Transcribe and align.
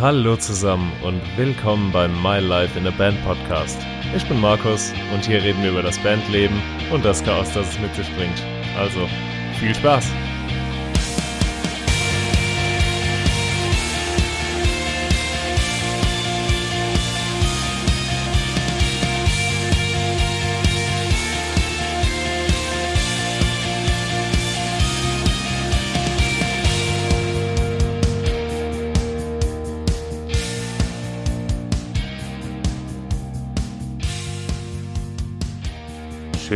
Hallo 0.00 0.36
zusammen 0.36 0.92
und 1.02 1.20
willkommen 1.36 1.90
beim 1.90 2.22
My 2.22 2.38
Life 2.38 2.78
in 2.78 2.86
a 2.86 2.90
Band 2.90 3.20
Podcast. 3.24 3.76
Ich 4.14 4.24
bin 4.28 4.40
Markus 4.40 4.92
und 5.12 5.26
hier 5.26 5.42
reden 5.42 5.60
wir 5.60 5.72
über 5.72 5.82
das 5.82 5.98
Bandleben 5.98 6.56
und 6.92 7.04
das 7.04 7.24
Chaos, 7.24 7.52
das 7.52 7.70
es 7.70 7.80
mit 7.80 7.92
sich 7.96 8.08
bringt. 8.14 8.40
Also, 8.78 9.08
viel 9.58 9.74
Spaß! 9.74 10.06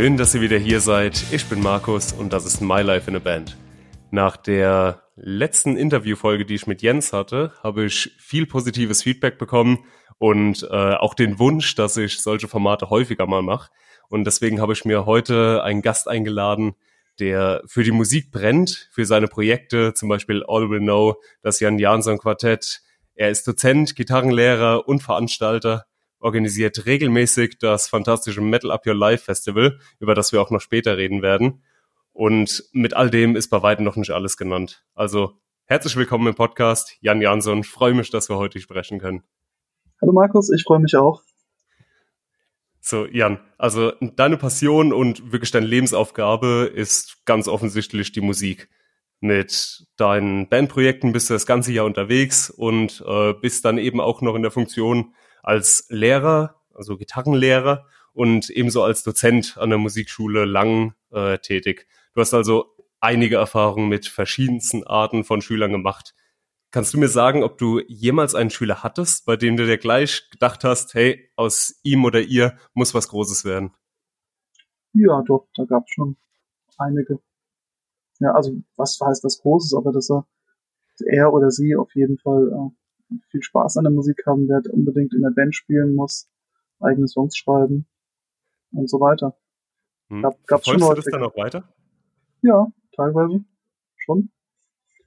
Schön, 0.02 0.16
dass 0.16 0.34
ihr 0.34 0.40
wieder 0.40 0.58
hier 0.58 0.80
seid. 0.80 1.26
Ich 1.30 1.44
bin 1.44 1.62
Markus 1.62 2.12
und 2.12 2.32
das 2.32 2.44
ist 2.44 2.60
My 2.60 2.82
Life 2.82 3.08
in 3.08 3.14
a 3.14 3.20
Band. 3.20 3.56
Nach 4.10 4.36
der 4.36 5.04
letzten 5.14 5.76
Interviewfolge, 5.76 6.44
die 6.44 6.56
ich 6.56 6.66
mit 6.66 6.82
Jens 6.82 7.12
hatte, 7.12 7.52
habe 7.62 7.84
ich 7.84 8.10
viel 8.18 8.46
positives 8.46 9.04
Feedback 9.04 9.38
bekommen 9.38 9.84
und 10.18 10.64
äh, 10.64 10.94
auch 10.94 11.14
den 11.14 11.38
Wunsch, 11.38 11.76
dass 11.76 11.96
ich 11.98 12.20
solche 12.20 12.48
Formate 12.48 12.90
häufiger 12.90 13.28
mal 13.28 13.42
mache. 13.42 13.70
Und 14.08 14.24
deswegen 14.24 14.60
habe 14.60 14.72
ich 14.72 14.84
mir 14.84 15.06
heute 15.06 15.62
einen 15.62 15.82
Gast 15.82 16.08
eingeladen, 16.08 16.72
der 17.20 17.62
für 17.66 17.84
die 17.84 17.92
Musik 17.92 18.32
brennt, 18.32 18.88
für 18.90 19.06
seine 19.06 19.28
Projekte, 19.28 19.94
zum 19.94 20.08
Beispiel 20.08 20.42
All 20.48 20.68
Will 20.68 20.80
Know, 20.80 21.14
das 21.42 21.60
Jan 21.60 21.78
Jansson 21.78 22.18
Quartett. 22.18 22.80
Er 23.14 23.30
ist 23.30 23.46
Dozent, 23.46 23.94
Gitarrenlehrer 23.94 24.88
und 24.88 25.00
Veranstalter 25.00 25.84
organisiert 26.22 26.86
regelmäßig 26.86 27.58
das 27.58 27.88
fantastische 27.88 28.40
Metal 28.40 28.70
Up 28.70 28.86
Your 28.86 28.94
Life 28.94 29.24
Festival, 29.24 29.78
über 29.98 30.14
das 30.14 30.32
wir 30.32 30.40
auch 30.40 30.50
noch 30.50 30.60
später 30.60 30.96
reden 30.96 31.20
werden. 31.20 31.62
Und 32.12 32.64
mit 32.72 32.94
all 32.94 33.10
dem 33.10 33.36
ist 33.36 33.48
bei 33.48 33.62
weitem 33.62 33.84
noch 33.84 33.96
nicht 33.96 34.10
alles 34.10 34.36
genannt. 34.36 34.84
Also 34.94 35.32
herzlich 35.64 35.96
willkommen 35.96 36.28
im 36.28 36.34
Podcast, 36.34 36.96
Jan 37.00 37.20
Jansson. 37.20 37.64
Freue 37.64 37.94
mich, 37.94 38.10
dass 38.10 38.28
wir 38.28 38.36
heute 38.36 38.60
sprechen 38.60 39.00
können. 39.00 39.22
Hallo 40.00 40.12
Markus, 40.12 40.50
ich 40.50 40.62
freue 40.62 40.80
mich 40.80 40.94
auch. 40.96 41.22
So, 42.80 43.06
Jan, 43.06 43.38
also 43.58 43.92
deine 44.00 44.36
Passion 44.36 44.92
und 44.92 45.32
wirklich 45.32 45.50
deine 45.50 45.66
Lebensaufgabe 45.66 46.70
ist 46.74 47.24
ganz 47.24 47.48
offensichtlich 47.48 48.12
die 48.12 48.20
Musik. 48.20 48.68
Mit 49.20 49.86
deinen 49.96 50.48
Bandprojekten 50.48 51.12
bist 51.12 51.30
du 51.30 51.34
das 51.34 51.46
ganze 51.46 51.72
Jahr 51.72 51.86
unterwegs 51.86 52.50
und 52.50 53.02
äh, 53.06 53.34
bist 53.34 53.64
dann 53.64 53.78
eben 53.78 54.00
auch 54.00 54.20
noch 54.20 54.34
in 54.34 54.42
der 54.42 54.50
Funktion 54.50 55.14
als 55.42 55.86
Lehrer, 55.88 56.62
also 56.72 56.96
Gitarrenlehrer 56.96 57.86
und 58.12 58.50
ebenso 58.50 58.82
als 58.82 59.02
Dozent 59.02 59.58
an 59.58 59.70
der 59.70 59.78
Musikschule 59.78 60.44
lang 60.44 60.94
äh, 61.10 61.38
tätig. 61.38 61.86
Du 62.14 62.20
hast 62.20 62.34
also 62.34 62.76
einige 63.00 63.36
Erfahrungen 63.36 63.88
mit 63.88 64.06
verschiedensten 64.06 64.84
Arten 64.84 65.24
von 65.24 65.42
Schülern 65.42 65.72
gemacht. 65.72 66.14
Kannst 66.70 66.94
du 66.94 66.98
mir 66.98 67.08
sagen, 67.08 67.42
ob 67.42 67.58
du 67.58 67.80
jemals 67.86 68.34
einen 68.34 68.48
Schüler 68.48 68.82
hattest, 68.82 69.26
bei 69.26 69.36
dem 69.36 69.56
du 69.56 69.66
dir 69.66 69.76
gleich 69.76 70.30
gedacht 70.30 70.64
hast, 70.64 70.94
hey, 70.94 71.28
aus 71.36 71.78
ihm 71.82 72.04
oder 72.04 72.20
ihr 72.20 72.56
muss 72.72 72.94
was 72.94 73.08
Großes 73.08 73.44
werden? 73.44 73.74
Ja, 74.94 75.22
doch, 75.26 75.48
da 75.54 75.64
gab 75.64 75.84
es 75.86 75.94
schon 75.94 76.16
einige. 76.78 77.18
Ja, 78.20 78.32
also 78.32 78.52
was 78.76 78.98
heißt 79.00 79.24
was 79.24 79.40
Großes, 79.40 79.74
aber 79.74 79.92
dass 79.92 80.10
er, 80.10 80.26
er 81.06 81.32
oder 81.32 81.50
sie 81.50 81.76
auf 81.76 81.94
jeden 81.94 82.18
Fall 82.18 82.48
äh, 82.48 82.81
viel 83.30 83.42
Spaß 83.42 83.76
an 83.76 83.84
der 83.84 83.92
Musik 83.92 84.22
haben 84.26 84.48
wird, 84.48 84.68
unbedingt 84.68 85.14
in 85.14 85.22
der 85.22 85.30
Band 85.30 85.54
spielen 85.54 85.94
muss, 85.94 86.28
eigene 86.80 87.08
Songs 87.08 87.36
schreiben 87.36 87.86
und 88.72 88.88
so 88.88 89.00
weiter. 89.00 89.36
Hm. 90.08 90.22
Gab, 90.22 90.46
gab's 90.46 90.66
schon 90.66 90.78
du 90.78 90.92
das 90.94 91.04
dann 91.04 91.22
auch 91.22 91.36
weiter? 91.36 91.68
Ja, 92.42 92.66
teilweise 92.94 93.44
schon. 93.96 94.30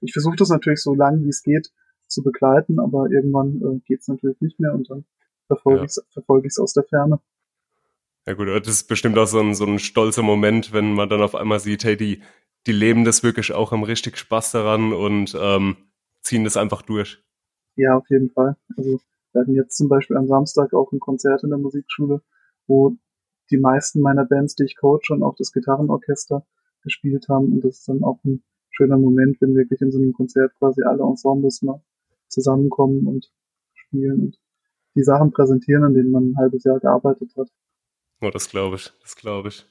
Ich 0.01 0.13
versuche 0.13 0.35
das 0.37 0.49
natürlich 0.49 0.81
so 0.81 0.93
lange 0.93 1.23
wie 1.23 1.29
es 1.29 1.43
geht 1.43 1.71
zu 2.07 2.23
begleiten, 2.23 2.79
aber 2.79 3.09
irgendwann 3.09 3.61
äh, 3.61 3.79
geht 3.85 4.01
es 4.01 4.07
natürlich 4.07 4.39
nicht 4.41 4.59
mehr 4.59 4.73
und 4.73 4.89
dann 4.89 5.05
verfolge 5.47 5.79
ja. 5.79 5.85
ich 5.85 5.91
es 5.91 6.05
verfolge 6.11 6.47
ich's 6.47 6.59
aus 6.59 6.73
der 6.73 6.83
Ferne. 6.83 7.19
Ja 8.27 8.33
gut, 8.33 8.47
das 8.47 8.67
ist 8.67 8.87
bestimmt 8.87 9.17
auch 9.17 9.27
so 9.27 9.39
ein, 9.39 9.53
so 9.53 9.65
ein 9.65 9.77
stolzer 9.77 10.23
Moment, 10.23 10.73
wenn 10.73 10.93
man 10.93 11.09
dann 11.09 11.21
auf 11.21 11.35
einmal 11.35 11.59
sieht, 11.59 11.83
hey, 11.83 11.95
die, 11.95 12.23
die 12.65 12.71
leben 12.71 13.05
das 13.05 13.21
wirklich 13.21 13.53
auch, 13.53 13.71
haben 13.71 13.83
richtig 13.83 14.17
Spaß 14.17 14.51
daran 14.51 14.93
und 14.93 15.37
ähm, 15.39 15.77
ziehen 16.21 16.43
das 16.43 16.57
einfach 16.57 16.81
durch. 16.81 17.23
Ja, 17.75 17.97
auf 17.97 18.09
jeden 18.09 18.29
Fall. 18.29 18.55
Also 18.77 18.99
wir 19.31 19.41
hatten 19.41 19.53
jetzt 19.53 19.77
zum 19.77 19.89
Beispiel 19.89 20.17
am 20.17 20.27
Samstag 20.27 20.73
auch 20.73 20.91
ein 20.91 20.99
Konzert 20.99 21.43
in 21.43 21.49
der 21.49 21.59
Musikschule, 21.59 22.21
wo 22.67 22.95
die 23.51 23.57
meisten 23.57 24.01
meiner 24.01 24.25
Bands, 24.25 24.55
die 24.55 24.63
ich 24.63 24.77
coach, 24.77 25.11
und 25.11 25.23
auch 25.23 25.35
das 25.35 25.51
Gitarrenorchester 25.51 26.45
gespielt 26.83 27.27
haben. 27.29 27.51
Und 27.51 27.63
das 27.63 27.79
ist 27.79 27.89
dann 27.89 28.03
auch 28.03 28.19
ein 28.23 28.43
schöner 28.71 28.97
Moment, 28.97 29.37
wenn 29.41 29.55
wirklich 29.55 29.81
in 29.81 29.91
so 29.91 29.99
einem 29.99 30.13
Konzert 30.13 30.53
quasi 30.57 30.83
alle 30.83 31.03
Ensembles 31.03 31.61
mal 31.61 31.81
zusammenkommen 32.27 33.07
und 33.07 33.31
spielen 33.73 34.21
und 34.21 34.39
die 34.95 35.03
Sachen 35.03 35.31
präsentieren, 35.31 35.83
an 35.83 35.93
denen 35.93 36.11
man 36.11 36.31
ein 36.31 36.37
halbes 36.37 36.63
Jahr 36.63 36.79
gearbeitet 36.79 37.33
hat. 37.37 37.49
Oh, 38.21 38.29
das 38.29 38.49
glaube 38.49 38.77
ich, 38.77 38.91
das 39.01 39.15
glaube 39.15 39.49
ich. 39.49 39.65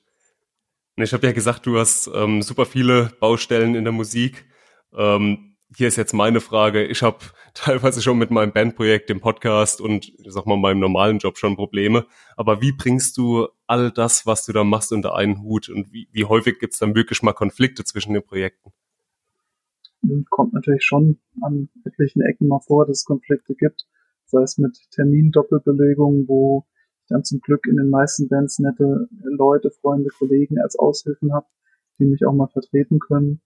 Ich 0.96 1.12
habe 1.12 1.26
ja 1.26 1.32
gesagt, 1.32 1.66
du 1.66 1.78
hast 1.78 2.08
ähm, 2.14 2.42
super 2.42 2.66
viele 2.66 3.10
Baustellen 3.18 3.74
in 3.74 3.84
der 3.84 3.92
Musik. 3.92 4.44
Ähm, 4.92 5.53
hier 5.76 5.88
ist 5.88 5.96
jetzt 5.96 6.12
meine 6.12 6.40
Frage. 6.40 6.84
Ich 6.84 7.02
habe 7.02 7.18
teilweise 7.54 8.00
schon 8.02 8.18
mit 8.18 8.30
meinem 8.30 8.52
Bandprojekt, 8.52 9.10
dem 9.10 9.20
Podcast 9.20 9.80
und 9.80 10.12
sag 10.26 10.46
mal 10.46 10.56
meinem 10.56 10.80
normalen 10.80 11.18
Job 11.18 11.38
schon 11.38 11.56
Probleme. 11.56 12.06
Aber 12.36 12.60
wie 12.60 12.72
bringst 12.72 13.16
du 13.16 13.48
all 13.66 13.90
das, 13.90 14.26
was 14.26 14.44
du 14.44 14.52
da 14.52 14.64
machst, 14.64 14.92
unter 14.92 15.14
einen 15.14 15.42
Hut? 15.42 15.68
Und 15.68 15.92
wie, 15.92 16.08
wie 16.12 16.24
häufig 16.24 16.58
gibt 16.58 16.74
es 16.74 16.78
dann 16.78 16.94
wirklich 16.94 17.22
mal 17.22 17.32
Konflikte 17.32 17.84
zwischen 17.84 18.14
den 18.14 18.22
Projekten? 18.22 18.72
Kommt 20.30 20.52
natürlich 20.52 20.84
schon 20.84 21.18
an 21.40 21.70
etlichen 21.84 22.20
Ecken 22.22 22.48
mal 22.48 22.60
vor, 22.60 22.86
dass 22.86 22.98
es 22.98 23.04
Konflikte 23.04 23.54
gibt. 23.54 23.86
Sei 24.26 24.42
es 24.42 24.58
mit 24.58 24.76
Termindoppelbelegungen, 24.90 26.28
wo 26.28 26.66
ich 27.02 27.08
dann 27.08 27.24
zum 27.24 27.40
Glück 27.40 27.66
in 27.66 27.76
den 27.76 27.90
meisten 27.90 28.28
Bands 28.28 28.58
nette 28.58 29.08
Leute, 29.22 29.70
Freunde, 29.70 30.10
Kollegen 30.10 30.60
als 30.60 30.78
Aushilfen 30.78 31.32
habe, 31.32 31.46
die 31.98 32.04
mich 32.04 32.26
auch 32.26 32.34
mal 32.34 32.48
vertreten 32.48 32.98
können 32.98 33.40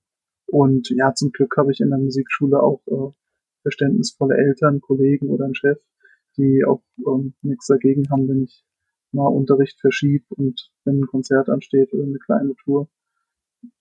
und 0.50 0.88
ja, 0.91 1.14
zum 1.14 1.31
Glück 1.31 1.56
habe 1.56 1.72
ich 1.72 1.81
in 1.81 1.91
der 1.91 1.98
Musikschule 1.98 2.60
auch 2.62 2.81
äh, 2.86 3.12
verständnisvolle 3.62 4.36
Eltern, 4.36 4.81
Kollegen 4.81 5.28
oder 5.28 5.44
einen 5.44 5.54
Chef, 5.54 5.78
die 6.36 6.64
auch 6.64 6.82
ähm, 7.06 7.34
nichts 7.42 7.66
dagegen 7.66 8.10
haben, 8.10 8.28
wenn 8.28 8.44
ich 8.44 8.64
mal 9.12 9.26
Unterricht 9.26 9.78
verschiebe 9.81 10.25
und 10.31 10.70
wenn 10.84 11.00
ein 11.00 11.06
Konzert 11.06 11.48
ansteht 11.48 11.92
oder 11.92 12.04
eine 12.04 12.19
kleine 12.19 12.54
Tour 12.64 12.88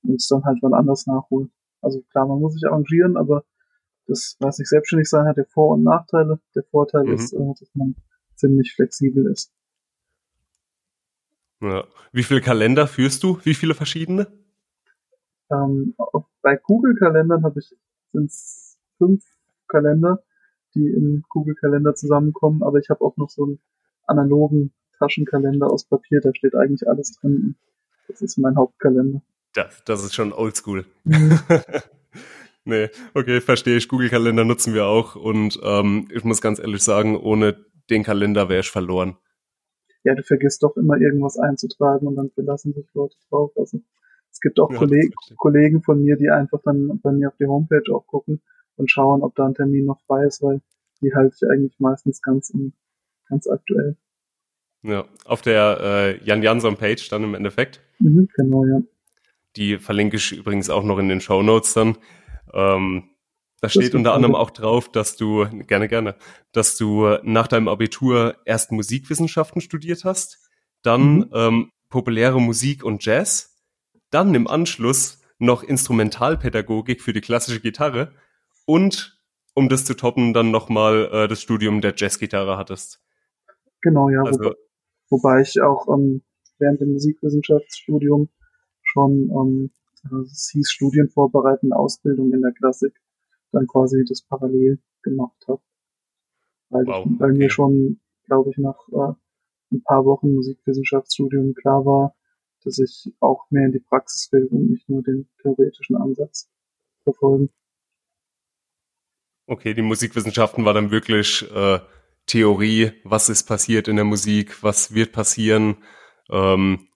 und 0.04 0.16
es 0.16 0.28
dann 0.28 0.44
halt 0.44 0.62
mal 0.62 0.74
anders 0.74 1.08
nachholen. 1.08 1.52
Also 1.82 2.02
klar, 2.12 2.28
man 2.28 2.40
muss 2.40 2.54
sich 2.54 2.68
arrangieren, 2.68 3.16
aber 3.16 3.46
das, 4.08 4.36
was 4.40 4.60
ich 4.60 4.68
selbstständig 4.68 5.10
sein 5.10 5.26
hat, 5.26 5.38
der 5.38 5.46
Vor- 5.46 5.76
und 5.76 5.84
Nachteile. 5.84 6.40
Der 6.56 6.64
Vorteil 6.64 7.06
mhm. 7.06 7.14
ist, 7.14 7.34
äh, 7.34 7.54
dass 7.60 7.70
man 7.76 7.96
ziemlich 8.36 8.74
flexibel 8.74 9.26
ist. 9.32 9.54
Ja. 11.62 11.86
Wie 12.12 12.24
viele 12.24 12.42
Kalender 12.42 12.88
führst 12.88 13.24
du? 13.24 13.40
Wie 13.44 13.54
viele 13.54 13.74
verschiedene? 13.74 14.28
Ähm, 15.52 15.96
bei 16.42 16.58
Google-Kalendern 16.58 17.44
habe 17.44 17.60
ich 17.60 17.74
sind 18.14 18.32
fünf 18.98 19.24
Kalender, 19.68 20.24
die 20.76 20.88
in 20.88 21.24
Google-Kalender 21.30 21.96
zusammenkommen, 21.96 22.64
aber 22.64 22.80
ich 22.80 22.90
habe 22.90 23.04
auch 23.04 23.18
noch 23.18 23.30
so 23.30 23.44
einen 23.44 23.60
analogen 24.06 24.74
Taschenkalender 24.98 25.70
aus 25.70 25.86
Papier, 25.86 26.22
da 26.22 26.34
steht 26.34 26.56
eigentlich 26.56 26.88
alles 26.88 27.20
drin. 27.20 27.56
Das 28.08 28.22
ist 28.22 28.38
mein 28.38 28.56
Hauptkalender. 28.56 29.22
Das, 29.54 29.84
das 29.86 30.04
ist 30.04 30.16
schon 30.16 30.34
oldschool. 30.34 30.86
Mhm. 31.04 31.40
nee, 32.66 32.90
okay, 33.14 33.42
verstehe 33.42 33.78
ich. 33.78 33.88
Google-Kalender 33.88 34.46
nutzen 34.46 34.74
wir 34.74 34.86
auch 34.86 35.16
und 35.16 35.60
ähm, 35.64 36.08
ich 36.12 36.24
muss 36.24 36.42
ganz 36.42 36.60
ehrlich 36.60 36.84
sagen, 36.84 37.18
ohne 37.18 37.66
den 37.90 38.04
Kalender 38.04 38.50
wäre 38.50 38.62
ich 38.62 38.72
verloren. 38.72 39.18
Ja, 40.04 40.16
du 40.16 40.24
vergisst 40.24 40.64
doch 40.64 40.78
immer 40.78 40.98
irgendwas 40.98 41.38
einzutragen 41.38 42.08
und 42.08 42.16
dann 42.16 42.30
verlassen 42.32 42.74
sich 42.74 42.86
Leute 42.94 43.18
drauf. 43.30 43.52
Also 43.58 43.82
es 44.38 44.42
gibt 44.42 44.60
auch 44.60 44.72
ja, 44.72 44.78
Kolleg 44.78 45.16
Kollegen 45.36 45.82
von 45.82 46.04
mir, 46.04 46.16
die 46.16 46.30
einfach 46.30 46.60
dann 46.64 47.00
bei 47.02 47.12
mir 47.12 47.30
auf 47.30 47.38
die 47.40 47.48
Homepage 47.48 47.92
auch 47.92 48.06
gucken 48.06 48.40
und 48.76 48.92
schauen, 48.92 49.24
ob 49.24 49.34
da 49.36 49.48
ein 49.48 49.56
Termin 49.56 49.86
noch 49.86 50.00
frei 50.06 50.26
ist, 50.26 50.44
weil 50.44 50.62
die 51.02 51.12
halte 51.16 51.36
ich 51.36 51.50
eigentlich 51.50 51.80
meistens 51.80 52.22
ganz, 52.22 52.54
ganz 53.30 53.48
aktuell. 53.48 53.98
Ja, 54.84 55.06
auf 55.26 55.42
der 55.42 55.80
äh, 55.82 56.24
Jan 56.24 56.44
Jansson 56.44 56.78
Page 56.78 57.10
dann 57.10 57.24
im 57.24 57.34
Endeffekt. 57.34 57.82
Mhm, 57.98 58.30
genau, 58.36 58.64
ja. 58.66 58.82
Die 59.56 59.80
verlinke 59.80 60.18
ich 60.18 60.32
übrigens 60.32 60.70
auch 60.70 60.84
noch 60.84 61.00
in 61.00 61.10
den 61.10 61.20
Show 61.20 61.42
Notes 61.42 61.74
dann. 61.74 61.98
Ähm, 62.54 63.10
da 63.60 63.70
steht 63.70 63.96
unter 63.96 64.14
anderem 64.14 64.36
auch 64.36 64.52
drauf, 64.52 64.92
dass 64.92 65.16
du, 65.16 65.48
gerne, 65.66 65.88
gerne, 65.88 66.16
dass 66.52 66.78
du 66.78 67.18
nach 67.24 67.48
deinem 67.48 67.70
Abitur 67.70 68.36
erst 68.46 68.72
Musikwissenschaften 68.72 69.62
studiert 69.62 70.04
hast, 70.04 70.48
dann 70.84 71.16
mhm. 71.16 71.30
ähm, 71.34 71.72
populäre 71.90 72.40
Musik 72.40 72.84
und 72.84 73.04
Jazz 73.04 73.57
dann 74.10 74.34
im 74.36 74.48
Anschluss 74.48 75.22
noch 75.40 75.64
Instrumentalpädagogik 75.64 77.02
für 77.02 77.14
die 77.14 77.22
klassische 77.22 77.60
Gitarre 77.60 78.12
und 78.66 79.18
um 79.54 79.70
das 79.70 79.86
zu 79.86 79.96
toppen, 79.96 80.34
dann 80.34 80.52
nochmal 80.52 81.10
äh, 81.12 81.28
das 81.28 81.42
Studium 81.42 81.82
der 81.82 81.94
Jazzgitarre 81.96 82.58
hattest. 82.58 83.02
Genau, 83.82 84.10
ja. 84.10 84.22
Also, 84.22 84.40
wobei, 84.40 84.56
wobei 85.10 85.42
ich 85.42 85.62
auch 85.62 85.88
ähm, 85.88 86.22
während 86.60 86.82
dem 86.82 86.94
Musikwissenschaftsstudium 86.94 88.30
schon, 88.84 89.30
ähm, 89.32 89.72
also 90.04 90.22
es 90.22 90.50
hieß 90.54 90.70
Studienvorbereitende 90.70 91.76
Ausbildung 91.76 92.34
in 92.34 92.42
der 92.42 92.52
Klassik, 92.52 92.94
dann 93.52 93.66
quasi 93.68 94.04
das 94.08 94.22
parallel 94.22 94.80
gemacht 95.02 95.44
habe. 95.48 95.62
Weil, 96.70 96.86
wow, 96.86 97.06
ich, 97.06 97.20
weil 97.20 97.32
okay. 97.32 97.40
mir 97.40 97.50
schon, 97.50 98.00
glaube 98.26 98.52
ich, 98.52 98.58
nach 98.58 98.78
äh, 98.92 99.14
ein 99.72 99.82
paar 99.84 100.06
Wochen 100.06 100.36
Musikwissenschaftsstudium 100.36 101.54
klar 101.56 101.86
war, 101.86 102.16
dass 102.68 102.80
ich 102.80 103.14
auch 103.20 103.50
mehr 103.50 103.66
in 103.66 103.72
die 103.72 103.80
Praxis 103.80 104.30
will 104.32 104.46
und 104.46 104.70
nicht 104.70 104.90
nur 104.90 105.02
den 105.02 105.30
theoretischen 105.42 105.96
Ansatz 105.96 106.50
verfolgen. 107.04 107.50
Okay, 109.48 109.74
die 109.74 109.82
Musikwissenschaften 109.82 110.66
war 110.66 110.74
dann 110.74 110.92
wirklich 110.92 111.50
äh, 111.52 111.80
Theorie, 112.26 112.92
was 113.06 113.30
ist 113.30 113.46
passiert 113.46 113.88
in 113.88 113.96
der 113.96 114.04
Musik, 114.04 114.62
was 114.62 114.94
wird 114.94 115.14
passieren. 115.14 115.78
Ähm, 116.30 116.90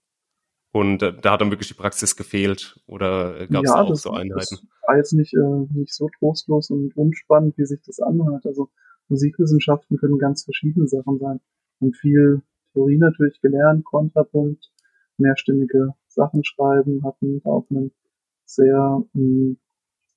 und 0.72 0.98
da 0.98 1.32
hat 1.32 1.40
dann 1.40 1.50
wirklich 1.50 1.68
die 1.68 1.74
Praxis 1.74 2.16
gefehlt 2.16 2.80
oder 2.86 3.46
gab 3.46 3.64
es 3.64 3.70
ja, 3.70 3.80
auch 3.80 3.88
das, 3.88 4.02
so 4.02 4.10
Einheiten? 4.10 4.36
Das 4.38 4.66
war 4.86 4.96
jetzt 4.96 5.12
nicht, 5.12 5.34
äh, 5.34 5.66
nicht 5.74 5.94
so 5.94 6.10
trostlos 6.18 6.70
und 6.70 6.94
unspannend, 6.96 7.56
wie 7.56 7.64
sich 7.64 7.80
das 7.86 8.00
anhört. 8.00 8.44
Also 8.44 8.68
Musikwissenschaften 9.08 9.96
können 9.96 10.18
ganz 10.18 10.44
verschiedene 10.44 10.86
Sachen 10.88 11.18
sein. 11.18 11.40
Und 11.78 11.96
viel 11.96 12.42
Theorie 12.74 12.98
natürlich 12.98 13.40
gelernt, 13.40 13.84
Kontrapunkt, 13.84 14.71
mehrstimmige 15.22 15.94
Sachen 16.08 16.44
schreiben, 16.44 17.02
hatten 17.04 17.40
auch 17.44 17.66
einen 17.70 17.92
sehr 18.44 19.02
mh, 19.12 19.14
hm, 19.14 19.56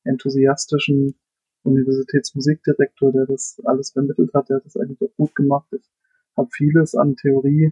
enthusiastischen 0.03 1.15
Universitätsmusikdirektor, 1.63 3.11
der 3.11 3.25
das 3.25 3.59
alles 3.65 3.91
vermittelt 3.91 4.33
hat, 4.33 4.49
der 4.49 4.57
hat 4.57 4.65
das 4.65 4.77
eigentlich 4.77 5.01
auch 5.01 5.15
gut 5.15 5.35
gemacht. 5.35 5.67
Ich 5.71 5.89
habe 6.37 6.49
vieles 6.51 6.95
an 6.95 7.15
Theorie 7.15 7.71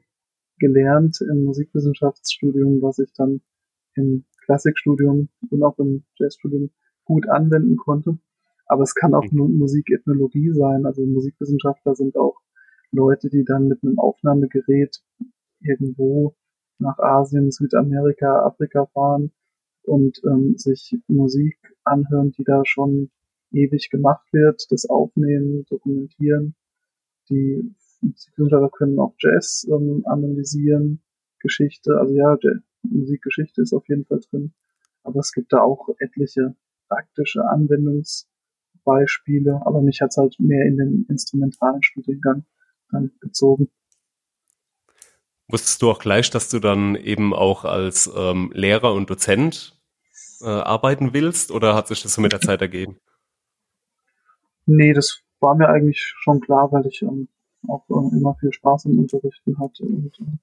gelernt 0.58 1.20
im 1.22 1.44
Musikwissenschaftsstudium, 1.44 2.82
was 2.82 3.00
ich 3.00 3.12
dann 3.14 3.42
im 3.96 4.26
Klassikstudium 4.46 5.30
und 5.50 5.64
auch 5.64 5.78
im 5.80 6.04
Jazzstudium 6.18 6.72
gut 7.06 7.30
anwenden 7.30 7.78
konnte. 7.78 8.18
Aber 8.66 8.84
es 8.84 8.96
kann 8.96 9.14
auch 9.14 9.26
nur 9.32 9.50
Musikethnologie 9.50 10.52
sein. 10.54 10.86
Also 10.86 11.06
Musikwissenschaftler 11.06 11.96
sind 11.96 12.16
auch 12.16 12.38
Leute, 12.92 13.30
die 13.30 13.44
dann 13.44 13.68
mit 13.68 13.84
einem 13.84 14.00
Aufnahmegerät 14.00 15.04
irgendwo 15.62 16.36
nach 16.84 17.00
Asien, 17.00 17.52
Südamerika, 17.52 18.46
Afrika 18.46 18.86
fahren 18.88 19.32
und 19.84 20.22
ähm, 20.26 20.58
sich 20.58 20.98
Musik 21.08 21.58
anhören, 21.84 22.32
die 22.32 22.44
da 22.44 22.64
schon 22.66 23.12
ewig 23.52 23.90
gemacht 23.90 24.28
wird, 24.32 24.66
das 24.70 24.90
aufnehmen, 24.90 25.66
dokumentieren. 25.70 26.56
Die 27.30 27.74
Musikwissenschaftler 28.02 28.70
können 28.70 29.00
auch 29.00 29.16
Jazz 29.18 29.66
ähm, 29.70 30.04
analysieren, 30.06 31.02
Geschichte, 31.40 31.98
also 32.00 32.14
ja, 32.14 32.38
Musikgeschichte 32.84 33.62
ist 33.62 33.74
auf 33.74 33.88
jeden 33.88 34.06
Fall 34.06 34.20
drin. 34.30 34.54
Aber 35.04 35.20
es 35.20 35.32
gibt 35.34 35.54
da 35.54 35.62
auch 35.62 35.90
etliche 36.00 36.56
praktische 36.88 37.48
Anwendungsbeispiele, 37.48 39.62
aber 39.66 39.82
mich 39.82 40.02
hat's 40.02 40.18
halt 40.18 40.36
mehr 40.40 40.66
in 40.66 40.78
den 40.78 41.06
instrumentalen 41.10 41.84
Studiengang 41.84 42.46
dann 42.92 43.12
gezogen. 43.20 43.70
Wusstest 45.54 45.84
du 45.84 45.92
auch 45.92 46.00
gleich, 46.00 46.32
dass 46.32 46.50
du 46.50 46.58
dann 46.58 46.96
eben 46.96 47.32
auch 47.32 47.64
als 47.64 48.12
ähm, 48.18 48.52
Lehrer 48.56 48.92
und 48.96 49.12
Dozent 49.12 49.80
äh, 50.42 50.48
arbeiten 50.48 51.14
willst 51.14 51.52
oder 51.52 51.76
hat 51.76 51.88
sich 51.88 52.02
das 52.02 52.16
so 52.16 52.22
mit 52.22 52.32
der 52.32 52.42
Zeit 52.42 52.60
ergeben? 52.60 52.98
Nee, 54.66 54.94
das 54.94 55.22
war 55.42 55.54
mir 55.54 55.70
eigentlich 55.70 56.16
schon 56.24 56.42
klar, 56.42 56.72
weil 56.72 56.88
ich 56.88 57.04
ähm, 57.04 57.28
auch 57.68 57.88
äh, 57.88 58.18
immer 58.18 58.34
viel 58.40 58.52
Spaß 58.52 58.86
im 58.86 58.98
Unterrichten 58.98 59.60
hatte 59.60 59.84
und 59.84 60.20
äh, 60.22 60.38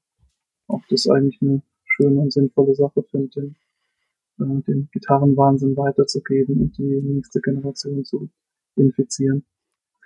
auch 0.69 0.83
das 0.89 1.09
eigentlich 1.09 1.43
eine 1.43 1.61
schöne 1.87 2.21
und 2.21 2.33
sinnvolle 2.33 2.77
Sache 2.77 3.03
finde, 3.11 3.31
den, 3.31 3.57
äh, 4.39 4.63
den 4.63 4.91
Gitarrenwahnsinn 4.93 5.77
weiterzugeben 5.77 6.61
und 6.61 6.79
die 6.79 7.03
nächste 7.03 7.41
Generation 7.41 8.05
zu 8.05 8.31
infizieren. 8.77 9.45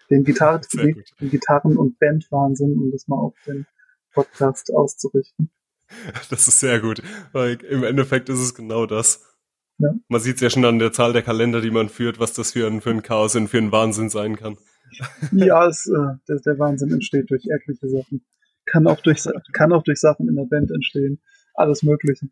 Den, 0.08 0.24
Gitarre, 0.24 0.62
den, 0.72 1.04
den 1.20 1.30
Gitarren- 1.30 1.76
und 1.76 1.98
Bandwahnsinn, 1.98 2.78
um 2.78 2.90
das 2.90 3.06
mal 3.06 3.18
auf 3.18 3.34
den 3.46 3.66
Podcast 4.14 4.72
auszurichten. 4.72 5.50
Das 6.30 6.48
ist 6.48 6.60
sehr 6.60 6.80
gut, 6.80 7.02
weil 7.32 7.62
im 7.64 7.84
Endeffekt 7.84 8.28
ist 8.28 8.40
es 8.40 8.54
genau 8.54 8.86
das. 8.86 9.22
Ja. 9.78 9.90
Man 10.08 10.20
sieht 10.20 10.36
es 10.36 10.40
ja 10.40 10.50
schon 10.50 10.64
an 10.64 10.78
der 10.78 10.92
Zahl 10.92 11.12
der 11.12 11.22
Kalender, 11.22 11.60
die 11.60 11.70
man 11.70 11.88
führt, 11.88 12.18
was 12.18 12.32
das 12.32 12.52
für 12.52 12.66
ein, 12.66 12.80
für 12.80 12.90
ein 12.90 13.02
Chaos 13.02 13.36
und 13.36 13.48
für 13.48 13.58
ein 13.58 13.70
Wahnsinn 13.70 14.08
sein 14.08 14.36
kann. 14.36 14.56
Ja, 15.32 15.66
es, 15.66 15.86
äh, 15.86 16.16
der, 16.28 16.40
der 16.40 16.58
Wahnsinn 16.58 16.92
entsteht 16.92 17.28
durch 17.30 17.44
etliche 17.46 17.88
Sachen. 17.88 18.24
Kann 18.64 18.86
auch 18.86 19.00
durch, 19.00 19.24
kann 19.52 19.72
auch 19.72 19.82
durch 19.82 19.98
Sachen 19.98 20.28
in 20.28 20.36
der 20.36 20.44
Band 20.44 20.70
entstehen. 20.70 21.20
Alles 21.54 21.82
Mögliche. 21.82 22.28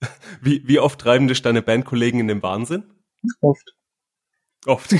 Wie, 0.40 0.66
wie 0.66 0.78
oft 0.78 1.00
treiben 1.00 1.28
dich 1.28 1.42
deine 1.42 1.60
Bandkollegen 1.60 2.20
in 2.20 2.28
den 2.28 2.42
Wahnsinn? 2.42 2.84
Oft. 3.40 3.74
Oft. 4.64 4.94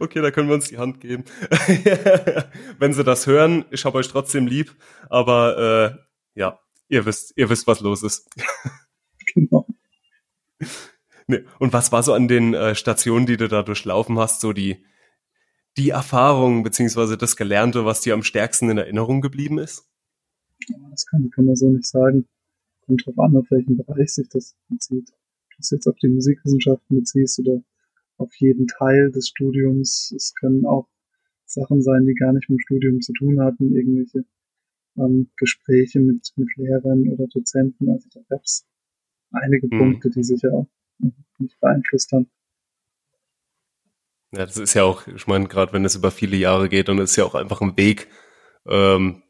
Okay, 0.00 0.20
da 0.20 0.30
können 0.30 0.48
wir 0.48 0.54
uns 0.54 0.68
die 0.68 0.78
Hand 0.78 1.00
geben. 1.00 1.24
Wenn 2.78 2.92
sie 2.92 3.04
das 3.04 3.26
hören, 3.26 3.64
ich 3.70 3.84
habe 3.84 3.98
euch 3.98 4.08
trotzdem 4.08 4.46
lieb, 4.46 4.74
aber 5.08 5.96
äh, 6.34 6.38
ja, 6.38 6.58
ihr 6.88 7.06
wisst, 7.06 7.32
ihr 7.36 7.48
wisst, 7.50 7.66
was 7.66 7.80
los 7.80 8.02
ist. 8.02 8.28
genau. 9.34 9.66
Nee. 11.26 11.44
Und 11.58 11.72
was 11.72 11.92
war 11.92 12.02
so 12.02 12.14
an 12.14 12.26
den 12.26 12.54
äh, 12.54 12.74
Stationen, 12.74 13.26
die 13.26 13.36
du 13.36 13.48
da 13.48 13.62
durchlaufen 13.62 14.18
hast, 14.18 14.40
so 14.40 14.52
die, 14.52 14.82
die 15.76 15.90
Erfahrung 15.90 16.62
beziehungsweise 16.62 17.18
das 17.18 17.36
Gelernte, 17.36 17.84
was 17.84 18.00
dir 18.00 18.14
am 18.14 18.22
stärksten 18.22 18.70
in 18.70 18.78
Erinnerung 18.78 19.20
geblieben 19.20 19.58
ist? 19.58 19.88
Das 20.90 21.06
kann, 21.06 21.30
kann 21.30 21.44
man 21.44 21.54
so 21.54 21.70
nicht 21.70 21.86
sagen. 21.86 22.26
Kommt 22.86 23.06
drauf 23.06 23.18
an, 23.18 23.36
auf 23.36 23.46
welchen 23.50 23.76
Bereich 23.76 24.14
sich 24.14 24.28
das 24.30 24.56
bezieht. 24.68 25.10
Ob 25.10 25.50
du 25.50 25.56
es 25.60 25.70
jetzt 25.70 25.86
auf 25.86 25.96
die 25.96 26.08
Musikwissenschaften 26.08 26.96
beziehst 26.96 27.38
oder 27.40 27.62
auf 28.18 28.34
jeden 28.36 28.66
Teil 28.66 29.10
des 29.10 29.28
Studiums. 29.28 30.12
Es 30.14 30.34
können 30.34 30.66
auch 30.66 30.88
Sachen 31.46 31.82
sein, 31.82 32.04
die 32.04 32.14
gar 32.14 32.32
nicht 32.32 32.48
mit 32.50 32.58
dem 32.58 32.62
Studium 32.62 33.00
zu 33.00 33.12
tun 33.14 33.40
hatten, 33.40 33.74
irgendwelche 33.74 34.24
ähm, 34.98 35.30
Gespräche 35.36 36.00
mit, 36.00 36.32
mit 36.36 36.48
Lehrern 36.56 37.08
oder 37.08 37.26
Dozenten. 37.28 37.88
Also 37.88 38.08
da 38.12 38.20
gab 38.28 38.42
es 38.44 38.66
einige 39.32 39.68
mhm. 39.68 39.78
Punkte, 39.78 40.10
die 40.10 40.22
sicher 40.22 40.52
auch 40.52 40.68
mich 41.38 41.56
beeinflusst 41.60 42.12
haben. 42.12 42.28
Ja, 44.32 44.44
das 44.44 44.58
ist 44.58 44.74
ja 44.74 44.84
auch, 44.84 45.06
ich 45.06 45.26
meine, 45.26 45.48
gerade 45.48 45.72
wenn 45.72 45.84
es 45.84 45.96
über 45.96 46.10
viele 46.10 46.36
Jahre 46.36 46.68
geht, 46.68 46.88
dann 46.88 46.98
ist 46.98 47.16
ja 47.16 47.24
auch 47.24 47.34
einfach 47.34 47.62
ein 47.62 47.76
Weg, 47.78 48.08
ähm, 48.66 49.22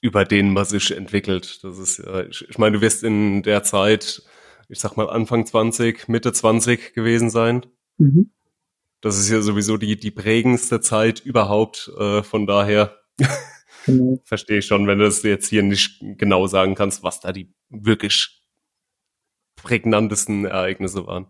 über 0.00 0.24
den 0.24 0.52
man 0.52 0.64
sich 0.64 0.96
entwickelt. 0.96 1.62
Das 1.62 1.78
ist 1.78 1.98
ja, 1.98 2.22
ich, 2.26 2.48
ich 2.48 2.58
meine, 2.58 2.76
du 2.76 2.82
wirst 2.82 3.04
in 3.04 3.42
der 3.42 3.62
Zeit, 3.62 4.22
ich 4.68 4.80
sag 4.80 4.96
mal 4.96 5.08
Anfang 5.08 5.46
20, 5.46 6.08
Mitte 6.08 6.32
20 6.32 6.92
gewesen 6.94 7.30
sein. 7.30 7.66
Mhm. 7.98 8.30
Das 9.00 9.18
ist 9.18 9.30
ja 9.30 9.42
sowieso 9.42 9.76
die, 9.76 9.96
die 9.96 10.10
prägendste 10.10 10.80
Zeit 10.80 11.20
überhaupt. 11.20 11.90
Äh, 11.98 12.22
von 12.22 12.46
daher 12.46 12.96
genau. 13.84 14.20
verstehe 14.24 14.58
ich 14.58 14.66
schon, 14.66 14.86
wenn 14.86 14.98
du 14.98 15.06
es 15.06 15.22
jetzt 15.22 15.48
hier 15.48 15.62
nicht 15.62 16.02
genau 16.18 16.46
sagen 16.46 16.74
kannst, 16.74 17.02
was 17.02 17.20
da 17.20 17.32
die 17.32 17.52
wirklich 17.68 18.42
prägnantesten 19.56 20.44
Ereignisse 20.44 21.06
waren. 21.06 21.26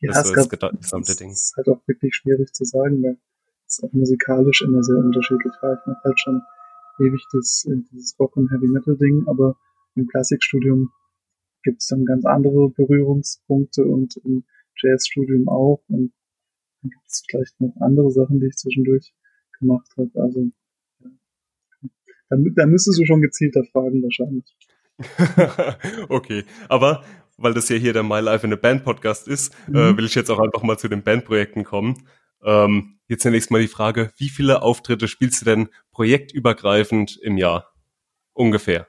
Ja, 0.00 0.12
das, 0.12 0.30
es 0.30 0.48
gab, 0.48 0.60
das 0.60 0.80
gesamte 0.80 1.14
Ding. 1.14 1.30
ist 1.30 1.54
halt 1.56 1.68
auch 1.68 1.86
wirklich 1.86 2.14
schwierig 2.14 2.52
zu 2.54 2.64
sagen, 2.64 3.02
weil 3.02 3.18
es 3.66 3.82
auch 3.82 3.92
musikalisch 3.92 4.62
immer 4.62 4.82
sehr 4.82 4.96
unterschiedlich 4.96 5.52
war. 5.60 5.74
Ich 5.74 5.86
mache 5.86 6.00
halt 6.04 6.20
schon 6.20 6.42
ewig 7.00 7.24
das, 7.32 7.66
dieses 7.92 8.18
Rock- 8.18 8.36
und 8.36 8.50
Heavy-Metal-Ding, 8.50 9.24
aber 9.26 9.56
im 9.94 10.06
Klassikstudium 10.06 10.90
gibt 11.62 11.82
es 11.82 11.88
dann 11.88 12.06
ganz 12.06 12.24
andere 12.24 12.70
Berührungspunkte 12.70 13.84
und 13.84 14.16
im 14.24 14.44
Jazzstudium 14.76 15.48
auch. 15.48 15.82
Und 15.88 16.12
dann 16.82 16.90
gibt 16.90 17.06
es 17.06 17.24
vielleicht 17.28 17.60
noch 17.60 17.74
andere 17.80 18.10
Sachen, 18.10 18.40
die 18.40 18.46
ich 18.46 18.56
zwischendurch 18.56 19.12
gemacht 19.58 19.88
habe. 19.96 20.10
Also 20.14 20.50
ja. 21.00 21.10
dann, 22.28 22.52
dann 22.54 22.70
müsstest 22.70 22.98
du 22.98 23.06
schon 23.06 23.22
gezielter 23.22 23.64
fragen 23.64 24.02
wahrscheinlich. 24.02 24.56
okay, 26.08 26.44
aber 26.68 27.04
weil 27.36 27.54
das 27.54 27.68
ja 27.70 27.76
hier 27.76 27.94
der 27.94 28.02
My 28.02 28.20
Life 28.20 28.46
in 28.46 28.52
a 28.52 28.56
Band 28.56 28.84
Podcast 28.84 29.26
ist, 29.26 29.54
äh, 29.68 29.70
mhm. 29.70 29.76
äh, 29.76 29.96
will 29.96 30.04
ich 30.04 30.14
jetzt 30.14 30.30
auch 30.30 30.38
einfach 30.38 30.62
mal 30.62 30.78
zu 30.78 30.88
den 30.88 31.02
Bandprojekten 31.02 31.64
kommen. 31.64 32.06
Ähm, 32.42 32.98
jetzt 33.08 33.22
zunächst 33.22 33.50
mal 33.50 33.60
die 33.60 33.68
Frage, 33.68 34.12
wie 34.16 34.28
viele 34.28 34.62
Auftritte 34.62 35.08
spielst 35.08 35.40
du 35.40 35.44
denn 35.46 35.68
projektübergreifend 35.92 37.18
im 37.22 37.36
Jahr? 37.36 37.72
Ungefähr. 38.32 38.86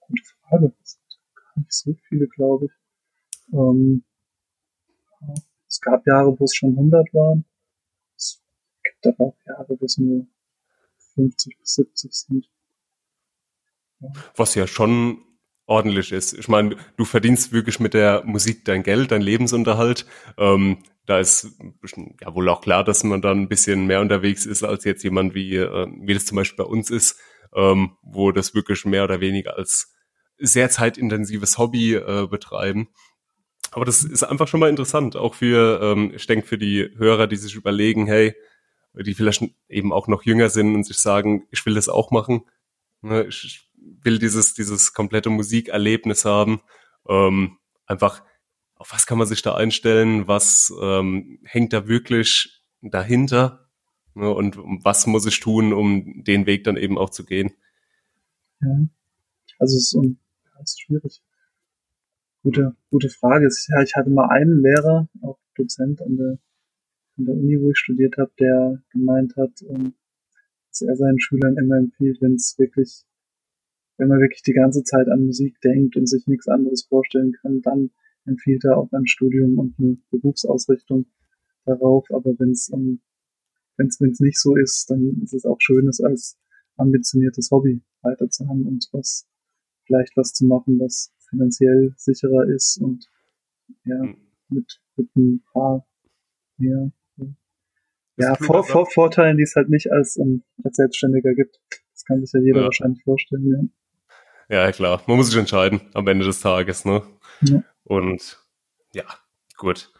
Gute 0.00 0.22
Frage. 0.48 0.72
Das 0.78 0.92
sind 0.92 1.34
gar 1.34 1.58
nicht 1.58 1.72
so 1.72 1.96
viele, 2.08 2.28
glaube 2.28 2.66
ich. 2.66 2.81
Ähm, 3.52 4.04
es 5.68 5.80
gab 5.80 6.06
Jahre, 6.06 6.38
wo 6.38 6.44
es 6.44 6.54
schon 6.54 6.70
100 6.70 7.14
waren. 7.14 7.44
Es 8.16 8.42
gibt 8.82 9.06
aber 9.06 9.28
auch 9.28 9.36
Jahre, 9.46 9.76
wo 9.78 9.84
es 9.84 9.98
nur 9.98 10.26
50 11.14 11.58
bis 11.58 11.74
70 11.74 12.12
sind. 12.12 12.48
Was 14.36 14.54
ja 14.54 14.66
schon 14.66 15.24
ordentlich 15.66 16.12
ist. 16.12 16.32
Ich 16.34 16.48
meine, 16.48 16.76
du 16.96 17.04
verdienst 17.04 17.52
wirklich 17.52 17.80
mit 17.80 17.94
der 17.94 18.24
Musik 18.24 18.64
dein 18.64 18.82
Geld, 18.82 19.10
dein 19.10 19.22
Lebensunterhalt. 19.22 20.06
Ähm, 20.36 20.78
da 21.06 21.18
ist 21.18 21.56
ja 22.20 22.34
wohl 22.34 22.48
auch 22.48 22.60
klar, 22.60 22.84
dass 22.84 23.04
man 23.04 23.22
dann 23.22 23.42
ein 23.42 23.48
bisschen 23.48 23.86
mehr 23.86 24.00
unterwegs 24.00 24.44
ist 24.44 24.62
als 24.62 24.84
jetzt 24.84 25.02
jemand 25.02 25.34
wie, 25.34 25.56
äh, 25.56 25.86
wie 26.00 26.14
das 26.14 26.26
zum 26.26 26.36
Beispiel 26.36 26.64
bei 26.64 26.70
uns 26.70 26.90
ist, 26.90 27.18
ähm, 27.54 27.96
wo 28.02 28.32
das 28.32 28.54
wirklich 28.54 28.84
mehr 28.84 29.04
oder 29.04 29.20
weniger 29.20 29.56
als 29.56 29.94
sehr 30.38 30.70
zeitintensives 30.70 31.58
Hobby 31.58 31.94
äh, 31.94 32.26
betreiben. 32.28 32.88
Aber 33.72 33.86
das 33.86 34.04
ist 34.04 34.22
einfach 34.22 34.46
schon 34.48 34.60
mal 34.60 34.68
interessant, 34.68 35.16
auch 35.16 35.34
für, 35.34 35.80
ähm, 35.82 36.12
ich 36.14 36.26
denke, 36.26 36.46
für 36.46 36.58
die 36.58 36.90
Hörer, 36.96 37.26
die 37.26 37.36
sich 37.36 37.54
überlegen, 37.54 38.06
hey, 38.06 38.34
die 38.94 39.14
vielleicht 39.14 39.42
eben 39.68 39.92
auch 39.94 40.08
noch 40.08 40.24
jünger 40.24 40.50
sind 40.50 40.74
und 40.74 40.84
sich 40.84 40.98
sagen, 40.98 41.46
ich 41.50 41.64
will 41.64 41.74
das 41.74 41.88
auch 41.88 42.10
machen. 42.10 42.42
Ne, 43.00 43.24
ich 43.24 43.70
will 43.80 44.18
dieses, 44.18 44.52
dieses 44.52 44.92
komplette 44.92 45.30
Musikerlebnis 45.30 46.26
haben. 46.26 46.60
Ähm, 47.08 47.56
einfach, 47.86 48.22
auf 48.74 48.92
was 48.92 49.06
kann 49.06 49.16
man 49.16 49.26
sich 49.26 49.40
da 49.40 49.54
einstellen? 49.54 50.28
Was 50.28 50.72
ähm, 50.78 51.38
hängt 51.44 51.72
da 51.72 51.88
wirklich 51.88 52.62
dahinter? 52.82 53.70
Ne, 54.14 54.30
und 54.30 54.58
was 54.84 55.06
muss 55.06 55.24
ich 55.24 55.40
tun, 55.40 55.72
um 55.72 56.22
den 56.24 56.44
Weg 56.44 56.64
dann 56.64 56.76
eben 56.76 56.98
auch 56.98 57.08
zu 57.08 57.24
gehen? 57.24 57.54
Ja. 58.60 58.68
Also 59.58 59.76
es 59.78 59.84
ist, 59.84 59.94
um, 59.94 60.18
das 60.58 60.72
ist 60.72 60.82
schwierig. 60.82 61.22
Gute, 62.44 62.74
gute 62.90 63.08
Frage. 63.08 63.48
Ja, 63.68 63.82
ich 63.84 63.94
hatte 63.94 64.10
mal 64.10 64.28
einen 64.28 64.60
Lehrer, 64.62 65.08
auch 65.20 65.38
Dozent 65.54 66.02
an 66.02 66.16
der, 66.16 66.38
an 67.16 67.24
der 67.24 67.36
Uni, 67.36 67.60
wo 67.60 67.70
ich 67.70 67.78
studiert 67.78 68.16
habe, 68.18 68.32
der 68.40 68.82
gemeint 68.90 69.36
hat, 69.36 69.62
ähm, 69.62 69.94
dass 70.68 70.82
er 70.82 70.96
seinen 70.96 71.20
Schülern 71.20 71.56
immer 71.56 71.76
empfiehlt, 71.78 72.20
wenn 72.20 72.34
es 72.34 72.58
wirklich, 72.58 73.04
wenn 73.96 74.08
man 74.08 74.18
wirklich 74.18 74.42
die 74.42 74.54
ganze 74.54 74.82
Zeit 74.82 75.06
an 75.06 75.24
Musik 75.24 75.60
denkt 75.60 75.96
und 75.96 76.08
sich 76.08 76.26
nichts 76.26 76.48
anderes 76.48 76.82
vorstellen 76.82 77.32
kann, 77.40 77.62
dann 77.62 77.90
empfiehlt 78.26 78.64
er 78.64 78.76
auch 78.76 78.90
ein 78.90 79.06
Studium 79.06 79.56
und 79.58 79.78
eine 79.78 79.98
Berufsausrichtung 80.10 81.06
darauf. 81.64 82.10
Aber 82.10 82.36
wenn 82.40 82.50
es 82.50 82.68
um, 82.70 83.00
wenn 83.76 83.86
es 83.86 84.00
nicht 84.00 84.40
so 84.40 84.56
ist, 84.56 84.90
dann 84.90 85.20
ist 85.22 85.32
es 85.32 85.44
auch 85.44 85.60
schön, 85.60 85.86
es 85.86 86.00
als 86.00 86.36
ambitioniertes 86.76 87.52
Hobby 87.52 87.82
weiterzuhaben 88.00 88.66
und 88.66 88.88
was 88.90 89.28
vielleicht 89.86 90.16
was 90.16 90.32
zu 90.32 90.44
machen, 90.46 90.80
was 90.80 91.12
finanziell 91.32 91.94
sicherer 91.96 92.46
ist 92.46 92.78
und 92.78 93.08
ja, 93.84 93.98
hm. 93.98 94.16
mit, 94.50 94.80
mit 94.96 95.16
ein 95.16 95.42
paar 95.52 95.86
mehr 96.58 96.92
ja, 98.16 98.34
Vor, 98.36 98.62
Vor, 98.64 98.86
Vorteilen, 98.86 99.36
die 99.36 99.42
es 99.42 99.56
halt 99.56 99.68
nicht 99.68 99.90
als, 99.90 100.16
um, 100.16 100.44
als 100.62 100.76
Selbstständiger 100.76 101.34
gibt. 101.34 101.60
Das 101.92 102.04
kann 102.04 102.24
sich 102.24 102.32
ja 102.32 102.40
jeder 102.40 102.60
ja. 102.60 102.64
wahrscheinlich 102.66 103.02
vorstellen, 103.02 103.72
ja. 104.48 104.64
Ja, 104.64 104.72
klar. 104.72 105.02
Man 105.06 105.16
muss 105.16 105.28
sich 105.28 105.38
entscheiden 105.38 105.80
am 105.94 106.06
Ende 106.06 106.26
des 106.26 106.40
Tages, 106.40 106.84
ne? 106.84 107.02
Ja. 107.40 107.62
Und 107.84 108.38
ja, 108.92 109.04
gut. 109.56 109.90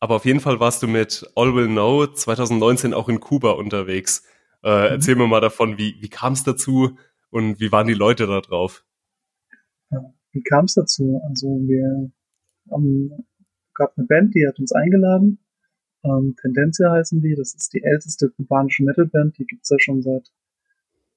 Aber 0.00 0.16
auf 0.16 0.24
jeden 0.24 0.40
Fall 0.40 0.58
warst 0.58 0.82
du 0.82 0.86
mit 0.86 1.30
All 1.36 1.54
Will 1.54 1.66
Know 1.66 2.06
2019 2.06 2.94
auch 2.94 3.08
in 3.08 3.20
Kuba 3.20 3.52
unterwegs. 3.52 4.24
Äh, 4.62 4.68
mhm. 4.68 4.86
Erzähl 4.92 5.16
mir 5.16 5.26
mal 5.26 5.40
davon, 5.40 5.76
wie, 5.76 5.96
wie 6.00 6.08
kam 6.08 6.32
es 6.32 6.44
dazu 6.44 6.96
und 7.30 7.60
wie 7.60 7.72
waren 7.72 7.86
die 7.86 7.94
Leute 7.94 8.26
da 8.26 8.40
drauf? 8.40 8.84
Wie 10.34 10.42
kam 10.42 10.64
es 10.66 10.74
dazu? 10.74 11.20
Also 11.24 11.46
wir 11.66 12.10
haben 12.70 13.10
gab 13.74 13.96
eine 13.96 14.06
Band, 14.06 14.34
die 14.34 14.46
hat 14.46 14.58
uns 14.58 14.72
eingeladen. 14.72 15.38
Ähm, 16.04 16.34
Tendencia 16.40 16.90
heißen 16.92 17.20
die. 17.20 17.34
Das 17.34 17.54
ist 17.54 17.72
die 17.72 17.82
älteste 17.82 18.30
kubanische 18.30 18.84
Metalband. 18.84 19.38
Die 19.38 19.46
gibt's 19.46 19.70
ja 19.70 19.76
schon 19.78 20.02
seit 20.02 20.30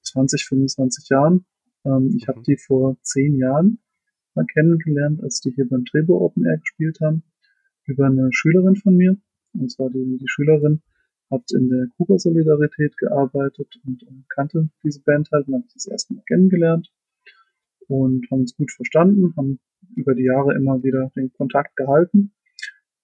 20, 0.02 0.46
25 0.46 1.08
Jahren. 1.08 1.44
Ähm, 1.84 2.14
ich 2.16 2.28
habe 2.28 2.38
mhm. 2.40 2.44
die 2.44 2.56
vor 2.56 2.96
zehn 3.02 3.36
Jahren 3.36 3.80
mal 4.34 4.46
kennengelernt, 4.46 5.22
als 5.22 5.40
die 5.40 5.50
hier 5.50 5.68
beim 5.68 5.84
Trebo 5.84 6.24
Open 6.24 6.44
Air 6.44 6.58
gespielt 6.58 6.98
haben, 7.00 7.24
über 7.84 8.06
eine 8.06 8.28
Schülerin 8.32 8.76
von 8.76 8.96
mir. 8.96 9.16
Und 9.54 9.70
zwar 9.70 9.90
die, 9.90 10.18
die 10.20 10.28
Schülerin 10.28 10.82
hat 11.30 11.42
in 11.52 11.68
der 11.68 11.88
Kuba-Solidarität 11.96 12.96
gearbeitet 12.96 13.80
und 13.84 14.02
äh, 14.04 14.06
kannte 14.28 14.70
diese 14.84 15.02
Band 15.02 15.28
halt 15.32 15.48
und 15.48 15.54
habe 15.54 15.64
ich 15.66 15.74
das 15.74 15.86
erste 15.86 16.14
Mal 16.14 16.22
kennengelernt 16.26 16.90
und 17.88 18.30
haben 18.30 18.40
uns 18.40 18.56
gut 18.56 18.70
verstanden, 18.70 19.34
haben 19.36 19.58
über 19.96 20.14
die 20.14 20.24
Jahre 20.24 20.54
immer 20.54 20.82
wieder 20.82 21.10
den 21.16 21.32
Kontakt 21.32 21.76
gehalten. 21.76 22.32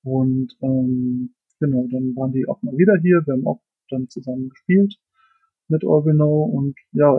Und 0.03 0.57
ähm, 0.63 1.35
genau, 1.61 1.87
dann 1.91 2.15
waren 2.17 2.33
die 2.33 2.47
auch 2.47 2.63
mal 2.63 2.77
wieder 2.77 2.97
hier. 3.01 3.23
Wir 3.25 3.35
haben 3.35 3.47
auch 3.47 3.63
dann 3.91 4.09
zusammen 4.09 4.51
gespielt 4.51 4.97
mit 5.69 5.85
Orbino 5.85 6.45
und 6.45 6.77
ja, 6.93 7.19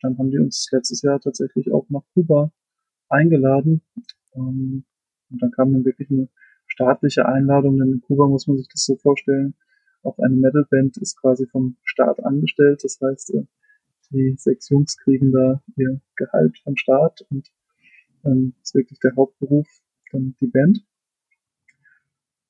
dann 0.00 0.18
haben 0.18 0.30
die 0.30 0.38
uns 0.38 0.68
letztes 0.72 1.02
Jahr 1.02 1.20
tatsächlich 1.20 1.72
auch 1.72 1.86
nach 1.90 2.04
Kuba 2.14 2.52
eingeladen. 3.08 3.82
Ähm, 4.34 4.84
und 5.30 5.42
dann 5.42 5.50
kam 5.50 5.72
dann 5.72 5.84
wirklich 5.84 6.10
eine 6.10 6.28
staatliche 6.66 7.26
Einladung, 7.26 7.78
denn 7.78 7.92
in 7.92 8.00
Kuba 8.00 8.26
muss 8.26 8.46
man 8.46 8.56
sich 8.58 8.68
das 8.68 8.84
so 8.84 8.96
vorstellen, 8.96 9.54
auch 10.02 10.18
eine 10.18 10.36
Metalband 10.36 10.96
ist 10.98 11.20
quasi 11.20 11.46
vom 11.46 11.76
Staat 11.82 12.24
angestellt. 12.24 12.80
Das 12.84 12.98
heißt, 13.02 13.34
äh, 13.34 13.44
die 14.10 14.34
sechs 14.38 14.68
Jungs 14.68 14.96
kriegen 14.96 15.32
da 15.32 15.62
ihr 15.76 16.00
Gehalt 16.16 16.58
vom 16.58 16.76
Staat 16.76 17.22
und 17.30 17.50
ähm, 18.24 18.54
ist 18.62 18.74
wirklich 18.74 18.98
der 19.00 19.14
Hauptberuf 19.16 19.68
dann 20.12 20.34
die 20.40 20.46
Band. 20.46 20.84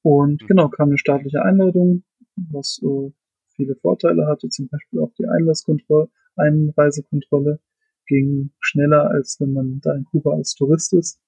Und 0.02 0.42
mhm. 0.42 0.46
genau, 0.46 0.68
kam 0.68 0.88
eine 0.88 0.98
staatliche 0.98 1.42
Einladung, 1.42 2.04
was 2.36 2.80
äh, 2.82 3.12
viele 3.56 3.75
Vorteile 3.76 4.26
hatte, 4.26 4.48
zum 4.48 4.68
Beispiel 4.68 5.00
auch 5.00 5.12
die 5.18 5.26
Einlasskontrolle, 5.26 6.10
Einreisekontrolle 6.36 7.60
ging 8.06 8.50
schneller, 8.60 9.10
als 9.10 9.40
wenn 9.40 9.52
man 9.52 9.80
da 9.80 9.94
in 9.94 10.04
Kuba 10.04 10.34
als 10.34 10.54
Tourist 10.54 10.92
ist, 10.92 11.20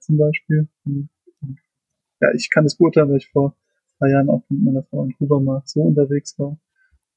zum 0.00 0.16
Beispiel. 0.16 0.68
Ja, 2.20 2.32
ich 2.34 2.50
kann 2.50 2.64
es 2.64 2.76
beurteilen, 2.76 3.10
weil 3.10 3.18
ich 3.18 3.28
vor 3.28 3.56
drei 3.98 4.10
Jahren 4.10 4.28
auch 4.28 4.42
mit 4.48 4.62
meiner 4.62 4.82
Frau 4.82 5.04
in 5.04 5.14
Kuba 5.14 5.38
mal 5.40 5.62
so 5.64 5.82
unterwegs 5.82 6.38
war. 6.38 6.58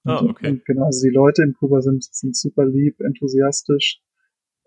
Ah, 0.05 0.23
okay. 0.23 0.49
Und 0.49 0.65
genau, 0.65 0.85
also 0.85 1.07
die 1.07 1.13
Leute 1.13 1.43
in 1.43 1.53
Kuba 1.53 1.81
sind, 1.81 2.03
sind 2.03 2.35
super 2.35 2.65
lieb, 2.65 2.99
enthusiastisch, 2.99 4.01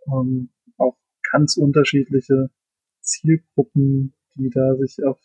ähm, 0.07 0.51
auch 0.79 0.97
ganz 1.31 1.57
unterschiedliche 1.57 2.51
Zielgruppen, 3.01 4.15
die 4.37 4.51
da 4.51 4.77
sich 4.77 5.05
auf 5.05 5.21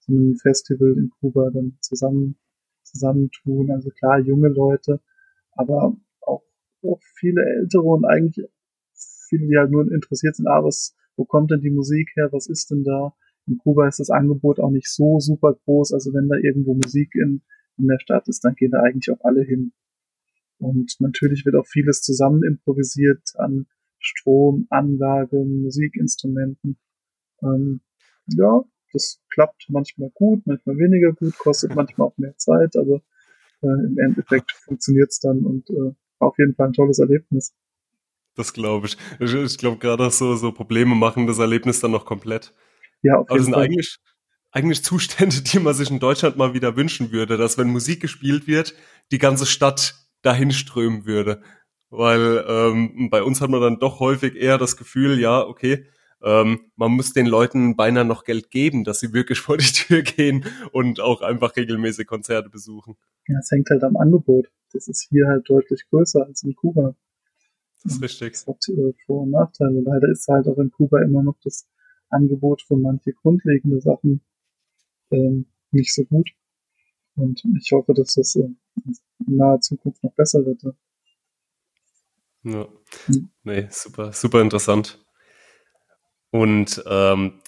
so 0.00 0.12
einem 0.12 0.36
Festival 0.36 0.94
in 0.98 1.10
Kuba 1.20 1.50
dann 1.50 1.78
zusammen 1.80 2.36
zusammentun. 2.82 3.70
Also 3.70 3.90
klar, 3.90 4.18
junge 4.20 4.48
Leute, 4.48 5.00
aber 5.52 5.96
auch, 6.20 6.42
auch 6.82 7.00
viele 7.18 7.42
ältere 7.42 7.82
und 7.82 8.04
eigentlich 8.04 8.46
viele, 9.28 9.46
die 9.46 9.56
halt 9.56 9.70
nur 9.70 9.90
interessiert 9.90 10.36
sind, 10.36 10.46
ah, 10.46 10.64
was, 10.64 10.96
wo 11.16 11.24
kommt 11.24 11.50
denn 11.50 11.60
die 11.60 11.70
Musik 11.70 12.10
her, 12.16 12.28
was 12.32 12.48
ist 12.48 12.70
denn 12.70 12.84
da? 12.84 13.14
In 13.46 13.58
Kuba 13.58 13.88
ist 13.88 14.00
das 14.00 14.10
Angebot 14.10 14.60
auch 14.60 14.70
nicht 14.70 14.88
so 14.88 15.20
super 15.20 15.54
groß, 15.64 15.92
also 15.92 16.12
wenn 16.12 16.28
da 16.28 16.36
irgendwo 16.36 16.74
Musik 16.74 17.14
in 17.14 17.42
in 17.78 17.86
der 17.86 17.98
Stadt 18.00 18.28
ist, 18.28 18.44
dann 18.44 18.54
gehen 18.54 18.70
da 18.70 18.80
eigentlich 18.82 19.10
auch 19.10 19.24
alle 19.24 19.42
hin. 19.42 19.72
Und 20.58 20.96
natürlich 20.98 21.44
wird 21.44 21.54
auch 21.54 21.66
vieles 21.66 22.02
zusammen 22.02 22.42
improvisiert 22.42 23.22
an 23.36 23.66
Strom, 24.00 24.66
Anlagen, 24.70 25.62
Musikinstrumenten. 25.62 26.78
Ähm, 27.42 27.80
ja, 28.26 28.62
das 28.92 29.20
klappt 29.30 29.66
manchmal 29.68 30.10
gut, 30.14 30.46
manchmal 30.46 30.76
weniger 30.78 31.12
gut, 31.12 31.36
kostet 31.38 31.74
manchmal 31.74 32.08
auch 32.08 32.18
mehr 32.18 32.36
Zeit, 32.36 32.76
aber 32.76 33.02
äh, 33.62 33.66
im 33.66 33.96
Endeffekt 33.98 34.52
funktioniert 34.52 35.10
es 35.10 35.20
dann 35.20 35.44
und 35.44 35.68
äh, 35.70 35.94
auf 36.18 36.38
jeden 36.38 36.54
Fall 36.54 36.68
ein 36.68 36.72
tolles 36.72 36.98
Erlebnis. 36.98 37.54
Das 38.34 38.52
glaube 38.52 38.86
ich. 38.86 38.96
Ich, 39.20 39.34
ich 39.34 39.58
glaube 39.58 39.78
gerade 39.78 40.10
so, 40.10 40.36
so 40.36 40.52
Probleme 40.52 40.94
machen 40.94 41.26
das 41.26 41.38
Erlebnis 41.38 41.80
dann 41.80 41.90
noch 41.90 42.04
komplett. 42.04 42.54
Ja, 43.02 43.18
auf 43.18 43.30
jeden 43.30 43.52
Fall. 43.52 43.64
Eigentlich, 43.64 43.98
eigentlich 44.50 44.82
Zustände, 44.82 45.42
die 45.42 45.58
man 45.58 45.74
sich 45.74 45.90
in 45.90 46.00
Deutschland 46.00 46.36
mal 46.36 46.54
wieder 46.54 46.76
wünschen 46.76 47.12
würde, 47.12 47.36
dass 47.36 47.58
wenn 47.58 47.68
Musik 47.68 48.00
gespielt 48.00 48.46
wird, 48.46 48.74
die 49.10 49.18
ganze 49.18 49.46
Stadt 49.46 49.94
dahin 50.22 50.50
strömen 50.50 51.06
würde. 51.06 51.42
Weil 51.90 52.44
ähm, 52.46 53.08
bei 53.10 53.22
uns 53.22 53.40
hat 53.40 53.50
man 53.50 53.60
dann 53.60 53.78
doch 53.78 54.00
häufig 54.00 54.34
eher 54.36 54.58
das 54.58 54.76
Gefühl, 54.76 55.18
ja, 55.18 55.40
okay, 55.40 55.86
ähm, 56.22 56.60
man 56.76 56.92
muss 56.92 57.12
den 57.12 57.26
Leuten 57.26 57.76
beinahe 57.76 58.04
noch 58.04 58.24
Geld 58.24 58.50
geben, 58.50 58.84
dass 58.84 59.00
sie 59.00 59.12
wirklich 59.12 59.40
vor 59.40 59.56
die 59.56 59.72
Tür 59.72 60.02
gehen 60.02 60.44
und 60.72 61.00
auch 61.00 61.22
einfach 61.22 61.56
regelmäßig 61.56 62.06
Konzerte 62.06 62.50
besuchen. 62.50 62.96
Ja, 63.26 63.38
es 63.38 63.50
hängt 63.50 63.70
halt 63.70 63.84
am 63.84 63.96
Angebot. 63.96 64.50
Das 64.72 64.88
ist 64.88 65.08
hier 65.08 65.26
halt 65.28 65.48
deutlich 65.48 65.84
größer 65.88 66.26
als 66.26 66.42
in 66.42 66.54
Kuba. 66.54 66.94
Das 67.82 67.92
ist 67.92 68.02
richtig. 68.02 68.32
Das 68.32 68.46
hat 68.46 68.68
äh, 68.68 68.92
Vor- 69.06 69.22
und 69.22 69.30
Nachteile. 69.30 69.80
Leider 69.80 70.08
ist 70.08 70.26
halt 70.28 70.46
auch 70.48 70.58
in 70.58 70.70
Kuba 70.70 71.00
immer 71.02 71.22
noch 71.22 71.36
das 71.42 71.68
Angebot 72.10 72.62
für 72.62 72.76
manche 72.76 73.12
grundlegende 73.12 73.80
Sachen 73.80 74.20
ähm, 75.10 75.46
nicht 75.70 75.94
so 75.94 76.04
gut. 76.04 76.30
Und 77.16 77.42
ich 77.60 77.72
hoffe, 77.72 77.94
dass 77.94 78.14
das 78.14 78.36
äh, 78.36 78.48
in 79.26 79.36
naher 79.36 79.60
Zukunft 79.60 80.02
noch 80.04 80.14
besser 80.14 80.44
wird. 80.44 80.62
Ja. 82.44 82.68
Hm. 83.06 83.30
Nee, 83.42 83.66
super, 83.70 84.12
super 84.12 84.40
interessant. 84.40 85.04
Und 86.30 86.82
ähm, 86.86 87.40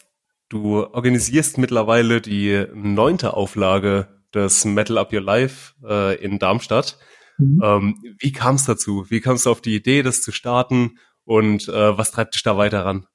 du 0.48 0.84
organisierst 0.84 1.58
mittlerweile 1.58 2.20
die 2.20 2.66
neunte 2.74 3.34
Auflage 3.34 4.08
des 4.34 4.64
Metal 4.64 4.98
Up 4.98 5.12
Your 5.12 5.20
Life 5.20 5.74
äh, 5.84 6.22
in 6.22 6.38
Darmstadt. 6.38 6.98
Mhm. 7.38 7.60
Ähm, 7.62 8.16
wie 8.18 8.32
kam 8.32 8.56
es 8.56 8.64
dazu? 8.64 9.06
Wie 9.08 9.20
kamst 9.20 9.46
du 9.46 9.50
auf 9.50 9.60
die 9.60 9.76
Idee, 9.76 10.02
das 10.02 10.22
zu 10.22 10.32
starten? 10.32 10.98
und 11.30 11.68
äh, 11.68 11.96
was 11.96 12.10
treibt 12.10 12.34
dich 12.34 12.42
da 12.42 12.56
weiter 12.56 12.84
ran? 12.84 13.06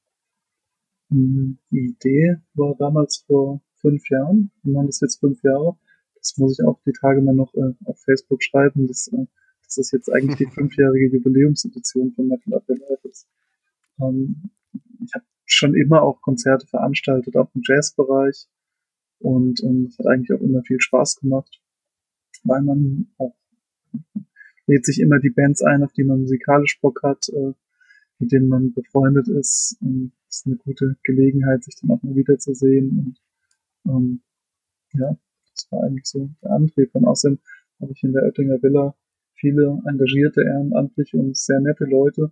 Die 1.10 1.58
Idee 1.70 2.38
war 2.54 2.74
damals 2.80 3.25
vor 3.28 3.62
fünf 3.86 4.10
Jahren. 4.10 4.51
Wir 4.63 4.74
machen 4.74 4.88
das 4.88 5.00
jetzt 5.01 5.20
fünf 5.20 5.44
Jahre. 5.44 5.77
Das 6.15 6.38
muss 6.38 6.58
ich 6.58 6.65
auch 6.65 6.80
die 6.86 6.92
Tage 6.92 7.22
mal 7.22 7.36
noch 7.36 7.54
äh, 7.54 7.74
auf 7.86 8.00
Facebook 8.00 8.42
schreiben. 8.42 8.88
Das, 8.88 9.08
äh, 9.10 9.25
das 9.63 9.77
ist 9.77 9.92
jetzt 9.92 10.12
eigentlich 10.12 10.38
die 10.38 10.46
fünfjährige 10.54 11.18
Jubiläumsedition 11.18 12.12
von 12.13 12.27
Metal 12.27 12.56
Up 12.56 12.68
Life 12.68 13.08
ist. 13.08 13.27
Ähm, 14.01 14.50
ich 15.04 15.13
habe 15.13 15.25
schon 15.46 15.75
immer 15.75 16.01
auch 16.01 16.22
Konzerte 16.22 16.65
veranstaltet, 16.65 17.36
auch 17.38 17.54
im 17.54 17.62
Jazzbereich. 17.63 18.48
Und 19.20 19.63
ähm, 19.63 19.86
es 19.89 20.00
hat 20.00 20.08
eigentlich 20.08 20.34
auch 20.34 20.42
immer 20.42 20.63
viel 20.63 20.80
Spaß 20.80 21.18
gemacht, 21.18 21.62
weil 22.44 22.63
man 22.63 23.08
auch 23.18 23.36
lädt 24.68 24.86
sich 24.86 25.00
immer 25.00 25.20
die 25.20 25.30
Bands 25.30 25.62
ein, 25.62 25.84
auf 25.84 25.94
die 25.94 26.04
man 26.04 26.22
musikalisch 26.22 26.80
Bock 26.82 27.01
hat, 27.04 27.30
äh, 27.30 27.54
mit 28.18 28.32
denen 28.32 28.50
man 28.50 28.74
befreundet 28.74 29.27
ist. 29.27 29.77
Und 29.80 30.12
es 30.27 30.38
ist 30.38 30.48
eine 30.48 30.56
gute 30.56 30.98
Gelegenheit, 31.04 31.63
sich 31.63 31.75
dann 31.75 31.92
auch 31.92 32.01
mal 32.01 32.15
wiederzusehen. 32.15 32.89
Und 32.89 33.20
ähm, 33.88 34.22
ja, 34.94 35.18
das 35.56 35.68
war 35.72 35.84
eigentlich 35.84 36.06
so 36.06 36.30
der 36.42 36.51
Antrieb. 36.51 36.94
Und 36.94 37.06
außerdem 37.06 37.39
habe 37.82 37.92
ich 37.92 38.04
in 38.04 38.13
der 38.13 38.24
Oettinger 38.24 38.62
Villa 38.62 38.96
viele 39.34 39.82
engagierte 39.86 40.42
Ehrenamtliche 40.42 41.18
und 41.18 41.36
sehr 41.38 41.60
nette 41.60 41.86
Leute 41.86 42.32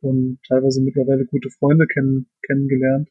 und 0.00 0.38
teilweise 0.46 0.82
mittlerweile 0.82 1.24
gute 1.24 1.50
Freunde 1.50 1.86
kennen, 1.86 2.26
kennengelernt, 2.42 3.10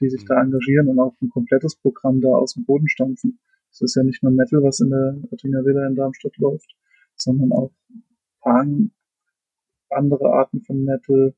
die 0.00 0.08
sich 0.08 0.24
da 0.24 0.36
mhm. 0.36 0.46
engagieren 0.52 0.88
und 0.88 0.98
auch 0.98 1.14
ein 1.20 1.30
komplettes 1.30 1.76
Programm 1.76 2.20
da 2.20 2.28
aus 2.28 2.54
dem 2.54 2.64
Boden 2.64 2.88
stampfen. 2.88 3.40
Es 3.70 3.80
ist 3.80 3.96
ja 3.96 4.02
nicht 4.02 4.22
nur 4.22 4.32
Metal, 4.32 4.62
was 4.62 4.80
in 4.80 4.90
der 4.90 5.18
Oettinger 5.30 5.64
Villa 5.64 5.86
in 5.86 5.94
Darmstadt 5.94 6.36
läuft, 6.38 6.74
sondern 7.16 7.52
auch 7.52 7.72
Punk, 8.40 8.92
andere 9.90 10.32
Arten 10.32 10.62
von 10.62 10.84
Metal, 10.84 11.34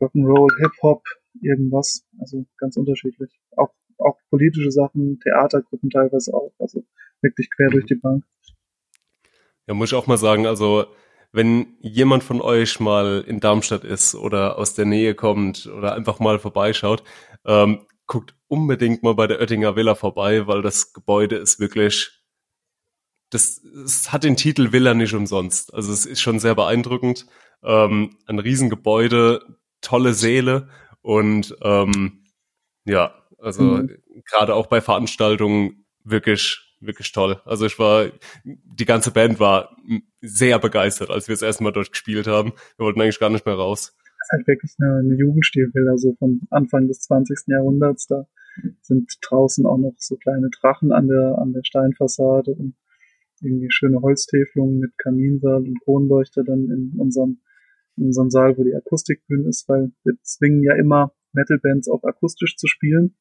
Rock'n'Roll, 0.00 0.48
Hip-Hop, 0.58 1.02
irgendwas. 1.40 2.04
Also 2.18 2.44
ganz 2.58 2.76
unterschiedlich. 2.76 3.30
Auch, 3.56 3.72
auch 3.98 4.18
politische 4.30 4.70
Sachen, 4.70 5.20
Theatergruppen 5.20 5.90
teilweise 5.90 6.34
auch. 6.34 6.52
Also 6.58 6.84
wirklich 7.22 7.48
quer 7.54 7.70
durch 7.70 7.86
die 7.86 7.96
Bank. 7.96 8.24
Ja, 9.66 9.74
muss 9.74 9.90
ich 9.92 9.98
auch 9.98 10.06
mal 10.06 10.18
sagen, 10.18 10.46
also 10.46 10.86
wenn 11.32 11.76
jemand 11.80 12.22
von 12.22 12.40
euch 12.40 12.78
mal 12.78 13.24
in 13.26 13.40
Darmstadt 13.40 13.82
ist 13.82 14.14
oder 14.14 14.56
aus 14.56 14.74
der 14.74 14.84
Nähe 14.84 15.14
kommt 15.14 15.66
oder 15.66 15.94
einfach 15.94 16.20
mal 16.20 16.38
vorbeischaut, 16.38 17.02
ähm, 17.44 17.86
guckt 18.06 18.36
unbedingt 18.46 19.02
mal 19.02 19.14
bei 19.14 19.26
der 19.26 19.40
Oettinger 19.40 19.74
Villa 19.74 19.94
vorbei, 19.94 20.46
weil 20.46 20.62
das 20.62 20.92
Gebäude 20.92 21.36
ist 21.36 21.58
wirklich, 21.58 22.22
das, 23.30 23.64
es 23.84 24.12
hat 24.12 24.22
den 24.22 24.36
Titel 24.36 24.70
Villa 24.70 24.94
nicht 24.94 25.14
umsonst. 25.14 25.74
Also 25.74 25.92
es 25.92 26.06
ist 26.06 26.20
schon 26.20 26.38
sehr 26.38 26.54
beeindruckend. 26.54 27.26
Ähm, 27.64 28.16
ein 28.26 28.38
Riesengebäude, 28.38 29.58
tolle 29.80 30.14
Säle 30.14 30.68
und 31.02 31.56
ähm, 31.62 32.24
ja, 32.84 33.14
also 33.44 33.62
mhm. 33.62 33.90
gerade 34.28 34.54
auch 34.54 34.66
bei 34.66 34.80
Veranstaltungen 34.80 35.86
wirklich 36.04 36.64
wirklich 36.86 37.12
toll. 37.12 37.40
Also 37.44 37.66
ich 37.66 37.78
war, 37.78 38.10
die 38.44 38.84
ganze 38.84 39.10
Band 39.10 39.40
war 39.40 39.76
sehr 40.20 40.58
begeistert, 40.58 41.10
als 41.10 41.28
wir 41.28 41.32
das 41.32 41.42
erste 41.42 41.64
Mal 41.64 41.72
dort 41.72 41.90
gespielt 41.90 42.26
haben. 42.26 42.52
Wir 42.76 42.86
wollten 42.86 43.00
eigentlich 43.00 43.20
gar 43.20 43.30
nicht 43.30 43.46
mehr 43.46 43.54
raus. 43.54 43.96
Das 43.96 44.28
ist 44.28 44.32
halt 44.32 44.46
wirklich 44.46 44.74
eine, 44.78 44.98
eine 44.98 45.14
Jugendstilvilla, 45.14 45.92
also 45.92 46.14
vom 46.18 46.42
Anfang 46.50 46.88
des 46.88 47.00
20. 47.00 47.44
Jahrhunderts. 47.48 48.06
Da 48.06 48.26
sind 48.82 49.12
draußen 49.22 49.66
auch 49.66 49.78
noch 49.78 49.94
so 49.98 50.16
kleine 50.16 50.48
Drachen 50.60 50.92
an 50.92 51.08
der, 51.08 51.38
an 51.38 51.52
der 51.52 51.62
Steinfassade 51.64 52.52
und 52.52 52.74
irgendwie 53.40 53.70
schöne 53.70 54.00
Holztäfelungen 54.00 54.78
mit 54.78 54.96
Kaminsaal 54.98 55.62
und 55.62 55.80
Kronleuchter 55.82 56.44
dann 56.44 56.70
in 56.70 56.92
unserem, 56.98 57.40
in 57.96 58.06
unserem 58.06 58.30
Saal, 58.30 58.56
wo 58.56 58.64
die 58.64 58.74
Akustikbühne 58.74 59.48
ist, 59.48 59.68
weil 59.68 59.90
wir 60.04 60.14
zwingen 60.22 60.62
ja 60.62 60.74
immer 60.76 61.12
Metalbands 61.32 61.88
auch 61.88 62.04
akustisch 62.04 62.56
zu 62.56 62.68
spielen 62.68 63.16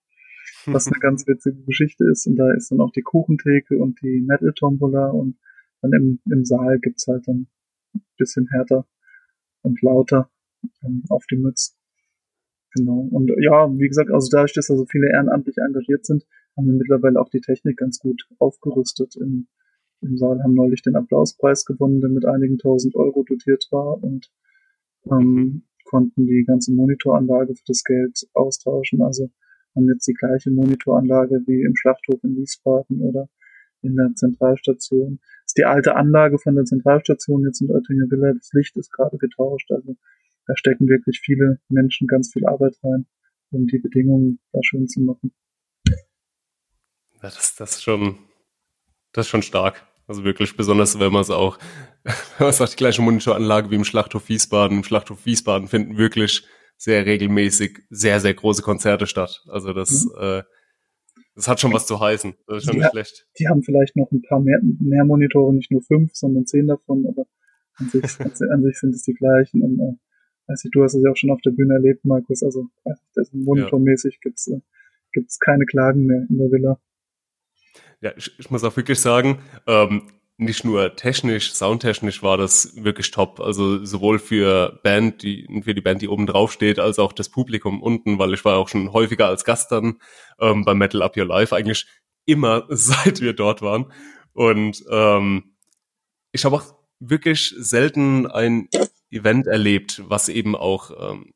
was 0.65 0.87
eine 0.87 0.99
ganz 0.99 1.27
witzige 1.27 1.61
Geschichte 1.63 2.05
ist. 2.11 2.27
Und 2.27 2.35
da 2.35 2.51
ist 2.53 2.71
dann 2.71 2.81
auch 2.81 2.91
die 2.91 3.01
Kuchentheke 3.01 3.77
und 3.77 4.01
die 4.01 4.21
Metal-Tombola 4.25 5.07
und 5.09 5.37
dann 5.81 5.93
im, 5.93 6.19
im 6.31 6.45
Saal 6.45 6.79
gibt's 6.79 7.07
halt 7.07 7.27
dann 7.27 7.47
ein 7.93 8.01
bisschen 8.17 8.47
härter 8.47 8.87
und 9.61 9.81
lauter 9.81 10.29
ähm, 10.83 11.03
auf 11.09 11.25
die 11.29 11.37
Mütze. 11.37 11.73
Genau. 12.75 13.07
Und 13.11 13.31
ja, 13.39 13.69
wie 13.77 13.87
gesagt, 13.87 14.11
also 14.11 14.29
dadurch, 14.31 14.53
dass 14.53 14.67
da 14.67 14.75
so 14.75 14.85
viele 14.85 15.09
ehrenamtlich 15.11 15.57
engagiert 15.57 16.05
sind, 16.05 16.25
haben 16.57 16.67
wir 16.67 16.73
mittlerweile 16.73 17.19
auch 17.19 17.29
die 17.29 17.41
Technik 17.41 17.77
ganz 17.77 17.99
gut 17.99 18.27
aufgerüstet. 18.39 19.15
Im, 19.15 19.47
im 20.01 20.17
Saal 20.17 20.41
haben 20.41 20.53
neulich 20.53 20.81
den 20.81 20.95
Applauspreis 20.95 21.65
gewonnen, 21.65 22.01
der 22.01 22.09
mit 22.09 22.25
einigen 22.25 22.57
tausend 22.57 22.95
Euro 22.95 23.23
dotiert 23.23 23.67
war 23.71 24.03
und 24.03 24.31
ähm, 25.11 25.63
konnten 25.85 26.25
die 26.25 26.43
ganze 26.47 26.73
Monitoranlage 26.73 27.55
für 27.55 27.63
das 27.67 27.83
Geld 27.83 28.27
austauschen. 28.33 29.01
Also 29.01 29.29
haben 29.75 29.89
jetzt 29.89 30.07
die 30.07 30.13
gleiche 30.13 30.51
Monitoranlage 30.51 31.41
wie 31.45 31.63
im 31.63 31.75
Schlachthof 31.75 32.23
in 32.23 32.35
Wiesbaden 32.35 33.01
oder 33.01 33.29
in 33.81 33.95
der 33.95 34.13
Zentralstation. 34.15 35.19
Das 35.21 35.51
ist 35.51 35.57
die 35.57 35.65
alte 35.65 35.95
Anlage 35.95 36.39
von 36.39 36.55
der 36.55 36.65
Zentralstation 36.65 37.45
jetzt 37.45 37.61
in 37.61 37.69
Oettinger 37.69 38.09
Villa. 38.09 38.33
Das 38.33 38.51
Licht 38.53 38.75
ist 38.77 38.91
gerade 38.91 39.17
getauscht. 39.17 39.71
Also 39.71 39.95
da 40.47 40.55
stecken 40.55 40.87
wirklich 40.87 41.21
viele 41.23 41.59
Menschen 41.69 42.07
ganz 42.07 42.31
viel 42.31 42.45
Arbeit 42.45 42.77
rein, 42.83 43.05
um 43.51 43.67
die 43.67 43.79
Bedingungen 43.79 44.39
da 44.51 44.59
schön 44.63 44.87
zu 44.87 45.01
machen. 45.01 45.31
Das, 47.21 47.55
das 47.55 47.75
ist 47.75 47.83
schon, 47.83 48.17
das 49.13 49.25
ist 49.25 49.29
schon 49.29 49.43
stark. 49.43 49.83
Also 50.07 50.25
wirklich 50.25 50.57
besonders, 50.57 50.99
wenn 50.99 51.13
man 51.13 51.21
es 51.21 51.29
auch, 51.29 51.57
wenn 52.03 52.47
man 52.47 52.53
sagt, 52.53 52.73
die 52.73 52.77
gleiche 52.77 53.01
Monitoranlage 53.01 53.71
wie 53.71 53.75
im 53.75 53.85
Schlachthof 53.85 54.27
Wiesbaden. 54.27 54.77
Im 54.77 54.83
Schlachthof 54.83 55.25
Wiesbaden 55.25 55.67
finden 55.67 55.97
wirklich 55.97 56.45
sehr 56.83 57.05
regelmäßig 57.05 57.79
sehr, 57.89 58.19
sehr 58.19 58.33
große 58.33 58.61
Konzerte 58.61 59.07
statt. 59.07 59.41
Also 59.47 59.71
das, 59.71 60.05
mhm. 60.05 60.11
äh, 60.19 60.43
das 61.33 61.47
hat 61.47 61.61
schon 61.61 61.71
was 61.71 61.87
zu 61.87 61.97
heißen. 61.97 62.33
Das 62.45 62.57
ist 62.57 62.65
schon 62.65 62.73
die, 62.73 62.79
nicht 62.79 62.91
schlecht. 62.91 63.25
Die 63.39 63.47
haben 63.47 63.63
vielleicht 63.63 63.95
noch 63.95 64.11
ein 64.11 64.21
paar 64.21 64.41
mehr, 64.41 64.59
mehr 64.61 65.05
Monitore, 65.05 65.53
nicht 65.53 65.71
nur 65.71 65.81
fünf, 65.81 66.11
sondern 66.13 66.45
zehn 66.45 66.67
davon, 66.67 67.05
aber 67.07 67.25
an 67.75 67.89
sich, 67.89 68.03
an 68.19 68.63
sich 68.63 68.79
sind 68.79 68.93
es 68.93 69.03
die 69.03 69.13
gleichen. 69.13 69.61
Und 69.61 69.79
äh, 69.79 70.53
ich, 70.53 70.69
du 70.71 70.83
hast 70.83 70.93
es 70.93 71.01
ja 71.01 71.09
auch 71.09 71.15
schon 71.15 71.31
auf 71.31 71.39
der 71.41 71.51
Bühne 71.51 71.75
erlebt, 71.75 72.03
Markus. 72.03 72.43
Also 72.43 72.67
das 73.15 73.31
monitormäßig 73.31 74.15
ja. 74.15 74.19
gibt's 74.21 74.47
äh, 74.49 74.59
gibt's 75.13 75.39
keine 75.39 75.65
Klagen 75.65 76.05
mehr 76.05 76.25
in 76.29 76.37
der 76.37 76.51
Villa. 76.51 76.81
Ja, 78.01 78.11
ich, 78.17 78.37
ich 78.37 78.51
muss 78.51 78.65
auch 78.65 78.75
wirklich 78.75 78.99
sagen, 78.99 79.39
ähm, 79.67 80.01
nicht 80.37 80.63
nur 80.63 80.95
technisch, 80.95 81.53
soundtechnisch 81.53 82.23
war 82.23 82.37
das 82.37 82.75
wirklich 82.75 83.11
top. 83.11 83.39
Also 83.39 83.85
sowohl 83.85 84.19
für 84.19 84.79
Band, 84.83 85.21
die, 85.21 85.47
für 85.63 85.75
die 85.75 85.81
Band, 85.81 86.01
die 86.01 86.07
oben 86.07 86.25
drauf 86.25 86.51
steht, 86.51 86.79
als 86.79 86.99
auch 86.99 87.13
das 87.13 87.29
Publikum 87.29 87.81
unten, 87.81 88.17
weil 88.17 88.33
ich 88.33 88.43
war 88.43 88.57
auch 88.57 88.67
schon 88.67 88.93
häufiger 88.93 89.27
als 89.27 89.45
Gast 89.45 89.71
dann 89.71 89.99
ähm, 90.39 90.65
bei 90.65 90.73
Metal 90.73 91.01
Up 91.01 91.15
Your 91.17 91.25
Life, 91.25 91.55
eigentlich 91.55 91.85
immer 92.25 92.65
seit 92.69 93.21
wir 93.21 93.33
dort 93.33 93.61
waren. 93.61 93.91
Und 94.33 94.83
ähm, 94.89 95.55
ich 96.31 96.45
habe 96.45 96.55
auch 96.55 96.75
wirklich 96.99 97.53
selten 97.57 98.25
ein 98.27 98.69
Event 99.11 99.45
erlebt, 99.45 100.01
was 100.07 100.29
eben 100.29 100.55
auch 100.55 100.91
ähm, 101.11 101.33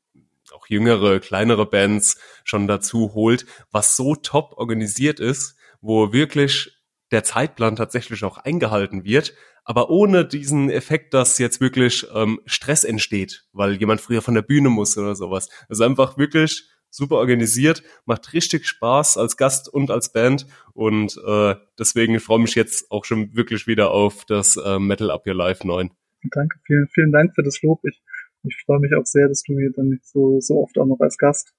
auch 0.54 0.68
jüngere, 0.68 1.20
kleinere 1.20 1.66
Bands 1.66 2.20
schon 2.44 2.68
dazu 2.68 3.14
holt, 3.14 3.46
was 3.72 3.96
so 3.96 4.16
top 4.16 4.54
organisiert 4.58 5.20
ist, 5.20 5.56
wo 5.82 6.14
wirklich 6.14 6.77
der 7.12 7.24
Zeitplan 7.24 7.76
tatsächlich 7.76 8.24
auch 8.24 8.38
eingehalten 8.38 9.04
wird, 9.04 9.34
aber 9.64 9.90
ohne 9.90 10.26
diesen 10.26 10.70
Effekt, 10.70 11.14
dass 11.14 11.40
jetzt 11.40 11.60
wirklich 11.60 12.08
ähm, 12.14 12.40
Stress 12.46 12.84
entsteht, 12.84 13.46
weil 13.52 13.74
jemand 13.76 14.02
früher 14.02 14.22
von 14.22 14.34
der 14.34 14.42
Bühne 14.42 14.70
muss 14.70 14.98
oder 14.98 15.16
sowas. 15.16 15.50
Also 15.68 15.84
einfach 15.84 16.18
wirklich 16.18 16.70
super 16.90 17.16
organisiert, 17.16 17.84
macht 18.06 18.34
richtig 18.34 18.66
Spaß 18.66 19.18
als 19.18 19.38
Gast 19.38 19.68
und 19.68 19.92
als 19.92 20.12
Band 20.12 20.48
und 20.74 21.20
äh, 21.26 21.56
deswegen 21.78 22.20
freue 22.20 22.40
mich 22.40 22.56
jetzt 22.56 22.90
auch 22.92 23.06
schon 23.06 23.36
wirklich 23.36 23.68
wieder 23.68 23.92
auf 23.92 24.26
das 24.26 24.58
äh, 24.58 24.80
Metal 24.80 25.12
Up 25.12 25.28
Your 25.28 25.36
Life 25.36 25.68
9. 25.68 25.92
Danke, 26.32 26.60
vielen, 26.66 26.88
vielen 26.94 27.12
Dank 27.12 27.36
für 27.36 27.44
das 27.44 27.62
Lob. 27.62 27.82
Ich, 27.84 28.02
ich 28.44 28.58
freue 28.66 28.80
mich 28.80 28.94
auch 28.96 29.06
sehr, 29.06 29.28
dass 29.28 29.44
du 29.44 29.58
hier 29.58 29.72
dann 29.76 30.00
so, 30.02 30.40
so 30.40 30.62
oft 30.62 30.78
auch 30.78 30.86
noch 30.86 31.00
als 31.00 31.18
Gast 31.18 31.54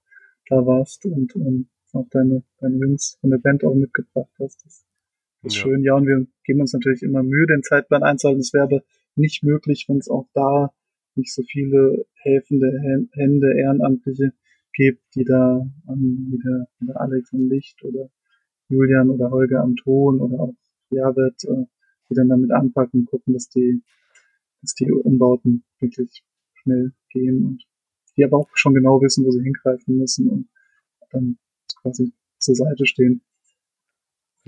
da 0.49 0.55
warst 0.65 1.05
und, 1.05 1.35
und 1.35 1.69
auch 1.93 2.07
deine, 2.11 2.43
deine 2.59 2.77
Jungs 2.77 3.17
von 3.21 3.29
der 3.29 3.37
Band 3.37 3.63
auch 3.63 3.75
mitgebracht 3.75 4.31
hast. 4.39 4.65
Das 4.65 4.85
ist 5.43 5.55
ja. 5.55 5.61
schön. 5.63 5.83
Ja, 5.83 5.95
und 5.95 6.05
wir 6.05 6.25
geben 6.43 6.61
uns 6.61 6.73
natürlich 6.73 7.03
immer 7.03 7.23
Mühe, 7.23 7.47
den 7.47 7.63
Zeitplan 7.63 8.03
einzuhalten. 8.03 8.41
Es 8.41 8.53
wäre 8.53 8.65
aber 8.65 8.83
nicht 9.15 9.43
möglich, 9.43 9.85
wenn 9.87 9.97
es 9.97 10.09
auch 10.09 10.27
da 10.33 10.73
nicht 11.15 11.33
so 11.33 11.43
viele 11.43 12.05
helfende 12.15 13.07
Hände, 13.11 13.53
Ehrenamtliche 13.57 14.33
gibt, 14.73 15.03
die 15.15 15.25
da, 15.25 15.65
wie 15.87 16.39
der, 16.43 16.67
wie 16.79 16.85
der 16.87 17.01
Alex 17.01 17.33
am 17.33 17.49
Licht 17.49 17.83
oder 17.83 18.09
Julian 18.69 19.09
oder 19.09 19.31
Holger 19.31 19.61
am 19.61 19.75
Ton 19.75 20.21
oder 20.21 20.39
auch 20.39 20.53
Javed, 20.91 21.43
äh, 21.45 21.65
die 22.09 22.15
dann 22.15 22.29
damit 22.29 22.51
anpacken, 22.51 23.05
gucken, 23.05 23.33
dass 23.33 23.49
die, 23.49 23.83
dass 24.61 24.73
die 24.75 24.91
Umbauten 24.91 25.63
wirklich 25.79 26.23
schnell 26.53 26.93
gehen 27.09 27.45
und 27.45 27.63
die 28.15 28.23
aber 28.23 28.37
auch 28.37 28.49
schon 28.53 28.73
genau 28.73 29.01
wissen, 29.01 29.25
wo 29.25 29.31
sie 29.31 29.43
hingreifen 29.43 29.97
müssen 29.97 30.29
und 30.29 30.49
dann 31.11 31.37
quasi 31.81 32.13
zur 32.37 32.55
Seite 32.55 32.85
stehen. 32.85 33.21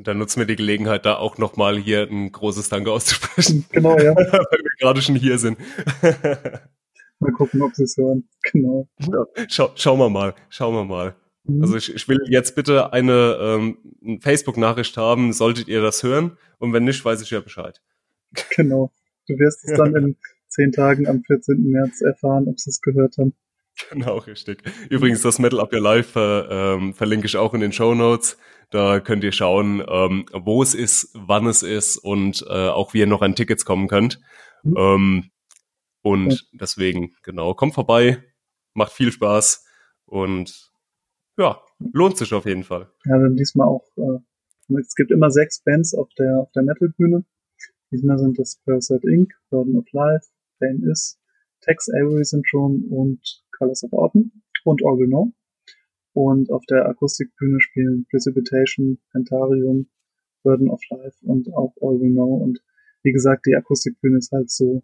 Und 0.02 0.08
dann 0.08 0.18
nutzen 0.18 0.40
wir 0.40 0.48
die 0.48 0.56
Gelegenheit, 0.56 1.06
da 1.06 1.18
auch 1.18 1.38
nochmal 1.38 1.78
hier 1.78 2.10
ein 2.10 2.32
großes 2.32 2.70
Danke 2.70 2.92
auszusprechen. 2.92 3.66
Genau, 3.72 3.96
ja. 4.00 4.16
Weil 4.16 4.26
wir 4.26 4.72
gerade 4.80 5.00
schon 5.00 5.14
hier 5.14 5.38
sind. 5.38 5.60
Mal 7.20 7.32
gucken, 7.34 7.62
ob 7.62 7.76
sie 7.76 7.84
es 7.84 7.96
hören. 7.98 8.28
Genau. 8.52 8.90
Ja, 8.98 9.28
schau, 9.48 9.70
schauen 9.76 10.00
wir 10.00 10.10
mal. 10.10 10.34
Schauen 10.50 10.74
wir 10.74 10.86
mal. 10.86 11.14
Mhm. 11.44 11.62
Also 11.62 11.78
ich, 11.78 11.94
ich 11.94 12.08
will 12.08 12.18
jetzt 12.30 12.56
bitte 12.56 12.94
eine 12.94 13.38
ähm, 13.40 14.20
Facebook-Nachricht 14.22 14.98
haben, 14.98 15.34
solltet 15.34 15.68
ihr 15.68 15.84
das 15.84 16.02
hören. 16.02 16.36
Und 16.58 16.74
wenn 16.74 16.84
nicht, 16.84 17.06
weiß 17.06 17.22
ich 17.22 17.30
ja 17.30 17.40
Bescheid. 17.40 17.80
Genau. 18.56 18.92
Du 19.28 19.38
wirst 19.38 19.64
es 19.66 19.78
dann 19.78 19.96
in 19.96 20.18
zehn 20.48 20.72
Tagen 20.72 21.06
am 21.06 21.22
14. 21.22 21.64
März 21.70 22.02
erfahren, 22.02 22.48
ob 22.48 22.60
sie 22.60 22.72
es 22.72 22.82
gehört 22.82 23.20
haben. 23.20 23.36
Genau, 23.90 24.18
richtig. 24.18 24.64
Übrigens, 24.90 25.22
das 25.22 25.40
Metal 25.40 25.60
Up 25.60 25.74
Your 25.74 25.82
Life 25.82 26.20
äh, 26.20 26.76
ähm, 26.76 26.94
verlinke 26.94 27.26
ich 27.26 27.38
auch 27.38 27.54
in 27.54 27.62
den 27.62 27.72
Show 27.72 27.96
Notes. 27.96 28.38
Da 28.70 29.00
könnt 29.00 29.24
ihr 29.24 29.32
schauen, 29.32 29.84
ähm, 29.88 30.26
wo 30.34 30.62
es 30.62 30.76
ist, 30.76 31.10
wann 31.14 31.46
es 31.48 31.64
ist 31.64 31.98
und 31.98 32.46
äh, 32.48 32.70
auch 32.70 32.94
wie 32.94 33.00
ihr 33.00 33.08
noch 33.08 33.22
an 33.22 33.36
Tickets 33.36 33.66
kommen 33.66 33.88
könnt. 33.88 34.22
Mhm. 34.64 34.76
Ähm, 34.78 35.32
und 36.04 36.50
deswegen, 36.54 37.16
genau, 37.24 37.54
kommt 37.54 37.74
vorbei, 37.74 38.24
macht 38.74 38.94
viel 38.94 39.12
Spaß 39.12 39.66
und 40.06 40.72
ja, 41.38 41.62
lohnt 41.94 42.18
sich 42.18 42.34
auf 42.34 42.46
jeden 42.46 42.64
Fall. 42.64 42.92
Ja, 43.06 43.18
dann 43.18 43.36
diesmal 43.36 43.68
auch, 43.68 43.86
äh, 43.98 44.78
es 44.80 44.96
gibt 44.96 45.12
immer 45.12 45.32
sechs 45.32 45.62
Bands 45.64 45.94
auf 45.94 46.10
der, 46.18 46.40
auf 46.40 46.52
der 46.54 46.64
Metal-Bühne. 46.64 47.26
Diesmal 47.92 48.18
sind 48.18 48.40
das 48.40 48.62
Parasite 48.66 49.08
Inc., 49.10 49.34
Burden 49.50 49.78
of 49.78 49.86
Life, 49.92 50.28
Pain 50.60 50.84
Is, 50.90 51.20
Tex 51.62 51.90
Avery 51.90 52.24
Syndrome 52.24 52.84
und 52.90 53.20
Colors 53.62 53.84
of 53.84 53.94
Autumn 53.94 54.32
und 54.64 54.82
All. 54.84 55.32
Und 56.14 56.52
auf 56.52 56.66
der 56.66 56.88
Akustikbühne 56.88 57.62
spielen 57.62 58.06
Precipitation, 58.10 58.98
Pentarium, 59.12 59.88
Burden 60.44 60.68
of 60.70 60.82
Life 60.90 61.18
und 61.22 61.54
auch 61.54 61.74
All. 61.80 62.02
Und 62.18 62.60
wie 63.04 63.12
gesagt, 63.12 63.46
die 63.46 63.56
Akustikbühne 63.56 64.18
ist 64.18 64.32
halt 64.32 64.50
so 64.50 64.84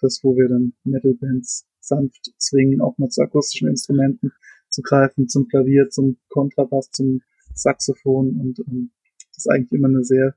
das, 0.00 0.20
wo 0.22 0.36
wir 0.36 0.48
dann 0.48 0.74
Metal-Bands 0.84 1.66
sanft 1.80 2.32
zwingen, 2.36 2.82
auch 2.82 2.98
mal 2.98 3.08
zu 3.08 3.22
akustischen 3.22 3.68
Instrumenten 3.68 4.32
zu 4.68 4.82
greifen, 4.82 5.28
zum 5.28 5.48
Klavier, 5.48 5.88
zum 5.88 6.18
Kontrabass, 6.28 6.90
zum 6.90 7.22
Saxophon. 7.54 8.38
Und 8.38 8.58
ähm, 8.68 8.90
das 9.16 9.38
ist 9.38 9.50
eigentlich 9.50 9.72
immer 9.72 9.88
eine 9.88 10.04
sehr 10.04 10.34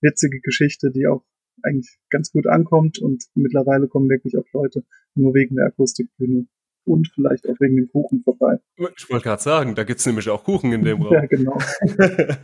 witzige 0.00 0.40
Geschichte, 0.40 0.90
die 0.90 1.06
auch 1.06 1.22
eigentlich 1.62 1.98
ganz 2.08 2.32
gut 2.32 2.46
ankommt. 2.46 2.98
Und 2.98 3.24
mittlerweile 3.34 3.86
kommen 3.86 4.08
wirklich 4.08 4.36
auch 4.38 4.46
Leute 4.54 4.84
nur 5.14 5.34
wegen 5.34 5.56
der 5.56 5.66
Akustikbühne 5.66 6.46
und 6.84 7.10
vielleicht 7.14 7.48
auch 7.48 7.56
wegen 7.60 7.76
dem 7.76 7.88
Kuchen 7.88 8.22
vorbei. 8.22 8.58
Ich 8.96 9.10
wollte 9.10 9.24
gerade 9.24 9.42
sagen, 9.42 9.74
da 9.74 9.84
gibt's 9.84 10.06
nämlich 10.06 10.28
auch 10.30 10.44
Kuchen 10.44 10.72
in 10.72 10.84
dem 10.84 11.02
Raum. 11.02 11.12
ja, 11.12 11.26
genau. 11.26 11.58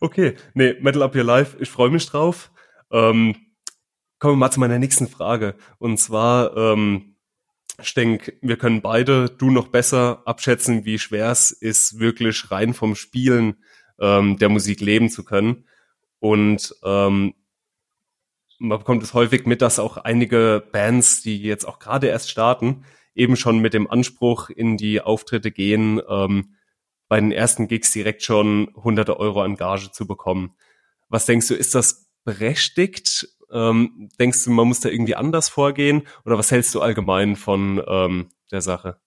okay, 0.00 0.34
nee, 0.54 0.76
Metal 0.80 1.02
Up 1.02 1.14
Your 1.14 1.24
Life, 1.24 1.56
ich 1.60 1.70
freue 1.70 1.90
mich 1.90 2.06
drauf. 2.06 2.50
Ähm, 2.92 3.34
kommen 4.18 4.34
wir 4.34 4.38
mal 4.38 4.50
zu 4.50 4.60
meiner 4.60 4.78
nächsten 4.78 5.08
Frage. 5.08 5.54
Und 5.78 5.98
zwar, 5.98 6.56
ähm, 6.56 7.16
ich 7.82 7.94
denke, 7.94 8.34
wir 8.42 8.56
können 8.56 8.82
beide, 8.82 9.30
du 9.30 9.50
noch 9.50 9.68
besser 9.68 10.22
abschätzen, 10.26 10.84
wie 10.84 10.98
schwer 10.98 11.30
es 11.30 11.50
ist, 11.50 11.98
wirklich 11.98 12.50
rein 12.50 12.74
vom 12.74 12.94
Spielen 12.94 13.56
ähm, 13.98 14.36
der 14.36 14.48
Musik 14.48 14.80
leben 14.80 15.08
zu 15.08 15.24
können. 15.24 15.64
Und 16.18 16.74
ähm, 16.84 17.34
man 18.60 18.78
bekommt 18.78 19.02
es 19.02 19.14
häufig 19.14 19.46
mit, 19.46 19.62
dass 19.62 19.78
auch 19.78 19.96
einige 19.96 20.62
Bands, 20.70 21.22
die 21.22 21.42
jetzt 21.42 21.64
auch 21.64 21.78
gerade 21.78 22.06
erst 22.06 22.30
starten, 22.30 22.84
eben 23.14 23.34
schon 23.34 23.58
mit 23.58 23.74
dem 23.74 23.90
Anspruch 23.90 24.50
in 24.50 24.76
die 24.76 25.00
Auftritte 25.00 25.50
gehen, 25.50 26.00
ähm, 26.08 26.54
bei 27.08 27.18
den 27.18 27.32
ersten 27.32 27.66
Gigs 27.66 27.92
direkt 27.92 28.22
schon 28.22 28.70
hunderte 28.76 29.18
Euro 29.18 29.42
an 29.42 29.56
Gage 29.56 29.90
zu 29.90 30.06
bekommen. 30.06 30.54
Was 31.08 31.26
denkst 31.26 31.48
du, 31.48 31.54
ist 31.54 31.74
das 31.74 32.08
berechtigt? 32.24 33.28
Ähm, 33.50 34.10
denkst 34.20 34.44
du, 34.44 34.50
man 34.50 34.68
muss 34.68 34.80
da 34.80 34.90
irgendwie 34.90 35.16
anders 35.16 35.48
vorgehen? 35.48 36.02
Oder 36.24 36.38
was 36.38 36.52
hältst 36.52 36.74
du 36.74 36.82
allgemein 36.82 37.34
von 37.34 37.82
ähm, 37.88 38.28
der 38.52 38.60
Sache? 38.60 39.00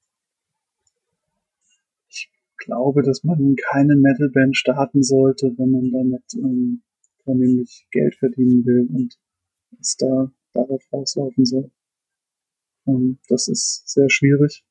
Ich 2.09 2.29
glaube, 2.57 3.03
dass 3.03 3.23
man 3.23 3.55
keine 3.71 3.95
Metalband 3.95 4.57
starten 4.57 5.03
sollte, 5.03 5.53
wenn 5.57 5.71
man 5.71 5.91
damit 5.91 6.23
ähm, 6.33 6.81
vornehmlich 7.23 7.87
Geld 7.91 8.15
verdienen 8.15 8.65
will. 8.65 8.87
Und 8.93 9.15
es 9.79 9.97
da 9.97 10.31
darauf 10.53 10.83
rauslaufen 10.91 11.45
soll. 11.45 11.71
Ähm, 12.87 13.19
das 13.27 13.47
ist 13.47 13.87
sehr 13.87 14.09
schwierig, 14.09 14.65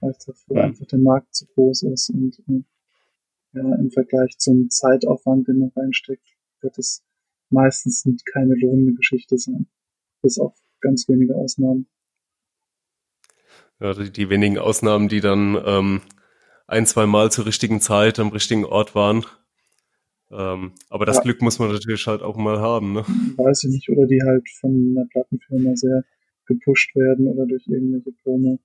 weil 0.00 0.12
dafür 0.26 0.56
ja. 0.56 0.62
einfach 0.64 0.86
der 0.86 0.98
Markt 0.98 1.34
zu 1.34 1.46
groß 1.46 1.82
ist 1.84 2.10
und 2.10 2.38
äh, 2.48 2.62
ja, 3.54 3.74
im 3.76 3.90
Vergleich 3.90 4.36
zum 4.38 4.68
Zeitaufwand, 4.68 5.48
den 5.48 5.58
man 5.58 5.72
reinsteckt, 5.76 6.36
wird 6.60 6.78
es 6.78 7.04
meistens 7.50 8.04
keine 8.32 8.54
lohnende 8.54 8.94
Geschichte 8.94 9.38
sein. 9.38 9.68
Bis 10.22 10.38
auf 10.38 10.54
ganz 10.80 11.08
wenige 11.08 11.36
Ausnahmen. 11.36 11.86
Ja, 13.80 13.94
die, 13.94 14.10
die 14.10 14.28
wenigen 14.28 14.58
Ausnahmen, 14.58 15.08
die 15.08 15.20
dann 15.20 15.60
ähm, 15.64 16.02
ein, 16.66 16.86
zwei 16.86 17.06
Mal 17.06 17.30
zur 17.30 17.46
richtigen 17.46 17.80
Zeit 17.80 18.18
am 18.18 18.28
richtigen 18.28 18.64
Ort 18.64 18.94
waren, 18.94 19.24
ähm, 20.30 20.72
aber 20.88 21.06
das 21.06 21.16
ja. 21.16 21.22
Glück 21.22 21.42
muss 21.42 21.58
man 21.58 21.70
natürlich 21.70 22.06
halt 22.06 22.22
auch 22.22 22.36
mal 22.36 22.58
haben, 22.60 22.92
ne? 22.92 23.04
Weiß 23.36 23.64
ich 23.64 23.70
nicht, 23.70 23.88
oder 23.88 24.06
die 24.06 24.22
halt 24.22 24.48
von 24.60 24.94
einer 24.96 25.06
Plattenfirma 25.08 25.76
sehr 25.76 26.04
gepusht 26.46 26.94
werden 26.96 27.28
oder 27.28 27.46
durch 27.46 27.66
irgendwelche 27.66 28.12
Promo. 28.22 28.58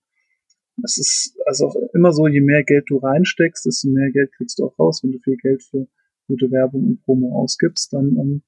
Es 0.83 0.97
ist 0.97 1.37
also 1.45 1.67
auch 1.67 1.75
immer 1.93 2.11
so, 2.13 2.27
je 2.27 2.41
mehr 2.41 2.63
Geld 2.63 2.85
du 2.89 2.97
reinsteckst, 2.97 3.65
desto 3.65 3.89
mehr 3.89 4.11
Geld 4.11 4.31
kriegst 4.33 4.59
du 4.59 4.65
auch 4.65 4.79
raus. 4.79 5.03
Wenn 5.03 5.11
du 5.11 5.19
viel 5.19 5.35
Geld 5.37 5.63
für 5.63 5.87
gute 6.27 6.51
Werbung 6.51 6.85
und 6.85 7.03
Promo 7.03 7.41
ausgibst, 7.41 7.91
dann 7.93 8.17
ähm, 8.17 8.43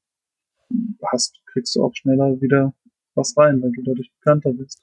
hast, 1.12 1.42
kriegst 1.46 1.76
du 1.76 1.84
auch 1.84 1.94
schneller 1.94 2.40
wieder 2.42 2.74
was 3.16 3.36
rein, 3.38 3.62
weil 3.62 3.72
du 3.72 3.82
dadurch 3.84 4.12
bekannter 4.14 4.54
bist. 4.54 4.82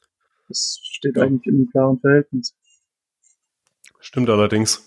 Das 0.49 0.81
steht 0.83 1.17
ja. 1.17 1.23
eigentlich 1.23 1.47
in 1.47 1.57
einem 1.57 1.71
klaren 1.71 1.99
Verhältnis. 2.01 2.55
Stimmt 4.01 4.29
allerdings. 4.29 4.83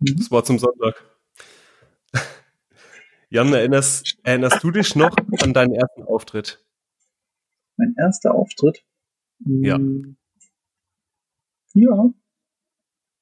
Mhm. 0.00 0.16
Das 0.18 0.30
war 0.30 0.44
zum 0.44 0.58
Sonntag. 0.58 1.17
Jan, 3.30 3.52
erinnerst, 3.52 4.18
erinnerst 4.22 4.64
du 4.64 4.70
dich 4.70 4.96
noch 4.96 5.14
an 5.42 5.52
deinen 5.52 5.74
ersten 5.74 6.02
Auftritt? 6.04 6.64
Mein 7.76 7.94
erster 7.98 8.34
Auftritt? 8.34 8.82
Ja. 9.40 9.76
Hm. 9.76 10.16
Ja. 11.74 12.10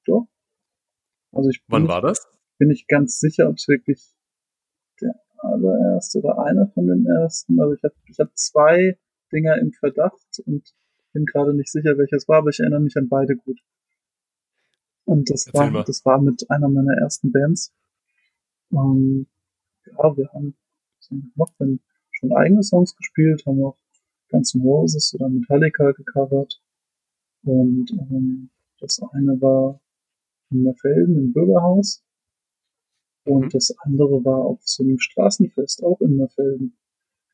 Doch. 0.05 0.29
Also 1.33 1.51
ich 1.51 1.61
Wann 1.67 1.89
war 1.89 2.03
das? 2.03 2.27
Bin 2.59 2.71
ich 2.71 2.87
ganz 2.87 3.19
sicher, 3.19 3.49
ob 3.49 3.57
es 3.57 3.67
wirklich 3.67 4.01
der 5.01 5.21
allererste 5.39 6.21
oder 6.21 6.39
einer 6.45 6.69
von 6.69 6.87
den 6.87 7.05
ersten. 7.07 7.61
Also 7.61 7.75
ich 7.75 7.83
habe 7.83 7.95
ich 8.07 8.19
hab 8.21 8.31
zwei 8.37 8.99
Dinger 9.33 9.59
im 9.59 9.73
Verdacht 9.73 10.41
und 10.47 10.73
bin 11.13 11.25
gerade 11.27 11.53
nicht 11.53 11.71
sicher, 11.71 11.99
welches 11.99 12.29
war, 12.29 12.39
aber 12.39 12.51
ich 12.51 12.61
erinnere 12.61 12.81
mich 12.81 12.97
an 12.97 13.09
beide 13.09 13.35
gut. 13.37 13.59
Und 15.05 15.31
das 15.31 15.53
war, 15.53 15.85
das 15.85 16.05
war 16.05 16.21
mit 16.21 16.49
einer 16.49 16.69
meiner 16.69 16.95
ersten 16.95 17.33
Bands. 17.33 17.75
Ähm, 18.73 19.27
ja, 19.87 20.17
wir 20.17 20.29
haben 20.33 20.57
noch 21.35 21.53
wenn 21.59 21.81
schon 22.13 22.33
eigene 22.33 22.63
Songs 22.63 22.97
gespielt, 22.97 23.45
haben 23.47 23.63
auch 23.63 23.79
Guns 24.31 24.55
N' 24.55 24.63
Roses 24.63 25.15
oder 25.15 25.29
Metallica 25.29 25.93
gecovert. 25.93 26.61
Und 27.45 27.91
ähm, 27.93 28.51
das 28.81 29.01
eine 29.13 29.41
war 29.41 29.81
in 30.51 30.63
Merfelden 30.63 31.17
im 31.17 31.33
Bürgerhaus. 31.33 32.03
Und 33.25 33.45
mhm. 33.45 33.49
das 33.51 33.77
andere 33.79 34.25
war 34.25 34.45
auf 34.45 34.61
so 34.63 34.83
einem 34.83 34.99
Straßenfest, 34.99 35.85
auch 35.85 36.01
in 36.01 36.17
Merfelden. 36.17 36.77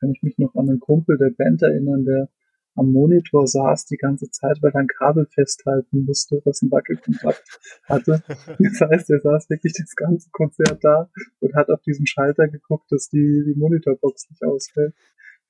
Kann 0.01 0.11
ich 0.11 0.23
mich 0.23 0.37
noch 0.39 0.55
an 0.55 0.69
einen 0.69 0.81
Kumpel 0.81 1.17
der 1.17 1.31
Band 1.31 1.63
erinnern, 1.63 2.05
der 2.05 2.29
am 2.75 2.93
Monitor 2.93 3.47
saß 3.47 3.87
die 3.87 3.97
ganze 3.97 4.31
Zeit, 4.31 4.59
weil 4.63 4.73
er 4.73 4.81
ein 4.81 4.87
Kabel 4.87 5.27
festhalten 5.27 6.05
musste, 6.05 6.41
was 6.45 6.63
einen 6.63 6.71
Wackelkontakt 6.71 7.45
hatte. 7.85 8.23
Das 8.59 8.81
heißt, 8.81 9.11
er 9.11 9.21
saß 9.21 9.51
wirklich 9.51 9.75
das 9.75 9.95
ganze 9.95 10.31
Konzert 10.31 10.83
da 10.83 11.11
und 11.41 11.55
hat 11.55 11.71
auf 11.71 11.83
diesen 11.83 12.07
Schalter 12.07 12.49
geguckt, 12.49 12.91
dass 12.91 13.09
die, 13.09 13.45
die 13.47 13.59
Monitorbox 13.59 14.31
nicht 14.31 14.43
ausfällt. 14.45 14.95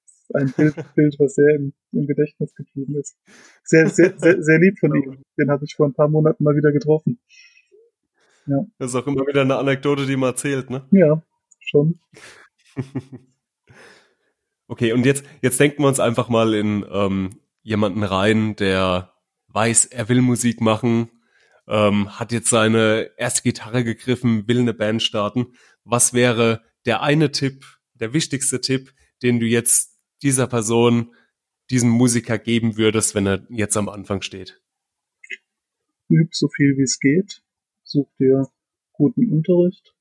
Das 0.03 0.13
ist 0.13 0.35
ein 0.35 0.53
Bild, 0.57 0.75
Bild 0.95 1.17
was 1.19 1.35
sehr 1.35 1.55
im, 1.57 1.73
im 1.93 2.07
Gedächtnis 2.07 2.55
geblieben 2.55 2.97
ist. 2.97 3.17
Sehr, 3.65 3.89
sehr, 3.89 4.19
sehr, 4.19 4.43
sehr 4.43 4.59
lieb 4.59 4.79
von 4.79 4.95
ihm. 4.95 5.23
Den 5.39 5.51
habe 5.51 5.65
ich 5.65 5.75
vor 5.75 5.87
ein 5.87 5.95
paar 5.95 6.09
Monaten 6.09 6.43
mal 6.43 6.57
wieder 6.57 6.73
getroffen. 6.73 7.21
Ja. 8.47 8.67
Das 8.79 8.91
ist 8.91 8.97
auch 8.97 9.07
immer 9.07 9.27
wieder 9.27 9.43
eine 9.43 9.57
Anekdote, 9.57 10.07
die 10.07 10.17
man 10.17 10.31
erzählt, 10.31 10.71
ne? 10.71 10.85
Ja, 10.91 11.23
schon. 11.61 12.01
Okay, 14.73 14.95
und 14.95 15.05
jetzt, 15.05 15.23
jetzt 15.43 15.61
denken 15.61 15.83
wir 15.83 15.89
uns 15.89 16.01
einfach 16.01 16.31
mal 16.31 16.55
in 16.55 16.83
ähm, 16.91 17.41
jemanden 17.61 18.05
rein, 18.05 18.57
der 18.57 19.13
weiß, 19.49 19.85
er 19.85 20.09
will 20.09 20.23
Musik 20.23 20.63
machen, 20.63 21.11
ähm, 21.69 22.19
hat 22.19 22.33
jetzt 22.33 22.49
seine 22.49 23.11
erste 23.19 23.43
Gitarre 23.43 23.85
gegriffen, 23.85 24.49
will 24.49 24.61
eine 24.61 24.73
Band 24.73 25.03
starten. 25.03 25.49
Was 25.85 26.15
wäre 26.15 26.63
der 26.87 27.03
eine 27.03 27.33
Tipp, 27.33 27.67
der 27.93 28.15
wichtigste 28.15 28.63
Tipp, 28.63 28.95
den 29.23 29.41
du 29.41 29.45
jetzt 29.45 30.01
dieser 30.23 30.47
Person, 30.47 31.15
diesem 31.69 31.91
Musiker 31.91 32.39
geben 32.39 32.79
würdest, 32.79 33.15
wenn 33.15 33.27
er 33.27 33.47
jetzt 33.51 33.77
am 33.77 33.91
Anfang 33.91 34.23
steht? 34.23 34.63
Üb 36.09 36.35
so 36.35 36.49
viel 36.49 36.79
wie 36.79 36.85
es 36.85 36.99
geht. 36.99 37.43
Such 37.83 38.09
dir 38.19 38.49
guten 38.93 39.31
Unterricht. 39.31 39.95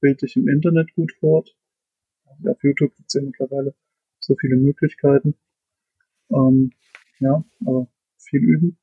Bild 0.00 0.22
dich 0.22 0.36
im 0.36 0.48
Internet 0.48 0.94
gut 0.94 1.12
fort 1.20 1.54
auf 2.46 2.62
YouTube 2.62 2.94
gibt 2.96 3.08
es 3.08 3.14
ja 3.14 3.22
mittlerweile 3.22 3.74
so 4.20 4.36
viele 4.36 4.56
Möglichkeiten. 4.56 5.34
Ähm, 6.30 6.72
ja, 7.20 7.44
aber 7.64 7.88
viel 8.18 8.40
üben. 8.40 8.78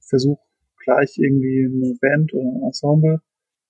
Versuch 0.00 0.38
gleich 0.84 1.18
irgendwie 1.18 1.64
eine 1.64 1.94
Band 2.00 2.32
oder 2.32 2.48
ein 2.48 2.62
Ensemble 2.62 3.20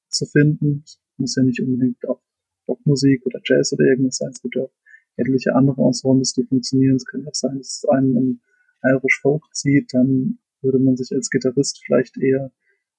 zu 0.08 0.26
finden. 0.26 0.84
Muss 1.16 1.36
ja 1.36 1.42
nicht 1.42 1.60
unbedingt 1.60 2.06
auch 2.08 2.20
Rockmusik 2.68 3.24
oder 3.26 3.40
Jazz 3.44 3.72
oder 3.72 3.84
irgendwas 3.84 4.18
sein. 4.18 4.30
Es 4.30 4.42
gibt 4.42 4.56
ja 4.56 4.62
auch 4.62 4.72
etliche 5.16 5.54
andere 5.54 5.82
Ensembles, 5.82 6.32
die 6.32 6.44
funktionieren. 6.44 6.96
Es 6.96 7.04
könnte 7.04 7.28
auch 7.28 7.34
sein, 7.34 7.58
dass 7.58 7.82
es 7.82 7.88
einen 7.88 8.16
in 8.16 8.40
Irish 8.84 9.20
Folk 9.20 9.42
zieht, 9.52 9.92
dann 9.92 10.38
würde 10.62 10.78
man 10.78 10.96
sich 10.96 11.12
als 11.12 11.30
Gitarrist 11.30 11.82
vielleicht 11.84 12.16
eher 12.18 12.52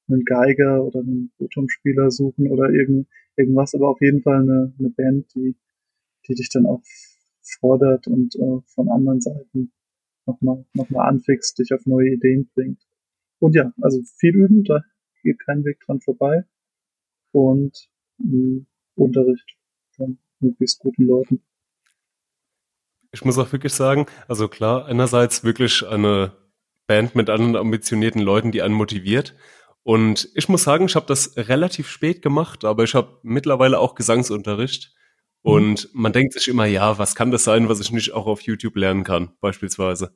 einen 0.08 0.24
Geiger 0.26 0.84
oder 0.84 1.00
einen 1.00 1.32
Photonspieler 1.38 2.12
suchen 2.12 2.50
oder 2.50 2.70
irgend, 2.70 3.08
irgendwas, 3.36 3.76
aber 3.76 3.90
auf 3.90 4.02
jeden 4.02 4.22
Fall 4.22 4.42
eine, 4.42 4.74
eine 4.78 4.90
Band, 4.90 5.34
die, 5.36 5.56
die 6.30 6.36
dich 6.36 6.50
dann 6.50 6.66
auch 6.66 6.82
fordert 7.42 8.08
und 8.08 8.36
äh, 8.36 8.62
von 8.68 8.90
anderen 8.90 9.22
Seiten 9.22 9.72
nochmal 10.26 10.66
noch 10.74 10.90
mal 10.90 11.08
anfixt, 11.08 11.58
dich 11.60 11.74
auf 11.74 11.86
neue 11.86 12.14
Ideen 12.14 12.50
bringt. 12.54 12.82
Und 13.40 13.56
ja, 13.56 13.74
also 13.82 14.02
viel 14.18 14.36
üben, 14.36 14.64
da 14.64 14.84
geht 15.24 15.40
kein 15.40 15.64
Weg 15.64 15.80
dran 15.86 16.02
vorbei. 16.02 16.46
Und 17.32 17.90
mh, 18.18 18.32
hm, 18.32 18.68
Unterricht 18.96 19.56
von 19.96 20.20
möglichst 20.40 20.80
guten 20.80 21.06
Leuten. 21.06 21.42
Ich 23.12 23.26
muss 23.26 23.38
auch 23.38 23.52
wirklich 23.52 23.74
sagen, 23.74 24.06
also 24.28 24.48
klar, 24.48 24.86
einerseits 24.86 25.44
wirklich 25.44 25.86
eine 25.88 26.34
Band 26.86 27.16
mit 27.16 27.30
anderen 27.30 27.56
ambitionierten 27.56 28.22
Leuten, 28.22 28.52
die 28.52 28.62
einen 28.62 28.76
motiviert. 28.76 29.36
Und 29.84 30.30
ich 30.36 30.50
muss 30.50 30.64
sagen, 30.64 30.86
ich 30.86 30.96
habe 30.96 31.06
das 31.08 31.36
relativ 31.38 31.90
spät 31.90 32.22
gemacht, 32.22 32.66
aber 32.66 32.84
ich 32.84 32.94
habe 32.94 33.18
mittlerweile 33.24 33.80
auch 33.80 33.96
Gesangsunterricht. 33.96 34.94
Mhm. 35.44 35.52
Und 35.52 35.90
man 35.94 36.14
denkt 36.14 36.34
sich 36.34 36.48
immer, 36.48 36.66
ja, 36.66 36.98
was 36.98 37.16
kann 37.16 37.32
das 37.32 37.44
sein, 37.44 37.70
was 37.70 37.80
ich 37.80 37.92
nicht 37.92 38.14
auch 38.14 38.26
auf 38.26 38.42
YouTube 38.42 38.76
lernen 38.76 39.04
kann, 39.04 39.34
beispielsweise. 39.40 40.16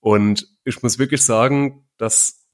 Und 0.00 0.48
ich 0.64 0.82
muss 0.82 0.98
wirklich 0.98 1.22
sagen, 1.22 1.88
das 1.96 2.46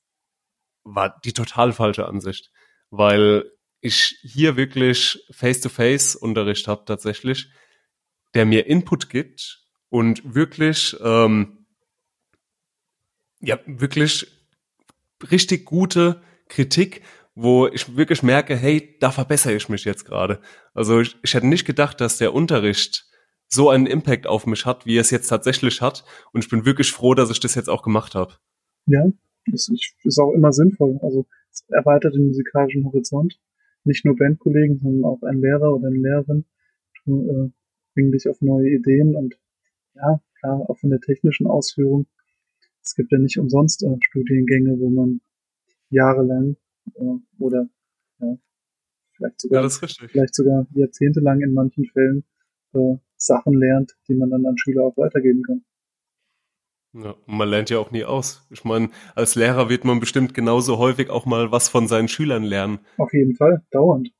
war 0.84 1.20
die 1.24 1.32
total 1.32 1.72
falsche 1.72 2.06
Ansicht, 2.06 2.50
weil 2.90 3.50
ich 3.80 4.18
hier 4.22 4.56
wirklich 4.56 5.24
Face-to-Face-Unterricht 5.30 6.68
habe 6.68 6.84
tatsächlich, 6.84 7.50
der 8.34 8.44
mir 8.46 8.66
Input 8.66 9.08
gibt 9.08 9.66
und 9.88 10.34
wirklich, 10.34 10.96
ähm, 11.02 11.66
ja, 13.40 13.58
wirklich 13.66 14.26
richtig 15.30 15.64
gute 15.64 16.22
Kritik, 16.48 17.02
wo 17.42 17.66
ich 17.68 17.96
wirklich 17.96 18.22
merke, 18.22 18.54
hey, 18.54 18.96
da 19.00 19.10
verbessere 19.10 19.54
ich 19.54 19.68
mich 19.68 19.84
jetzt 19.84 20.04
gerade. 20.04 20.40
Also 20.74 21.00
ich, 21.00 21.16
ich 21.22 21.34
hätte 21.34 21.46
nicht 21.46 21.64
gedacht, 21.64 22.00
dass 22.00 22.18
der 22.18 22.34
Unterricht 22.34 23.06
so 23.48 23.70
einen 23.70 23.86
Impact 23.86 24.26
auf 24.26 24.46
mich 24.46 24.66
hat, 24.66 24.84
wie 24.86 24.98
es 24.98 25.10
jetzt 25.10 25.28
tatsächlich 25.28 25.80
hat. 25.80 26.04
Und 26.32 26.44
ich 26.44 26.50
bin 26.50 26.66
wirklich 26.66 26.92
froh, 26.92 27.14
dass 27.14 27.30
ich 27.30 27.40
das 27.40 27.54
jetzt 27.54 27.68
auch 27.68 27.82
gemacht 27.82 28.14
habe. 28.14 28.34
Ja, 28.86 29.10
das 29.50 29.70
ist 30.04 30.18
auch 30.18 30.32
immer 30.32 30.52
sinnvoll. 30.52 30.98
Also 31.02 31.26
es 31.50 31.64
erweitert 31.68 32.14
den 32.14 32.26
musikalischen 32.26 32.84
Horizont. 32.84 33.40
Nicht 33.84 34.04
nur 34.04 34.16
Bandkollegen, 34.16 34.78
sondern 34.78 35.04
auch 35.04 35.22
ein 35.22 35.40
Lehrer 35.40 35.74
oder 35.74 35.88
eine 35.88 35.96
Lehrerin 35.96 36.44
äh, 37.06 37.50
bringen 37.94 38.12
dich 38.12 38.28
auf 38.28 38.40
neue 38.40 38.68
Ideen 38.68 39.16
und 39.16 39.36
ja, 39.94 40.20
klar, 40.38 40.68
auch 40.68 40.78
von 40.78 40.90
der 40.90 41.00
technischen 41.00 41.46
Ausführung. 41.46 42.06
Es 42.82 42.94
gibt 42.94 43.10
ja 43.12 43.18
nicht 43.18 43.38
umsonst 43.38 43.82
äh, 43.82 43.96
Studiengänge, 44.00 44.78
wo 44.78 44.90
man 44.90 45.20
jahrelang 45.88 46.56
äh, 46.96 47.42
oder 47.42 47.68
ja, 48.20 48.38
vielleicht 49.16 49.40
sogar, 49.40 49.62
ja, 49.62 50.08
vielleicht 50.08 50.34
sogar 50.34 50.66
jahrzehntelang 50.72 51.40
in 51.40 51.52
manchen 51.52 51.86
Fällen 51.86 52.24
äh, 52.74 52.96
Sachen 53.16 53.54
lernt, 53.54 53.96
die 54.08 54.14
man 54.14 54.30
dann 54.30 54.46
an 54.46 54.58
Schüler 54.58 54.84
auch 54.84 54.96
weitergeben 54.96 55.42
kann. 55.42 55.64
Ja, 56.92 57.14
und 57.26 57.36
man 57.36 57.48
lernt 57.48 57.70
ja 57.70 57.78
auch 57.78 57.92
nie 57.92 58.04
aus. 58.04 58.46
Ich 58.50 58.64
meine, 58.64 58.90
als 59.14 59.36
Lehrer 59.36 59.68
wird 59.68 59.84
man 59.84 60.00
bestimmt 60.00 60.34
genauso 60.34 60.78
häufig 60.78 61.08
auch 61.08 61.24
mal 61.24 61.52
was 61.52 61.68
von 61.68 61.86
seinen 61.86 62.08
Schülern 62.08 62.42
lernen. 62.42 62.80
Auf 62.98 63.12
jeden 63.12 63.36
Fall, 63.36 63.64
dauernd. 63.70 64.10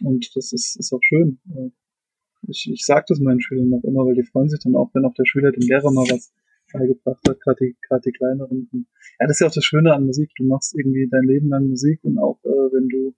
Und 0.00 0.30
das 0.36 0.52
ist, 0.52 0.76
ist 0.76 0.92
auch 0.92 1.02
schön. 1.02 1.40
Äh, 1.50 1.70
ich, 2.48 2.70
ich 2.70 2.84
sage 2.84 3.06
das 3.08 3.20
meinen 3.20 3.40
Schülern 3.40 3.70
noch 3.70 3.82
immer, 3.84 4.06
weil 4.06 4.14
die 4.14 4.22
freuen 4.22 4.48
sich 4.48 4.60
dann 4.62 4.76
auch, 4.76 4.90
wenn 4.94 5.04
auch 5.04 5.14
der 5.14 5.24
Schüler 5.24 5.50
dem 5.50 5.66
Lehrer 5.66 5.90
mal 5.90 6.06
was 6.10 6.32
beigebracht 6.74 7.26
hat, 7.28 7.40
gerade 7.40 7.64
die, 7.64 7.76
gerade 7.86 8.02
die 8.02 8.12
kleineren. 8.12 8.68
Ja, 9.20 9.26
das 9.26 9.36
ist 9.36 9.40
ja 9.40 9.46
auch 9.46 9.54
das 9.54 9.64
Schöne 9.64 9.94
an 9.94 10.06
Musik. 10.06 10.30
Du 10.36 10.44
machst 10.44 10.74
irgendwie 10.74 11.08
dein 11.10 11.24
Leben 11.24 11.48
lang 11.48 11.68
Musik 11.68 12.00
und 12.02 12.18
auch 12.18 12.38
äh, 12.44 12.48
wenn 12.48 12.88
du 12.88 13.14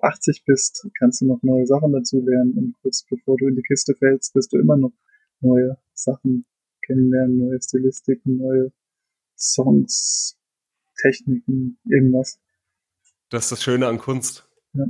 80 0.00 0.44
bist, 0.44 0.88
kannst 0.98 1.20
du 1.20 1.26
noch 1.26 1.42
neue 1.42 1.66
Sachen 1.66 1.92
dazu 1.92 2.20
lernen 2.20 2.54
und 2.54 2.74
kurz 2.82 3.04
bevor 3.08 3.36
du 3.36 3.48
in 3.48 3.56
die 3.56 3.62
Kiste 3.62 3.94
fällst, 3.94 4.34
wirst 4.34 4.52
du 4.52 4.58
immer 4.58 4.76
noch 4.76 4.92
neue 5.40 5.78
Sachen 5.94 6.44
kennenlernen, 6.82 7.38
neue 7.38 7.60
Stilistiken, 7.60 8.38
neue 8.38 8.72
Songs, 9.36 10.38
Techniken, 11.00 11.78
irgendwas. 11.84 12.40
Das 13.30 13.44
ist 13.44 13.52
das 13.52 13.62
Schöne 13.62 13.86
an 13.86 13.98
Kunst. 13.98 14.48
Ja. 14.72 14.86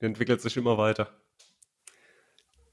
Die 0.00 0.06
entwickelt 0.06 0.40
sich 0.40 0.56
immer 0.56 0.76
weiter. 0.78 1.08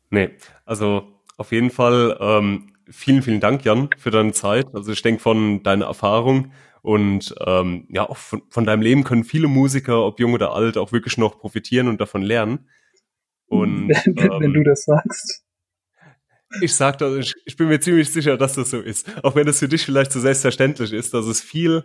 Nee, 0.10 0.32
also 0.66 1.20
auf 1.38 1.52
jeden 1.52 1.70
Fall 1.70 2.18
ähm, 2.20 2.74
vielen, 2.92 3.22
vielen 3.22 3.40
Dank, 3.40 3.66
Jan, 3.66 3.90
für 3.98 4.12
deine 4.12 4.34
Zeit. 4.34 4.74
Also 4.74 4.92
ich 4.92 5.02
denke 5.02 5.22
von 5.22 5.64
deiner 5.64 5.86
Erfahrung 5.86 6.52
und 6.82 7.36
ähm, 7.46 7.86
ja, 7.90 8.10
auch 8.10 8.18
von, 8.18 8.42
von 8.50 8.66
deinem 8.66 8.82
Leben 8.82 9.04
können 9.04 9.24
viele 9.24 9.48
Musiker, 9.48 10.06
ob 10.06 10.20
jung 10.20 10.34
oder 10.34 10.54
alt, 10.54 10.78
auch 10.78 10.92
wirklich 10.92 11.18
noch 11.18 11.40
profitieren 11.40 11.88
und 11.88 12.00
davon 12.00 12.22
lernen. 12.22 12.70
Und, 13.48 13.90
wenn, 14.06 14.18
ähm, 14.18 14.40
wenn 14.40 14.54
du 14.54 14.64
das 14.64 14.86
sagst. 14.86 15.44
Ich 16.62 16.74
sag 16.74 16.98
das, 16.98 17.16
ich, 17.16 17.36
ich 17.46 17.58
bin 17.58 17.68
mir 17.68 17.80
ziemlich 17.80 18.12
sicher, 18.12 18.38
dass 18.38 18.54
das 18.54 18.72
so 18.72 18.80
ist. 18.80 19.24
Auch 19.24 19.36
wenn 19.36 19.48
es 19.48 19.60
für 19.60 19.68
dich 19.68 19.86
vielleicht 19.86 20.12
so 20.12 20.20
selbstverständlich 20.20 20.94
ist, 20.94 21.14
dass 21.14 21.26
es 21.26 21.42
viel 21.42 21.84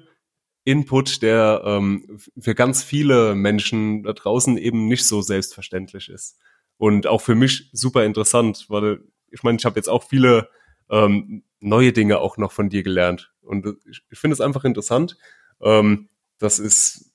Input, 0.65 1.21
der 1.21 1.63
ähm, 1.67 2.19
für 2.39 2.55
ganz 2.55 2.83
viele 2.83 3.35
Menschen 3.35 4.05
da 4.05 4.15
draußen 4.15 4.57
eben 4.57 4.87
nicht 4.89 5.07
so 5.07 5.21
selbstverständlich 5.21 6.09
ist. 6.09 6.39
Und 6.79 7.07
auch 7.07 7.21
für 7.21 7.35
mich 7.35 7.69
super 7.73 8.05
interessant, 8.05 8.67
weil 8.69 9.01
ich 9.31 9.43
meine, 9.43 9.59
ich 9.59 9.65
habe 9.65 9.77
jetzt 9.77 9.89
auch 9.89 10.05
viele 10.05 10.49
ähm, 10.91 11.45
neue 11.61 11.93
Dinge 11.93 12.19
auch 12.19 12.37
noch 12.37 12.53
von 12.53 12.69
dir 12.69 12.83
gelernt. 12.83 13.33
Und 13.41 13.67
ich, 13.89 14.03
ich 14.11 14.19
finde 14.19 14.35
es 14.35 14.41
einfach 14.41 14.65
interessant. 14.65 15.17
Ähm, 15.61 16.09
das 16.39 16.59
ist 16.59 17.13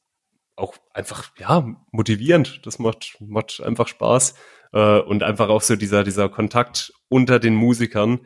auch 0.56 0.76
einfach, 0.94 1.32
ja, 1.38 1.76
motivierend. 1.92 2.66
Das 2.66 2.80
macht, 2.80 3.18
macht 3.20 3.62
einfach 3.62 3.88
Spaß. 3.88 4.36
Äh, 4.74 5.00
und 5.00 5.24
einfach 5.24 5.50
auch 5.50 5.62
so 5.62 5.76
dieser, 5.76 6.04
dieser 6.04 6.30
Kontakt 6.30 6.94
unter 7.08 7.40
den 7.40 7.56
Musikern 7.56 8.22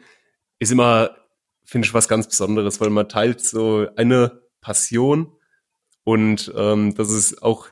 ist 0.60 0.72
immer, 0.72 1.16
finde 1.64 1.88
ich, 1.88 1.94
was 1.94 2.08
ganz 2.08 2.28
Besonderes, 2.28 2.82
weil 2.82 2.90
man 2.90 3.10
teilt 3.10 3.42
so 3.42 3.88
eine 3.96 4.42
Passion 4.62 5.34
und 6.04 6.52
ähm, 6.56 6.96
das 6.96 7.12
ist 7.12 7.42
auch, 7.42 7.68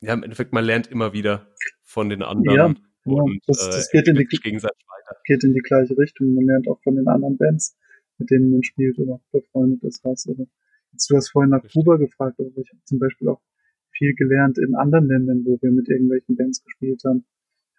ja, 0.00 0.12
im 0.12 0.22
Endeffekt, 0.22 0.52
man 0.52 0.64
lernt 0.64 0.86
immer 0.88 1.12
wieder 1.12 1.48
von 1.82 2.08
den 2.08 2.22
anderen. 2.22 2.74
Ja, 2.74 2.80
und, 3.04 3.40
das, 3.46 3.58
das 3.58 3.88
äh, 3.88 3.98
geht, 3.98 4.08
in 4.08 4.16
die, 4.16 4.26
geht 4.26 5.44
in 5.44 5.52
die 5.52 5.60
gleiche 5.60 5.96
Richtung. 5.96 6.34
Man 6.34 6.44
lernt 6.44 6.68
auch 6.68 6.80
von 6.82 6.96
den 6.96 7.06
anderen 7.06 7.36
Bands, 7.36 7.76
mit 8.18 8.30
denen 8.30 8.50
man 8.50 8.62
spielt 8.62 8.98
oder 8.98 9.20
befreundet 9.32 9.82
ist, 9.84 10.04
was. 10.04 10.26
Oder. 10.26 10.46
Jetzt, 10.92 11.10
du 11.10 11.16
hast 11.16 11.30
vorhin 11.30 11.50
nach 11.50 11.64
Kuba 11.72 11.96
gefragt, 11.96 12.40
aber 12.40 12.50
ich 12.56 12.70
habe 12.70 12.84
zum 12.84 12.98
Beispiel 12.98 13.28
auch 13.28 13.42
viel 13.92 14.14
gelernt 14.14 14.58
in 14.58 14.74
anderen 14.74 15.06
Ländern, 15.06 15.44
wo 15.44 15.58
wir 15.60 15.70
mit 15.70 15.88
irgendwelchen 15.88 16.36
Bands 16.36 16.62
gespielt 16.64 17.02
haben 17.04 17.24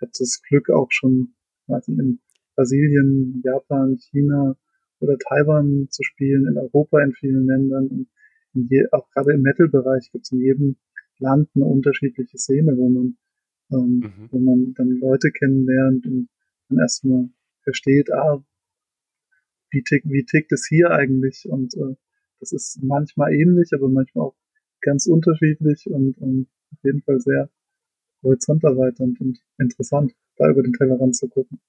hatte 0.01 0.11
das 0.19 0.41
Glück 0.47 0.69
auch 0.69 0.91
schon, 0.91 1.33
weiß 1.67 1.87
nicht, 1.89 1.99
in 1.99 2.19
Brasilien, 2.55 3.41
Japan, 3.43 3.97
China 3.97 4.57
oder 4.99 5.17
Taiwan 5.17 5.87
zu 5.89 6.03
spielen, 6.03 6.47
in 6.47 6.57
Europa 6.57 7.03
in 7.03 7.13
vielen 7.13 7.45
Ländern 7.45 7.87
und 7.87 8.07
je, 8.53 8.85
auch 8.91 9.09
gerade 9.11 9.33
im 9.33 9.41
Metal-Bereich 9.41 10.11
gibt 10.11 10.25
es 10.25 10.31
in 10.31 10.41
jedem 10.41 10.77
Land 11.19 11.49
eine 11.55 11.65
unterschiedliche 11.65 12.37
Szene, 12.37 12.77
wo 12.77 12.89
man, 12.89 13.17
ähm, 13.71 13.99
mhm. 13.99 14.29
wo 14.31 14.39
man 14.39 14.73
dann 14.75 14.89
Leute 14.99 15.31
kennenlernt 15.31 16.05
und 16.05 16.29
dann 16.69 16.79
erstmal 16.79 17.29
versteht, 17.63 18.11
ah, 18.11 18.43
wie 19.71 19.83
tickt, 19.83 20.05
wie 20.09 20.25
tickt 20.25 20.51
es 20.51 20.65
hier 20.67 20.91
eigentlich? 20.91 21.45
Und 21.49 21.73
äh, 21.75 21.95
das 22.39 22.51
ist 22.51 22.79
manchmal 22.81 23.33
ähnlich, 23.33 23.71
aber 23.73 23.89
manchmal 23.89 24.27
auch 24.27 24.35
ganz 24.81 25.07
unterschiedlich 25.07 25.87
und, 25.87 26.17
und 26.17 26.47
auf 26.71 26.83
jeden 26.83 27.01
Fall 27.01 27.19
sehr 27.19 27.49
Horizont 28.23 28.63
erweiternd 28.63 29.19
und 29.21 29.39
interessant, 29.59 30.13
da 30.37 30.49
über 30.49 30.63
den 30.63 30.73
Tellerrand 30.73 31.15
zu 31.15 31.27
gucken. 31.27 31.59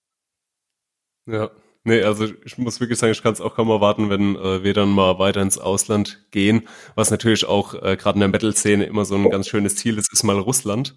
Ja, 1.27 1.51
nee, 1.85 2.03
also 2.03 2.27
ich 2.45 2.57
muss 2.59 2.81
wirklich 2.81 2.99
sagen, 2.99 3.13
ich 3.13 3.23
kann 3.23 3.33
es 3.33 3.41
auch 3.41 3.55
kaum 3.55 3.69
erwarten, 3.69 4.11
wenn 4.11 4.37
äh, 4.37 4.63
wir 4.63 4.75
dann 4.75 4.91
mal 4.91 5.19
weiter 5.19 5.43
ins 5.43 5.59
Ausland 5.59 6.27
gehen, 6.31 6.63
was 6.95 7.11
natürlich 7.11 7.47
auch 7.47 7.75
äh, 7.75 7.97
gerade 7.97 8.17
in 8.17 8.21
der 8.21 8.29
Metal-Szene 8.29 8.85
immer 8.85 9.05
so 9.05 9.17
ein 9.17 9.31
ganz 9.31 9.49
schönes 9.49 9.77
Ziel 9.77 9.99
ist, 9.99 10.13
ist 10.13 10.23
mal 10.23 10.39
Russland, 10.39 10.95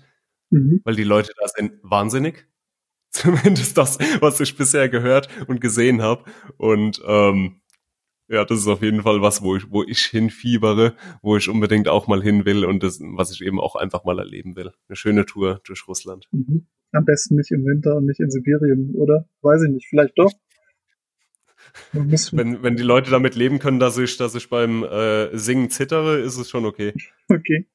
mhm. 0.50 0.82
weil 0.84 0.96
die 0.96 1.04
Leute 1.04 1.32
da 1.40 1.48
sind 1.48 1.74
wahnsinnig. 1.84 2.48
Zumindest 3.12 3.78
das, 3.78 3.98
was 4.20 4.40
ich 4.40 4.56
bisher 4.56 4.88
gehört 4.88 5.30
und 5.48 5.62
gesehen 5.62 6.02
habe. 6.02 6.26
Und 6.58 7.02
ähm, 7.08 7.62
ja, 8.28 8.46
das 8.46 8.60
ist 8.60 8.68
auf 8.68 8.84
jeden 8.84 9.02
Fall 9.02 9.22
was, 9.22 9.42
wo 9.42 9.56
ich, 9.56 9.72
wo 9.72 9.84
ich 9.84 10.06
hinfiebere, 10.06 10.94
wo 11.24 11.36
ich 11.36 11.50
unbedingt 11.50 11.88
auch 11.88 12.08
mal 12.08 12.22
hin 12.22 12.46
will 12.46 12.64
und 12.64 12.84
das, 12.84 13.00
was 13.02 13.32
ich 13.32 13.42
eben 13.42 13.60
auch 13.60 13.76
einfach 13.76 14.06
mal 14.06 14.20
erleben 14.20 14.56
will. 14.56 14.72
Eine 14.88 14.96
schöne 14.96 15.26
Tour 15.26 15.62
durch 15.66 15.88
Russland. 15.88 16.28
Mhm. 16.32 16.68
Am 16.92 17.06
besten 17.06 17.36
nicht 17.36 17.52
im 17.52 17.66
Winter 17.66 17.96
und 17.96 18.06
nicht 18.06 18.20
in 18.20 18.30
Sibirien, 18.30 18.94
oder? 18.96 19.28
Weiß 19.42 19.64
ich 19.64 19.72
nicht, 19.72 19.88
vielleicht 19.90 20.18
doch. 20.18 20.32
wenn, 22.32 22.64
wenn 22.64 22.76
die 22.76 22.84
Leute 22.84 23.12
damit 23.12 23.36
leben 23.36 23.60
können, 23.60 23.80
dass 23.80 23.98
ich, 23.98 24.18
dass 24.18 24.36
ich 24.36 24.50
beim 24.50 24.84
äh, 24.84 25.36
Singen 25.38 25.70
zittere, 25.70 26.20
ist 26.20 26.38
es 26.38 26.50
schon 26.50 26.66
okay. 26.66 26.94
Okay. 27.30 27.68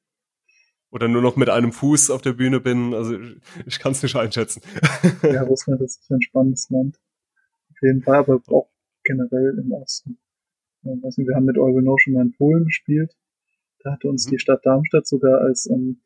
Oder 0.91 1.07
nur 1.07 1.21
noch 1.21 1.35
mit 1.35 1.49
einem 1.49 1.71
Fuß 1.71 2.09
auf 2.09 2.21
der 2.21 2.33
Bühne 2.33 2.59
bin. 2.59 2.93
Also 2.93 3.17
ich 3.65 3.79
kann 3.79 3.91
es 3.91 4.03
nicht 4.03 4.15
einschätzen. 4.15 4.61
ja, 5.23 5.43
Russland 5.43 5.81
ist 5.81 6.09
ein 6.09 6.21
spannendes 6.21 6.69
Land. 6.69 6.99
Auf 7.71 7.77
jeden 7.81 8.01
Fall, 8.01 8.17
aber 8.17 8.41
auch 8.47 8.69
generell 9.03 9.57
im 9.59 9.71
Osten. 9.71 10.17
Ich 10.83 11.03
weiß 11.03 11.17
nicht, 11.17 11.27
wir 11.27 11.35
haben 11.35 11.45
mit 11.45 11.57
Eugenau 11.57 11.97
schon 11.97 12.13
mal 12.13 12.21
in 12.21 12.33
Polen 12.33 12.65
gespielt. 12.65 13.15
Da 13.79 13.93
hatte 13.93 14.07
uns 14.07 14.27
mhm. 14.27 14.31
die 14.31 14.39
Stadt 14.39 14.65
Darmstadt 14.65 15.07
sogar 15.07 15.41
als 15.41 15.67
ähm, 15.69 16.01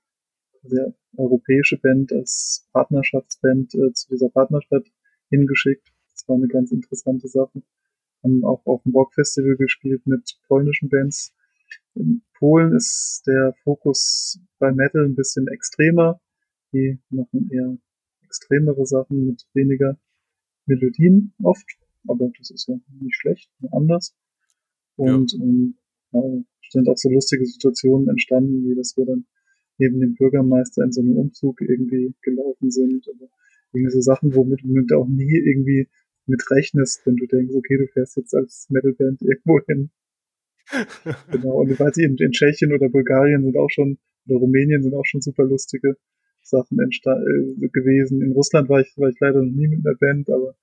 sehr 0.64 0.94
europäische 1.18 1.78
Band, 1.78 2.12
als 2.14 2.68
Partnerschaftsband 2.74 3.74
äh, 3.76 3.94
zu 3.94 4.10
dieser 4.10 4.30
Partnerstadt 4.30 4.86
hingeschickt. 5.30 5.92
Das 6.14 6.28
war 6.28 6.36
eine 6.36 6.48
ganz 6.48 6.72
interessante 6.72 7.28
Sache. 7.28 7.62
Haben 8.24 8.44
auch 8.44 8.66
auf 8.66 8.84
dem 8.84 8.94
Rockfestival 8.94 9.56
gespielt 9.56 10.06
mit 10.06 10.40
polnischen 10.48 10.90
Bands. 10.90 11.34
In 12.00 12.22
Polen 12.38 12.74
ist 12.76 13.24
der 13.28 13.54
Fokus 13.64 14.40
bei 14.58 14.72
Metal 14.72 15.06
ein 15.06 15.16
bisschen 15.16 15.48
extremer. 15.48 16.20
Die 16.74 17.00
machen 17.10 17.50
eher 17.52 17.78
extremere 18.24 18.86
Sachen 18.86 19.26
mit 19.26 19.46
weniger 19.54 20.00
Melodien 20.66 21.34
oft, 21.44 21.68
aber 22.08 22.32
das 22.38 22.52
ist 22.52 22.68
ja 22.68 22.76
nicht 23.02 23.16
schlecht, 23.16 23.52
nur 23.60 23.74
anders. 23.74 24.16
Und 24.96 25.34
ja. 25.34 25.44
ähm, 25.44 25.76
ja, 26.12 26.22
sind 26.70 26.88
auch 26.88 26.98
so 26.98 27.10
lustige 27.10 27.46
Situationen 27.46 28.08
entstanden, 28.08 28.64
wie 28.64 28.76
dass 28.76 28.96
wir 28.96 29.06
dann 29.06 29.26
neben 29.78 30.00
dem 30.00 30.16
Bürgermeister 30.16 30.84
in 30.84 30.92
so 30.92 31.02
einem 31.02 31.18
Umzug 31.18 31.62
irgendwie 31.62 32.14
gelaufen 32.22 32.70
sind. 32.70 33.08
Oder 33.08 33.30
irgendwie 33.74 33.92
so 33.92 34.02
Sachen, 34.02 34.36
womit 34.36 34.62
du 34.64 34.96
auch 34.96 35.08
nie 35.08 35.38
irgendwie 35.38 35.88
mit 36.26 36.44
rechnest, 36.52 37.02
wenn 37.06 37.16
du 37.16 37.26
denkst, 37.26 37.56
okay, 37.56 37.78
du 37.78 37.88
fährst 37.88 38.18
jetzt 38.18 38.36
als 38.36 38.68
Metalband 38.70 39.22
irgendwo 39.22 39.60
hin. 39.68 39.90
Genau, 41.32 41.62
und 41.62 41.72
ich 41.72 41.80
weiß 41.80 41.96
nicht, 41.98 42.22
in, 42.22 42.32
Tschechien 42.32 42.74
oder 42.74 42.90
Bulgarien 42.90 43.44
sind 43.44 43.58
auch 43.58 43.70
schon, 43.70 43.98
oder 44.28 44.40
Rumänien 44.40 44.84
sind 44.84 44.94
auch 44.94 45.06
schon 45.06 45.22
super 45.22 45.44
lustige 45.44 45.98
Sachen 46.42 46.80
äh, 46.80 47.68
gewesen. 47.70 48.22
In 48.22 48.32
Russland 48.32 48.70
war 48.70 48.82
ich, 48.82 48.94
war 48.98 49.10
ich 49.10 49.20
leider 49.20 49.42
noch 49.42 49.52
nie 49.52 49.68
mit 49.68 49.86
einer 49.86 49.96
Band, 49.96 50.30
aber 50.30 50.56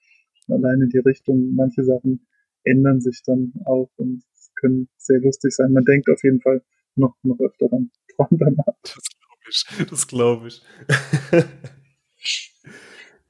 allein 0.48 0.82
in 0.82 0.88
die 0.90 0.98
Richtung, 0.98 1.54
manche 1.54 1.84
Sachen 1.84 2.26
ändern 2.64 3.00
sich 3.00 3.22
dann 3.24 3.52
auch 3.64 3.90
und 3.96 4.22
können 4.60 4.88
sehr 4.96 5.20
lustig 5.20 5.52
sein. 5.52 5.72
Man 5.72 5.84
denkt 5.84 6.08
auf 6.08 6.22
jeden 6.22 6.40
Fall 6.40 6.62
noch, 6.96 7.14
noch 7.22 7.38
öfter 7.40 7.68
dran, 7.68 7.90
dran 8.16 8.28
danach. 8.30 8.74
Das 8.82 8.98
glaube 9.18 9.48
ich, 9.48 9.86
das 9.90 10.06
glaube 10.08 10.48
ich. 10.48 10.62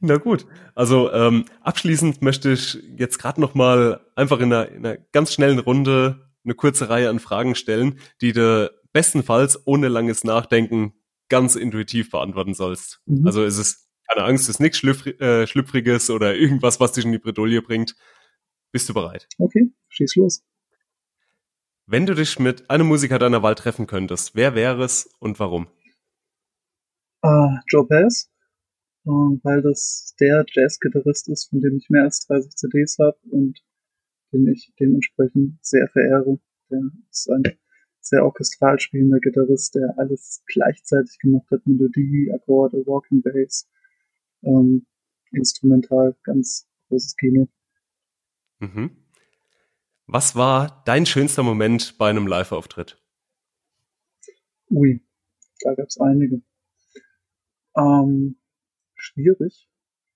Na 0.00 0.18
gut, 0.18 0.46
also 0.74 1.10
ähm, 1.12 1.46
abschließend 1.62 2.20
möchte 2.20 2.52
ich 2.52 2.78
jetzt 2.96 3.18
gerade 3.18 3.40
noch 3.40 3.54
mal 3.54 4.00
einfach 4.14 4.40
in 4.40 4.52
einer, 4.52 4.68
in 4.70 4.84
einer 4.84 4.98
ganz 5.12 5.32
schnellen 5.32 5.58
Runde 5.58 6.25
eine 6.46 6.54
kurze 6.54 6.88
Reihe 6.88 7.10
an 7.10 7.18
Fragen 7.18 7.54
stellen, 7.54 7.98
die 8.22 8.32
du 8.32 8.72
bestenfalls 8.92 9.66
ohne 9.66 9.88
langes 9.88 10.24
Nachdenken 10.24 10.94
ganz 11.28 11.56
intuitiv 11.56 12.10
beantworten 12.10 12.54
sollst. 12.54 13.00
Mhm. 13.04 13.26
Also 13.26 13.44
ist 13.44 13.58
es 13.58 13.88
keine 14.08 14.24
Angst, 14.24 14.48
ist 14.48 14.60
nichts 14.60 14.78
Schlüpfri 14.78 15.10
äh, 15.18 15.46
Schlüpfriges 15.46 16.10
oder 16.10 16.34
irgendwas, 16.34 16.80
was 16.80 16.92
dich 16.92 17.04
in 17.04 17.12
die 17.12 17.18
Bredouille 17.18 17.60
bringt. 17.60 17.96
Bist 18.72 18.88
du 18.88 18.94
bereit? 18.94 19.28
Okay, 19.38 19.72
schieß 19.88 20.16
los. 20.16 20.44
Wenn 21.86 22.06
du 22.06 22.14
dich 22.14 22.38
mit 22.38 22.70
einem 22.70 22.86
Musiker 22.86 23.18
deiner 23.18 23.42
Wahl 23.42 23.54
treffen 23.54 23.86
könntest, 23.86 24.34
wer 24.34 24.54
wäre 24.54 24.82
es 24.84 25.10
und 25.18 25.38
warum? 25.38 25.68
Uh, 27.22 27.58
Joe 27.68 27.86
Pass 27.86 28.30
weil 29.06 29.62
das 29.62 30.14
der 30.20 30.44
Jazzgitarrist 30.48 31.28
ist, 31.28 31.48
von 31.48 31.60
dem 31.60 31.76
ich 31.76 31.88
mehr 31.88 32.04
als 32.04 32.26
30 32.26 32.50
CDs 32.56 32.98
habe 32.98 33.16
und 33.30 33.60
den 34.44 34.52
ich 34.52 34.72
dementsprechend 34.78 35.58
sehr 35.64 35.88
verehre. 35.88 36.38
Der 36.70 36.80
ist 37.10 37.30
ein 37.30 37.42
sehr 38.00 38.24
orchestral 38.24 38.78
spielender 38.78 39.18
Gitarrist, 39.18 39.74
der 39.74 39.94
alles 39.98 40.42
gleichzeitig 40.46 41.18
gemacht 41.18 41.46
hat, 41.50 41.66
Melodie, 41.66 42.30
Akkorde, 42.32 42.78
Walking 42.86 43.22
Bass, 43.22 43.68
ähm, 44.42 44.86
instrumental, 45.32 46.16
ganz 46.22 46.68
großes 46.88 47.16
Kino. 47.16 47.48
Mhm. 48.58 48.90
Was 50.06 50.36
war 50.36 50.82
dein 50.86 51.04
schönster 51.04 51.42
Moment 51.42 51.98
bei 51.98 52.08
einem 52.08 52.26
Live-Auftritt? 52.26 53.02
Ui, 54.70 55.04
da 55.60 55.74
gab 55.74 55.86
es 55.88 55.98
einige. 55.98 56.42
Ähm, 57.76 58.38
schwierig. 58.94 59.68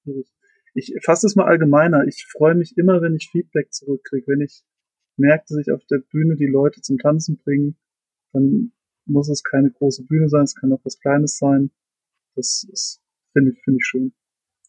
schwierig. 0.03 0.29
Ich 0.75 0.95
fasse 1.05 1.27
es 1.27 1.37
mal 1.37 1.47
allgemeiner. 1.47 2.07
Ich 2.07 2.27
freue 2.27 2.55
mich 2.55 2.77
immer, 2.77 3.03
wenn 3.03 3.17
ich 3.17 3.31
Feedback 3.31 3.73
zurückkriege. 3.73 4.27
Wenn 4.29 4.41
ich 4.41 4.63
merke, 5.17 5.45
dass 5.49 5.59
ich 5.59 5.73
auf 5.73 5.85
der 5.87 5.99
Bühne 5.99 6.37
die 6.37 6.47
Leute 6.47 6.81
zum 6.81 6.99
Tanzen 6.99 7.37
bringe, 7.37 7.75
dann 8.33 8.73
muss 9.07 9.29
es 9.29 9.43
keine 9.43 9.71
große 9.71 10.05
Bühne 10.05 10.29
sein, 10.29 10.45
es 10.45 10.55
kann 10.55 10.73
auch 10.73 10.85
was 10.85 11.01
Kleines 11.01 11.39
sein. 11.39 11.71
Das 12.37 12.65
ist, 12.71 13.01
finde 13.33 13.53
ich, 13.53 13.63
finde 13.63 13.79
ich 13.81 13.87
schön. 13.87 14.13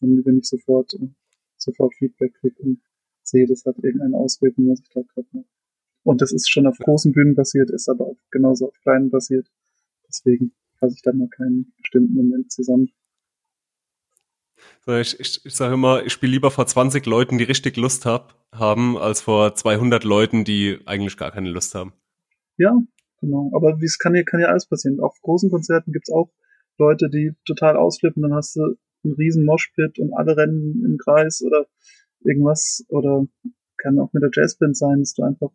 Wenn, 0.00 0.24
wenn 0.24 0.38
ich 0.38 0.48
sofort, 0.48 0.96
sofort 1.56 1.94
Feedback 1.94 2.34
kriege 2.34 2.60
und 2.62 2.80
sehe, 3.22 3.46
das 3.46 3.64
hat 3.64 3.76
irgendeine 3.78 4.16
Auswirkung, 4.16 4.68
was 4.68 4.80
ich 4.80 4.88
da 4.88 5.00
gerade 5.02 5.28
mache. 5.32 5.46
Und 6.04 6.20
das 6.20 6.32
ist 6.32 6.50
schon 6.50 6.66
auf 6.66 6.78
großen 6.78 7.12
Bühnen 7.12 7.36
passiert, 7.36 7.70
ist 7.70 7.88
aber 7.88 8.06
auch 8.06 8.18
genauso 8.30 8.68
auf 8.68 8.80
kleinen 8.82 9.10
passiert. 9.10 9.48
Deswegen 10.08 10.52
fasse 10.78 10.96
ich 10.96 11.02
da 11.02 11.12
mal 11.12 11.28
keinen 11.28 11.72
bestimmten 11.78 12.14
Moment 12.14 12.50
zusammen. 12.50 12.90
Ich, 14.86 15.18
ich, 15.20 15.44
ich 15.44 15.54
sage 15.54 15.74
immer, 15.74 16.04
ich 16.04 16.12
spiele 16.12 16.32
lieber 16.32 16.50
vor 16.50 16.66
20 16.66 17.06
Leuten, 17.06 17.38
die 17.38 17.44
richtig 17.44 17.76
Lust 17.76 18.04
hab, 18.04 18.34
haben, 18.52 18.98
als 18.98 19.20
vor 19.20 19.54
200 19.54 20.04
Leuten, 20.04 20.44
die 20.44 20.80
eigentlich 20.86 21.16
gar 21.16 21.30
keine 21.30 21.50
Lust 21.50 21.74
haben. 21.74 21.92
Ja, 22.56 22.76
genau. 23.20 23.50
Aber 23.54 23.78
es 23.82 23.98
kann 23.98 24.14
ja, 24.14 24.22
kann 24.24 24.40
ja 24.40 24.48
alles 24.48 24.66
passieren. 24.66 25.00
Auf 25.00 25.20
großen 25.22 25.50
Konzerten 25.50 25.92
gibt's 25.92 26.10
auch 26.10 26.30
Leute, 26.78 27.08
die 27.08 27.32
total 27.46 27.76
ausflippen, 27.76 28.22
dann 28.22 28.34
hast 28.34 28.56
du 28.56 28.76
einen 29.04 29.14
riesen 29.14 29.44
Moshpit 29.44 29.98
und 29.98 30.12
alle 30.14 30.36
rennen 30.36 30.82
im 30.84 30.98
Kreis 30.98 31.42
oder 31.42 31.66
irgendwas. 32.20 32.84
Oder 32.88 33.26
kann 33.78 33.98
auch 33.98 34.12
mit 34.12 34.22
der 34.22 34.30
Jazzband 34.32 34.76
sein, 34.76 35.00
dass 35.00 35.14
du 35.14 35.22
einfach 35.22 35.50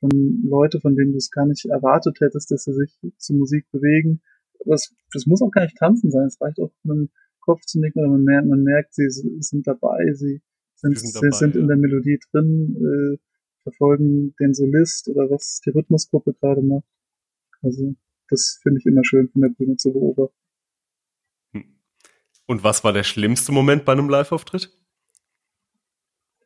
von 0.00 0.10
Leute, 0.42 0.80
von 0.80 0.96
denen 0.96 1.12
du 1.12 1.18
es 1.18 1.30
gar 1.30 1.46
nicht 1.46 1.64
erwartet 1.66 2.20
hättest, 2.20 2.50
dass 2.50 2.64
sie 2.64 2.72
sich 2.72 2.98
zur 3.18 3.36
Musik 3.36 3.70
bewegen. 3.70 4.22
Das, 4.64 4.94
das 5.12 5.26
muss 5.26 5.42
auch 5.42 5.50
gar 5.50 5.62
nicht 5.62 5.76
tanzen 5.76 6.10
sein. 6.10 6.26
Es 6.26 6.40
reicht 6.40 6.58
auch 6.58 6.72
mit 6.82 6.96
einem 6.96 7.10
Kopf 7.50 7.64
zu 7.66 7.80
nicken, 7.80 7.98
aber 7.98 8.12
man 8.12 8.22
merkt, 8.22 8.46
man 8.46 8.62
merkt 8.62 8.94
sie 8.94 9.10
sind 9.10 9.66
dabei, 9.66 9.98
sie 10.14 10.40
sind, 10.76 10.96
sind, 10.96 11.16
dabei, 11.16 11.36
sind 11.36 11.56
in 11.56 11.66
der 11.66 11.76
Melodie 11.76 12.20
drin, 12.30 12.76
äh, 12.76 13.18
verfolgen 13.64 14.36
den 14.38 14.54
Solist 14.54 15.08
oder 15.08 15.28
was 15.28 15.60
die 15.66 15.70
Rhythmusgruppe 15.70 16.34
gerade 16.34 16.62
macht. 16.62 16.86
Also 17.60 17.96
das 18.28 18.60
finde 18.62 18.78
ich 18.78 18.86
immer 18.86 19.04
schön 19.04 19.28
von 19.30 19.42
der 19.42 19.48
Bühne 19.48 19.76
zu 19.76 19.92
beobachten. 19.92 20.36
Hm. 21.54 21.64
Und 22.46 22.62
was 22.62 22.84
war 22.84 22.92
der 22.92 23.02
schlimmste 23.02 23.50
Moment 23.50 23.84
bei 23.84 23.92
einem 23.94 24.08
Live-Auftritt? 24.08 24.70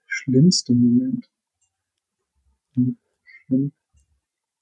Schlimmste 0.06 0.74
Moment. 0.74 1.28
Hm, 2.76 2.96
schlimm. 3.24 3.72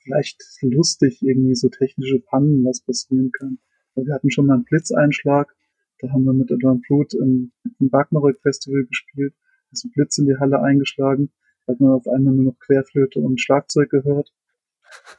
Vielleicht 0.00 0.42
lustig, 0.62 1.22
irgendwie 1.22 1.55
so 1.55 1.68
technische 1.68 2.18
Pannen, 2.18 2.64
was 2.64 2.81
passieren 2.81 3.31
kann. 3.31 3.61
Wir 3.94 4.12
hatten 4.12 4.33
schon 4.33 4.46
mal 4.46 4.55
einen 4.55 4.64
Blitzeinschlag 4.64 5.55
da 6.03 6.11
haben 6.11 6.25
wir 6.25 6.33
mit 6.33 6.51
Adam 6.51 6.81
Blut 6.81 7.15
im, 7.15 7.53
im 7.79 7.93
Wagnerrück 7.93 8.41
Festival 8.43 8.85
gespielt. 8.85 9.35
Ist 9.71 9.85
ein 9.85 9.93
Blitz 9.93 10.19
in 10.19 10.27
die 10.27 10.37
Halle 10.37 10.61
eingeschlagen. 10.61 11.31
Da 11.65 11.73
hat 11.73 11.81
man 11.81 11.93
auf 11.93 12.09
einmal 12.09 12.35
nur 12.35 12.45
noch 12.45 12.59
Querflöte 12.59 13.21
und 13.21 13.41
Schlagzeug 13.41 13.88
gehört. 13.88 14.33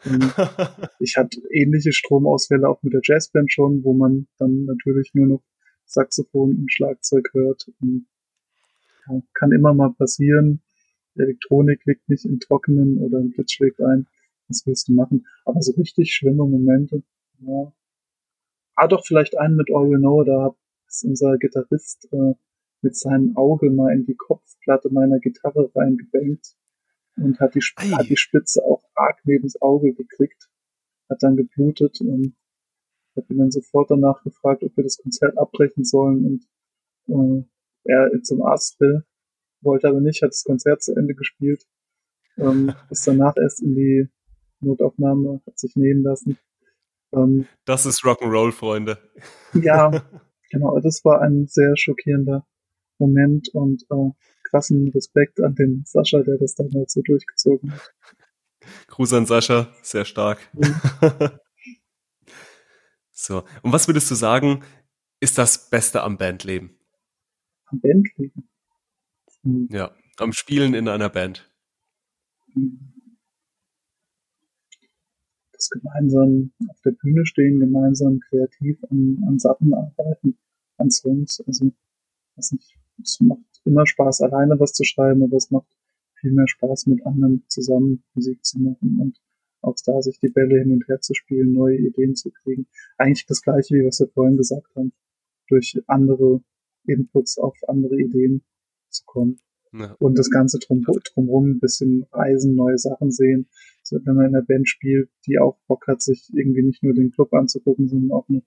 Und 0.03 0.33
ich 0.99 1.15
hatte 1.15 1.41
ähnliche 1.49 1.93
Stromausfälle 1.93 2.67
auch 2.67 2.83
mit 2.83 2.93
der 2.93 2.99
Jazzband 3.01 3.51
schon, 3.51 3.83
wo 3.85 3.93
man 3.93 4.27
dann 4.37 4.65
natürlich 4.65 5.11
nur 5.13 5.27
noch 5.27 5.43
Saxophon 5.85 6.57
und 6.57 6.71
Schlagzeug 6.71 7.29
hört. 7.31 7.71
Und, 7.79 8.05
ja, 9.07 9.21
kann 9.33 9.53
immer 9.53 9.73
mal 9.73 9.93
passieren. 9.93 10.61
Die 11.15 11.21
Elektronik 11.21 11.85
liegt 11.85 12.09
nicht 12.09 12.25
in 12.25 12.41
Trockenen 12.41 12.97
oder 12.97 13.19
ein 13.19 13.31
Blitz 13.31 13.53
schlägt 13.53 13.81
ein. 13.81 14.07
Was 14.49 14.63
willst 14.65 14.89
du 14.89 14.93
machen? 14.93 15.25
Aber 15.45 15.61
so 15.61 15.71
richtig 15.79 16.13
schlimme 16.13 16.45
Momente, 16.45 17.03
ja. 17.39 17.73
Ah, 18.75 18.87
doch, 18.87 19.05
vielleicht 19.05 19.37
einen 19.37 19.55
mit 19.55 19.69
All 19.71 19.89
We 19.89 19.97
Know, 19.97 20.23
da 20.23 20.55
ist 20.93 21.03
unser 21.03 21.37
Gitarrist 21.37 22.07
äh, 22.11 22.33
mit 22.81 22.95
seinem 22.95 23.35
Auge 23.35 23.69
mal 23.69 23.93
in 23.93 24.05
die 24.05 24.15
Kopfplatte 24.15 24.89
meiner 24.91 25.19
Gitarre 25.19 25.71
reingebankt 25.73 26.55
und 27.17 27.39
hat 27.39 27.55
die, 27.55 27.61
hat 27.61 28.09
die 28.09 28.17
Spitze 28.17 28.63
auch 28.63 28.83
arg 28.93 29.19
neben 29.23 29.43
das 29.43 29.61
Auge 29.61 29.93
gekriegt, 29.93 30.49
hat 31.09 31.23
dann 31.23 31.35
geblutet 31.35 31.99
und 32.01 32.35
hat 33.15 33.29
ihn 33.29 33.37
dann 33.37 33.51
sofort 33.51 33.89
danach 33.89 34.23
gefragt, 34.23 34.63
ob 34.63 34.75
wir 34.75 34.83
das 34.83 34.97
Konzert 34.97 35.37
abbrechen 35.37 35.83
sollen 35.83 36.41
und 37.07 37.45
äh, 37.45 37.45
er 37.85 38.21
zum 38.21 38.41
Arzt 38.41 38.79
will, 38.79 39.03
wollte 39.61 39.87
aber 39.87 40.01
nicht, 40.01 40.21
hat 40.21 40.31
das 40.31 40.43
Konzert 40.43 40.83
zu 40.83 40.95
Ende 40.95 41.15
gespielt, 41.15 41.65
ähm, 42.37 42.73
ist 42.89 43.07
danach 43.07 43.35
erst 43.37 43.61
in 43.61 43.75
die 43.75 44.07
Notaufnahme, 44.59 45.41
hat 45.45 45.59
sich 45.59 45.75
nehmen 45.75 46.03
lassen. 46.03 46.37
Ähm, 47.13 47.45
das 47.65 47.85
ist 47.85 48.03
Rock'n'Roll, 48.03 48.51
Freunde. 48.51 48.97
Ja, 49.53 49.91
Genau, 50.53 50.79
das 50.79 51.03
war 51.03 51.21
ein 51.21 51.47
sehr 51.47 51.75
schockierender 51.75 52.45
Moment 52.99 53.49
und 53.55 53.87
äh, 53.89 54.11
krassen 54.43 54.87
Respekt 54.89 55.41
an 55.41 55.55
den 55.55 55.83
Sascha, 55.83 56.21
der 56.21 56.37
das 56.37 56.53
damals 56.53 56.93
so 56.93 57.01
durchgezogen 57.01 57.73
hat. 57.73 57.93
Gruß 58.85 59.13
an 59.13 59.25
Sascha, 59.25 59.73
sehr 59.81 60.05
stark. 60.05 60.47
Mhm. 60.53 60.75
so, 63.11 63.43
und 63.63 63.73
was 63.73 63.87
würdest 63.87 64.11
du 64.11 64.15
sagen, 64.15 64.63
ist 65.19 65.39
das 65.39 65.71
Beste 65.71 66.03
am 66.03 66.19
Bandleben? 66.19 66.77
Am 67.65 67.81
Bandleben? 67.81 68.47
Mhm. 69.41 69.69
Ja, 69.71 69.95
am 70.17 70.33
Spielen 70.33 70.75
in 70.75 70.87
einer 70.87 71.09
Band. 71.09 71.51
Das 75.51 75.67
gemeinsam 75.71 76.51
auf 76.69 76.79
der 76.81 76.91
Bühne 76.91 77.25
stehen, 77.25 77.59
gemeinsam 77.59 78.19
kreativ 78.19 78.83
an, 78.91 79.17
an 79.27 79.39
Sachen 79.39 79.73
arbeiten, 79.73 80.37
an 80.77 80.89
Songs. 80.89 81.43
Also, 81.45 81.71
weiß 82.35 82.53
nicht, 82.53 82.77
es 83.01 83.19
macht 83.21 83.61
immer 83.65 83.85
Spaß, 83.85 84.21
alleine 84.21 84.59
was 84.59 84.73
zu 84.73 84.83
schreiben, 84.83 85.23
aber 85.23 85.37
es 85.37 85.51
macht 85.51 85.67
viel 86.19 86.31
mehr 86.31 86.47
Spaß, 86.47 86.87
mit 86.87 87.05
anderen 87.05 87.43
zusammen 87.47 88.03
Musik 88.13 88.43
zu 88.45 88.59
machen 88.59 88.99
und 88.99 89.19
auch 89.61 89.75
da 89.85 90.01
sich 90.01 90.19
die 90.19 90.29
Bälle 90.29 90.59
hin 90.59 90.73
und 90.73 90.87
her 90.87 90.99
zu 90.99 91.13
spielen, 91.13 91.53
neue 91.53 91.77
Ideen 91.77 92.15
zu 92.15 92.31
kriegen. 92.31 92.67
Eigentlich 92.97 93.25
das 93.25 93.41
gleiche, 93.41 93.75
wie 93.75 93.85
was 93.85 93.99
wir 93.99 94.09
vorhin 94.09 94.37
gesagt 94.37 94.75
haben, 94.75 94.91
durch 95.47 95.81
andere 95.87 96.41
Inputs 96.85 97.37
auf 97.37 97.55
andere 97.67 97.95
Ideen 97.95 98.43
zu 98.89 99.03
kommen. 99.05 99.39
Ja. 99.71 99.95
Und 99.99 100.19
das 100.19 100.29
Ganze 100.29 100.59
drum, 100.59 100.83
drumherum 100.83 101.51
ein 101.51 101.59
bisschen 101.59 102.05
reisen, 102.11 102.55
neue 102.55 102.77
Sachen 102.77 103.11
sehen. 103.11 103.47
So, 103.81 103.97
wenn 104.03 104.15
man 104.15 104.27
in 104.27 104.35
einer 104.35 104.45
Band 104.45 104.67
spielt, 104.67 105.09
die 105.25 105.39
auch 105.39 105.57
Bock 105.67 105.87
hat, 105.87 106.01
sich 106.01 106.29
irgendwie 106.33 106.63
nicht 106.63 106.83
nur 106.83 106.93
den 106.93 107.11
Club 107.11 107.33
anzugucken, 107.33 107.87
sondern 107.87 108.11
auch 108.11 108.27
noch 108.29 108.43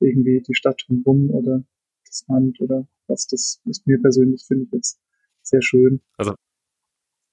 irgendwie 0.00 0.42
die 0.46 0.54
Stadt 0.54 0.82
drumherum 0.86 1.30
oder 1.30 1.62
das 2.06 2.24
Land 2.28 2.60
oder 2.60 2.86
was, 3.06 3.26
das 3.26 3.60
ist 3.64 3.86
mir 3.86 4.00
persönlich, 4.00 4.44
finde 4.46 4.64
ich 4.64 4.72
jetzt 4.72 5.00
sehr 5.42 5.62
schön. 5.62 6.00
Also 6.16 6.34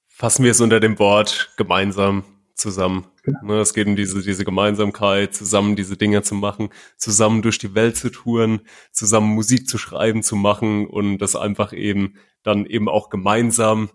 fassen 0.07 0.43
wir 0.43 0.51
es 0.51 0.61
unter 0.61 0.79
dem 0.79 0.99
Wort 0.99 1.53
gemeinsam 1.57 2.23
zusammen. 2.55 3.05
Genau. 3.23 3.39
Ne, 3.43 3.59
es 3.59 3.73
geht 3.73 3.87
um 3.87 3.95
diese, 3.95 4.21
diese 4.21 4.45
Gemeinsamkeit, 4.45 5.33
zusammen 5.33 5.75
diese 5.75 5.95
Dinge 5.95 6.23
zu 6.23 6.33
machen, 6.33 6.69
zusammen 6.97 7.41
durch 7.41 7.59
die 7.59 7.75
Welt 7.75 7.95
zu 7.95 8.09
touren, 8.09 8.61
zusammen 8.91 9.33
Musik 9.35 9.67
zu 9.67 9.77
schreiben, 9.77 10.23
zu 10.23 10.35
machen 10.35 10.87
und 10.87 11.19
das 11.19 11.35
einfach 11.35 11.73
eben 11.73 12.15
dann 12.43 12.65
eben 12.65 12.89
auch 12.89 13.09
gemeinsam 13.09 13.89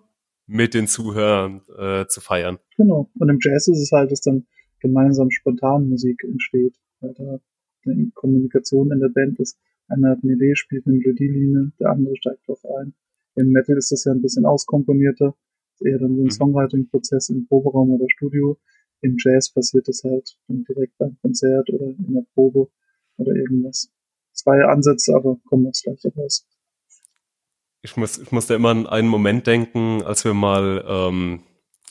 mit 0.46 0.74
den 0.74 0.86
Zuhörern 0.86 1.62
äh, 1.76 2.06
zu 2.06 2.20
feiern. 2.20 2.58
Genau. 2.76 3.10
Und 3.18 3.28
im 3.28 3.38
Jazz 3.40 3.68
ist 3.68 3.80
es 3.80 3.90
halt, 3.92 4.12
dass 4.12 4.20
dann 4.20 4.46
gemeinsam 4.80 5.30
spontan 5.30 5.88
Musik 5.88 6.22
entsteht, 6.24 6.76
da 7.00 7.08
eine 7.86 8.10
Kommunikation 8.14 8.92
in 8.92 9.00
der 9.00 9.08
Band 9.08 9.38
ist. 9.40 9.58
Einer 9.88 10.10
hat 10.10 10.20
eine 10.22 10.34
Idee, 10.34 10.54
spielt 10.54 10.86
eine 10.86 10.96
Melodielinie, 10.96 11.72
der 11.80 11.90
andere 11.90 12.16
steigt 12.16 12.46
drauf 12.46 12.64
ein. 12.80 12.94
Im 13.34 13.50
Metal 13.50 13.76
ist 13.76 13.92
das 13.92 14.04
ja 14.04 14.12
ein 14.12 14.22
bisschen 14.22 14.46
auskomponierter 14.46 15.34
eher 15.84 15.98
dann 15.98 16.14
so 16.14 16.22
ein 16.22 16.24
mhm. 16.24 16.30
Songwriting-Prozess 16.30 17.30
im 17.30 17.46
Proberaum 17.46 17.90
oder 17.90 18.06
Studio. 18.08 18.58
Im 19.00 19.16
Jazz 19.18 19.52
passiert 19.52 19.88
es 19.88 20.02
halt 20.04 20.36
direkt 20.48 20.96
beim 20.98 21.16
Konzert 21.20 21.68
oder 21.70 21.86
in 21.86 22.14
der 22.14 22.24
Probe 22.34 22.68
oder 23.16 23.32
irgendwas. 23.32 23.90
Zwei 24.32 24.64
Ansätze, 24.64 25.14
aber 25.14 25.38
kommen 25.44 25.64
das 25.64 25.82
gleiche 25.82 26.12
raus. 26.14 26.46
Ich 27.82 27.96
muss, 27.96 28.18
ich 28.18 28.30
muss 28.30 28.46
da 28.46 28.54
immer 28.54 28.70
an 28.70 28.86
einen 28.86 29.08
Moment 29.08 29.46
denken, 29.46 30.02
als 30.02 30.24
wir 30.24 30.34
mal 30.34 30.84
ähm, 30.86 31.42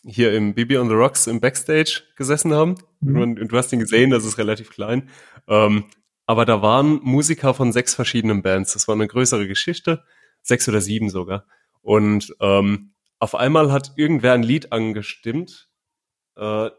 hier 0.03 0.33
im 0.33 0.53
Bibi 0.53 0.77
on 0.77 0.87
the 0.87 0.95
Rocks 0.95 1.27
im 1.27 1.41
Backstage 1.41 2.03
gesessen 2.15 2.53
haben. 2.53 2.75
Mhm. 3.01 3.17
Und, 3.17 3.39
und, 3.41 3.51
du 3.51 3.57
hast 3.57 3.73
ihn 3.73 3.79
gesehen, 3.79 4.09
das 4.09 4.25
ist 4.25 4.37
relativ 4.37 4.69
klein. 4.69 5.09
Ähm, 5.51 5.83
aber 6.25 6.45
da 6.45 6.61
waren 6.61 7.01
Musiker 7.03 7.53
von 7.53 7.73
sechs 7.73 7.93
verschiedenen 7.93 8.41
Bands. 8.41 8.71
Das 8.73 8.87
war 8.87 8.95
eine 8.95 9.07
größere 9.07 9.47
Geschichte, 9.47 10.03
sechs 10.41 10.67
oder 10.69 10.79
sieben 10.79 11.09
sogar. 11.09 11.45
Und 11.81 12.33
ähm, 12.39 12.93
auf 13.19 13.35
einmal 13.35 13.71
hat 13.71 13.91
irgendwer 13.97 14.33
ein 14.33 14.43
Lied 14.43 14.71
angestimmt. 14.71 15.69
Äh, 16.37 16.69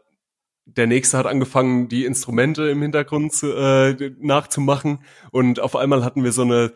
der 0.65 0.87
nächste 0.87 1.17
hat 1.17 1.27
angefangen, 1.27 1.87
die 1.87 2.05
Instrumente 2.05 2.69
im 2.69 2.81
Hintergrund 2.81 3.33
zu, 3.33 3.53
äh, 3.53 4.11
nachzumachen. 4.19 5.03
Und 5.31 5.59
auf 5.59 5.75
einmal 5.75 6.03
hatten 6.03 6.23
wir 6.23 6.31
so 6.31 6.41
eine 6.41 6.73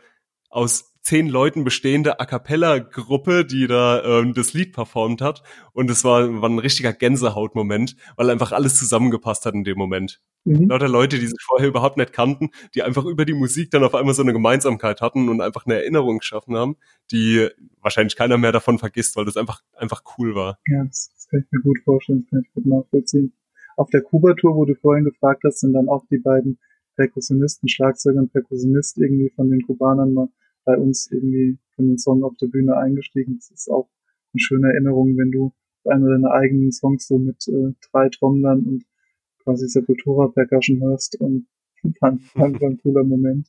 aus 0.49 0.93
zehn 1.07 1.29
Leuten 1.29 1.63
bestehende 1.63 2.19
A 2.19 2.25
cappella-Gruppe, 2.25 3.45
die 3.45 3.65
da 3.65 4.03
ähm, 4.03 4.33
das 4.33 4.53
Lied 4.53 4.73
performt 4.73 5.21
hat. 5.21 5.41
Und 5.71 5.89
es 5.89 6.03
war, 6.03 6.41
war 6.41 6.49
ein 6.49 6.59
richtiger 6.59 6.91
Gänsehautmoment, 6.91 7.95
weil 8.17 8.29
einfach 8.29 8.51
alles 8.51 8.75
zusammengepasst 8.75 9.45
hat 9.45 9.53
in 9.53 9.63
dem 9.63 9.77
Moment. 9.77 10.19
Mhm. 10.43 10.67
Lauter 10.67 10.89
Leute, 10.89 11.17
die 11.17 11.27
sich 11.27 11.41
vorher 11.41 11.69
überhaupt 11.69 11.95
nicht 11.95 12.11
kannten, 12.11 12.49
die 12.75 12.83
einfach 12.83 13.05
über 13.05 13.23
die 13.23 13.35
Musik 13.35 13.71
dann 13.71 13.85
auf 13.85 13.95
einmal 13.95 14.15
so 14.15 14.21
eine 14.21 14.33
Gemeinsamkeit 14.33 14.99
hatten 14.99 15.29
und 15.29 15.39
einfach 15.39 15.65
eine 15.65 15.75
Erinnerung 15.75 16.17
geschaffen 16.17 16.57
haben, 16.57 16.75
die 17.09 17.47
wahrscheinlich 17.79 18.17
keiner 18.17 18.37
mehr 18.37 18.51
davon 18.51 18.77
vergisst, 18.77 19.15
weil 19.15 19.23
das 19.23 19.37
einfach, 19.37 19.61
einfach 19.77 20.03
cool 20.17 20.35
war. 20.35 20.59
Ja, 20.67 20.83
das, 20.83 21.09
das 21.15 21.29
kann 21.29 21.39
ich 21.39 21.51
mir 21.53 21.61
gut 21.61 21.79
vorstellen, 21.85 22.23
das 22.23 22.29
kann 22.31 22.41
ich 22.45 22.53
gut 22.53 22.65
nachvollziehen. 22.65 23.31
Auf 23.77 23.89
der 23.91 24.01
Kuba-Tour, 24.01 24.57
wo 24.57 24.65
du 24.65 24.75
vorhin 24.75 25.05
gefragt 25.05 25.43
hast, 25.45 25.61
sind 25.61 25.71
dann 25.71 25.87
auch 25.87 26.03
die 26.11 26.17
beiden 26.17 26.59
Perkussionisten, 26.97 27.69
Schlagzeuger 27.69 28.19
und 28.19 28.33
Perkussionist 28.33 28.97
irgendwie 28.97 29.31
von 29.33 29.49
den 29.49 29.61
Kubanern 29.61 30.13
mal 30.13 30.27
bei 30.67 30.77
uns 30.77 31.09
irgendwie 31.09 31.57
für 31.75 31.81
den 31.81 31.97
Song 31.97 32.23
auf 32.23 32.35
der 32.37 32.47
Bühne 32.47 32.75
eingestiegen. 32.75 33.37
Das 33.37 33.49
ist 33.51 33.69
auch 33.71 33.89
eine 34.33 34.41
schöne 34.41 34.67
Erinnerung, 34.67 35.17
wenn 35.17 35.31
du 35.31 35.53
einer 35.85 36.09
deiner 36.09 36.31
eigenen 36.31 36.73
Songs 36.73 37.07
so 37.07 37.17
mit 37.17 37.47
äh, 37.47 37.73
drei 37.89 38.09
Trommlern 38.09 38.65
und 38.65 38.85
quasi 39.43 39.67
Sepultura 39.67 40.27
Percussion 40.27 40.81
hörst 40.81 41.19
und 41.21 41.47
dann, 42.01 42.19
dann 42.35 42.59
war 42.59 42.69
ein 42.69 42.77
cooler 42.79 43.05
Moment. 43.05 43.47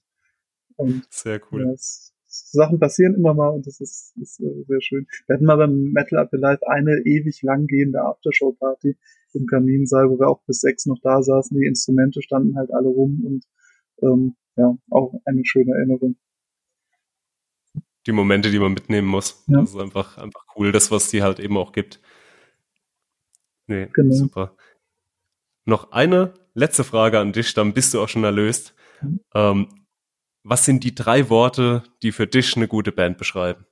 Und, 0.76 1.02
sehr 1.10 1.40
cool. 1.50 1.64
Ja, 1.64 1.72
es, 1.72 2.14
Sachen 2.28 2.78
passieren 2.78 3.16
immer 3.16 3.34
mal 3.34 3.48
und 3.48 3.66
das 3.66 3.80
ist, 3.80 4.16
ist 4.16 4.38
äh, 4.40 4.62
sehr 4.68 4.80
schön. 4.80 5.06
Wir 5.26 5.34
hatten 5.34 5.44
mal 5.44 5.56
beim 5.56 5.90
Metal 5.90 6.20
Up 6.20 6.28
Live 6.32 6.62
eine 6.68 7.02
ewig 7.04 7.42
lang 7.42 7.66
gehende 7.66 8.02
Aftershow-Party 8.02 8.96
im 9.32 9.46
Kaminsaal, 9.46 10.08
wo 10.08 10.20
wir 10.20 10.28
auch 10.28 10.42
bis 10.44 10.60
sechs 10.60 10.86
noch 10.86 11.00
da 11.02 11.20
saßen. 11.20 11.58
Die 11.58 11.66
Instrumente 11.66 12.22
standen 12.22 12.56
halt 12.56 12.70
alle 12.70 12.88
rum 12.88 13.24
und 13.24 13.44
ähm, 14.02 14.36
ja, 14.56 14.78
auch 14.90 15.20
eine 15.24 15.44
schöne 15.44 15.72
Erinnerung 15.72 16.16
die 18.08 18.12
Momente, 18.12 18.50
die 18.50 18.58
man 18.58 18.72
mitnehmen 18.72 19.06
muss. 19.06 19.44
Ja. 19.46 19.60
Das 19.60 19.70
ist 19.70 19.80
einfach, 19.80 20.16
einfach 20.16 20.44
cool, 20.56 20.72
das, 20.72 20.90
was 20.90 21.10
die 21.10 21.22
halt 21.22 21.38
eben 21.38 21.56
auch 21.58 21.72
gibt. 21.72 22.00
Nee, 23.66 23.88
genau. 23.92 24.14
super. 24.14 24.56
Noch 25.66 25.92
eine 25.92 26.32
letzte 26.54 26.84
Frage 26.84 27.20
an 27.20 27.32
dich, 27.32 27.52
dann 27.52 27.74
bist 27.74 27.92
du 27.92 28.00
auch 28.00 28.08
schon 28.08 28.24
erlöst. 28.24 28.74
Mhm. 29.02 29.20
Ähm, 29.34 29.84
was 30.42 30.64
sind 30.64 30.82
die 30.84 30.94
drei 30.94 31.28
Worte, 31.28 31.82
die 32.02 32.10
für 32.10 32.26
dich 32.26 32.56
eine 32.56 32.66
gute 32.66 32.92
Band 32.92 33.18
beschreiben? 33.18 33.66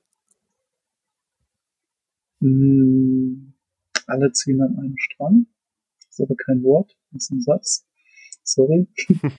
Hm, 2.39 3.55
alle 4.05 4.31
ziehen 4.33 4.61
an 4.61 4.77
einem 4.77 4.97
Strang. 4.97 5.47
Das 5.99 6.19
ist 6.19 6.21
aber 6.21 6.35
kein 6.35 6.61
Wort, 6.61 6.95
das 7.11 7.23
ist 7.23 7.31
ein 7.31 7.41
Satz. 7.41 7.87
Sorry. 8.43 8.87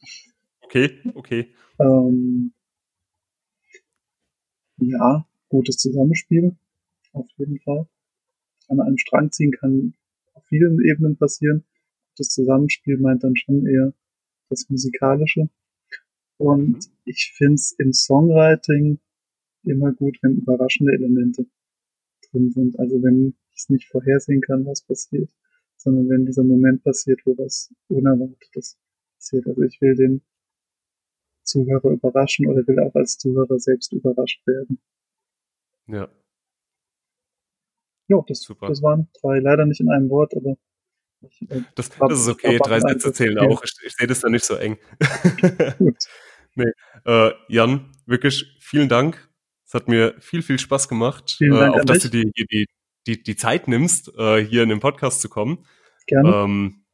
okay, 0.62 1.00
okay. 1.14 1.54
Ähm, 1.78 2.52
ja, 4.78 5.26
gutes 5.48 5.76
Zusammenspiel. 5.76 6.56
Auf 7.12 7.26
jeden 7.36 7.58
Fall. 7.60 7.86
An 8.68 8.80
einem 8.80 8.98
Strang 8.98 9.32
ziehen 9.32 9.52
kann 9.52 9.94
auf 10.34 10.44
vielen 10.46 10.82
Ebenen 10.84 11.16
passieren. 11.16 11.64
Das 12.16 12.28
Zusammenspiel 12.28 12.98
meint 12.98 13.24
dann 13.24 13.36
schon 13.36 13.66
eher 13.66 13.92
das 14.50 14.68
Musikalische. 14.68 15.48
Und 16.36 16.88
ich 17.04 17.32
finde 17.36 17.54
es 17.54 17.72
im 17.78 17.92
Songwriting 17.92 18.98
immer 19.64 19.92
gut, 19.92 20.18
wenn 20.22 20.36
überraschende 20.36 20.92
Elemente 20.92 21.46
drin 22.30 22.50
sind. 22.50 22.78
Also 22.78 23.02
wenn 23.02 23.34
ich 23.50 23.58
es 23.58 23.68
nicht 23.68 23.88
vorhersehen 23.88 24.40
kann, 24.40 24.66
was 24.66 24.82
passiert, 24.82 25.30
sondern 25.76 26.08
wenn 26.08 26.26
dieser 26.26 26.44
Moment 26.44 26.82
passiert, 26.84 27.20
wo 27.24 27.36
was 27.38 27.72
Unerwartetes 27.88 28.78
passiert. 29.16 29.46
Also 29.46 29.62
ich 29.62 29.80
will 29.80 29.96
den 29.96 30.22
Zuhörer 31.48 31.90
überraschen 31.90 32.46
oder 32.46 32.66
will 32.66 32.78
auch 32.80 32.94
als 32.94 33.18
Zuhörer 33.18 33.58
selbst 33.58 33.92
überrascht 33.92 34.46
werden. 34.46 34.80
Ja. 35.86 36.08
Ja, 38.08 38.22
das, 38.26 38.42
Super. 38.42 38.68
das 38.68 38.82
waren 38.82 39.08
drei, 39.20 39.38
leider 39.38 39.66
nicht 39.66 39.80
in 39.80 39.90
einem 39.90 40.08
Wort, 40.08 40.34
aber 40.34 40.56
ich, 41.20 41.50
äh, 41.50 41.62
das, 41.74 41.90
das, 41.90 42.20
ist 42.20 42.28
okay, 42.28 42.58
drei 42.62 42.80
Sätze 42.80 43.12
zählen 43.12 43.38
auch. 43.38 43.62
Ich, 43.62 43.72
ich 43.84 43.94
sehe 43.94 44.06
das 44.06 44.20
da 44.20 44.28
nicht 44.28 44.44
so 44.44 44.54
eng. 44.54 44.78
Gut. 45.78 45.96
nee. 46.54 46.70
Äh, 47.04 47.32
Jan, 47.48 47.92
wirklich 48.06 48.56
vielen 48.60 48.88
Dank. 48.88 49.28
Es 49.66 49.74
hat 49.74 49.88
mir 49.88 50.14
viel, 50.20 50.42
viel 50.42 50.58
Spaß 50.58 50.88
gemacht. 50.88 51.34
Vielen 51.36 51.52
Dank 51.52 51.74
äh, 51.74 51.80
auch, 51.80 51.84
dass 51.84 51.98
du 51.98 52.08
die, 52.08 52.30
die, 52.50 52.66
die, 53.06 53.22
die 53.22 53.36
Zeit 53.36 53.68
nimmst, 53.68 54.12
äh, 54.16 54.42
hier 54.42 54.62
in 54.62 54.68
den 54.68 54.80
Podcast 54.80 55.20
zu 55.20 55.28
kommen. 55.28 55.66
Gerne. 56.06 56.34
Ähm, 56.34 56.84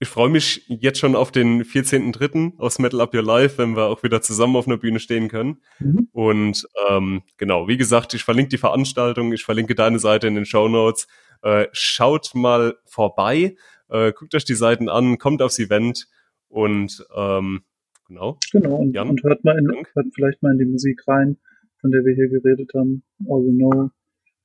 ich 0.00 0.08
freue 0.08 0.28
mich 0.28 0.64
jetzt 0.68 0.98
schon 0.98 1.14
auf 1.14 1.30
den 1.30 1.62
14.3. 1.62 2.58
aus 2.58 2.78
Metal 2.78 3.00
Up 3.00 3.14
Your 3.14 3.22
Life, 3.22 3.58
wenn 3.58 3.76
wir 3.76 3.84
auch 3.84 4.02
wieder 4.02 4.20
zusammen 4.22 4.56
auf 4.56 4.66
einer 4.66 4.76
Bühne 4.76 4.98
stehen 4.98 5.28
können. 5.28 5.62
Mhm. 5.78 6.08
Und 6.12 6.68
ähm, 6.88 7.22
genau, 7.36 7.68
wie 7.68 7.76
gesagt, 7.76 8.12
ich 8.14 8.24
verlinke 8.24 8.50
die 8.50 8.58
Veranstaltung, 8.58 9.32
ich 9.32 9.44
verlinke 9.44 9.74
deine 9.74 9.98
Seite 9.98 10.26
in 10.26 10.34
den 10.34 10.44
Show 10.44 10.68
Notes. 10.68 11.06
Äh, 11.42 11.68
schaut 11.72 12.34
mal 12.34 12.76
vorbei, 12.84 13.56
äh, 13.88 14.12
guckt 14.12 14.34
euch 14.34 14.44
die 14.44 14.54
Seiten 14.54 14.88
an, 14.88 15.18
kommt 15.18 15.42
aufs 15.42 15.58
Event 15.58 16.08
und 16.48 17.06
ähm, 17.16 17.62
genau. 18.08 18.38
Genau, 18.52 18.76
und, 18.76 18.96
und 18.96 19.22
hört 19.22 19.44
mal 19.44 19.56
in, 19.58 19.68
hört 19.94 20.06
vielleicht 20.14 20.42
mal 20.42 20.52
in 20.52 20.58
die 20.58 20.64
Musik 20.64 21.02
rein, 21.06 21.38
von 21.80 21.90
der 21.90 22.04
wir 22.04 22.14
hier 22.14 22.28
geredet 22.28 22.72
haben. 22.74 23.04
All 23.28 23.44
You 23.44 23.52
Know, 23.52 23.90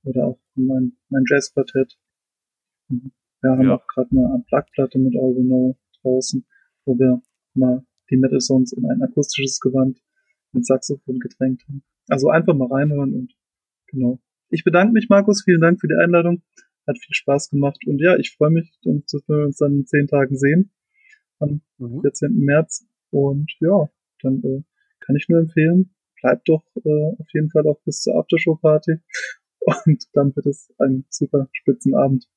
oder 0.03 0.25
auch 0.25 0.39
mein, 0.55 0.93
mein 1.09 1.23
Jazzquartett. 1.27 1.97
Wir 3.41 3.51
haben 3.51 3.63
ja. 3.63 3.75
auch 3.75 3.87
gerade 3.87 4.09
eine 4.11 4.33
Unplugged-Platte 4.33 4.99
mit 4.99 5.15
All 5.15 5.35
We 5.35 5.43
Know 5.43 5.77
draußen, 6.01 6.45
wo 6.85 6.97
wir 6.97 7.21
mal 7.53 7.85
die 8.09 8.17
Metal 8.17 8.41
Songs 8.41 8.73
in 8.73 8.85
ein 8.85 9.01
akustisches 9.01 9.59
Gewand 9.59 10.01
mit 10.51 10.65
Saxophon 10.65 11.19
getränkt 11.19 11.63
haben. 11.67 11.83
Also 12.07 12.29
einfach 12.29 12.55
mal 12.55 12.67
reinhören 12.67 13.13
und 13.13 13.33
genau. 13.87 14.19
Ich 14.49 14.63
bedanke 14.63 14.93
mich, 14.93 15.09
Markus. 15.09 15.43
Vielen 15.43 15.61
Dank 15.61 15.79
für 15.79 15.87
die 15.87 15.95
Einladung. 15.95 16.41
Hat 16.87 16.97
viel 16.97 17.13
Spaß 17.13 17.51
gemacht. 17.51 17.85
Und 17.85 17.99
ja, 17.99 18.17
ich 18.17 18.35
freue 18.35 18.49
mich, 18.49 18.71
dass 18.83 19.27
wir 19.27 19.45
uns 19.45 19.57
dann 19.57 19.73
in 19.73 19.85
zehn 19.85 20.07
Tagen 20.07 20.35
sehen. 20.35 20.71
Am 21.37 21.61
mhm. 21.77 22.01
14. 22.01 22.35
März. 22.35 22.87
Und 23.11 23.51
ja, 23.59 23.89
dann 24.21 24.41
äh, 24.43 24.63
kann 24.99 25.15
ich 25.15 25.29
nur 25.29 25.39
empfehlen, 25.39 25.93
bleibt 26.21 26.49
doch 26.49 26.63
äh, 26.83 27.15
auf 27.17 27.27
jeden 27.33 27.49
Fall 27.49 27.65
auch 27.67 27.79
bis 27.83 28.01
zur 28.01 28.15
Aftershow-Party. 28.15 28.97
Und 29.85 30.03
dann 30.13 30.35
wird 30.35 30.47
es 30.47 30.73
ein 30.79 31.05
super 31.09 31.47
Spitzenabend. 31.51 32.27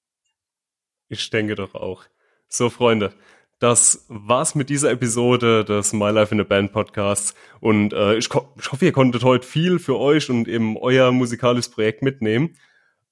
Ich 1.12 1.28
denke 1.28 1.56
doch 1.56 1.74
auch. 1.74 2.04
So, 2.48 2.70
Freunde, 2.70 3.12
das 3.58 4.06
war's 4.08 4.54
mit 4.54 4.70
dieser 4.70 4.90
Episode 4.90 5.62
des 5.62 5.92
My 5.92 6.08
Life 6.10 6.34
in 6.34 6.40
a 6.40 6.44
Band 6.44 6.72
Podcasts. 6.72 7.34
Und 7.60 7.92
äh, 7.92 8.16
ich, 8.16 8.30
ich, 8.56 8.72
hoffe, 8.72 8.86
ihr 8.86 8.92
konntet 8.92 9.22
heute 9.22 9.46
viel 9.46 9.78
für 9.78 9.98
euch 9.98 10.30
und 10.30 10.48
eben 10.48 10.78
euer 10.78 11.12
musikalisches 11.12 11.70
Projekt 11.70 12.00
mitnehmen. 12.00 12.56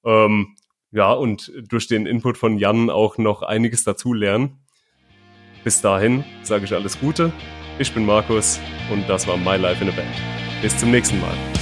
Ähm, 0.02 0.56
ja, 0.92 1.12
und 1.12 1.52
durch 1.68 1.88
den 1.88 2.06
Input 2.06 2.38
von 2.38 2.56
Jan 2.56 2.88
auch 2.88 3.18
noch 3.18 3.42
einiges 3.42 3.84
dazu 3.84 4.14
lernen. 4.14 4.58
Bis 5.62 5.82
dahin 5.82 6.24
sage 6.42 6.64
ich 6.64 6.72
alles 6.72 6.98
Gute. 6.98 7.34
Ich 7.78 7.92
bin 7.92 8.06
Markus 8.06 8.58
und 8.90 9.06
das 9.10 9.26
war 9.26 9.36
My 9.36 9.56
Life 9.56 9.84
in 9.84 9.90
a 9.90 9.92
Band. 9.92 10.16
Bis 10.62 10.74
zum 10.78 10.90
nächsten 10.90 11.20
Mal. 11.20 11.59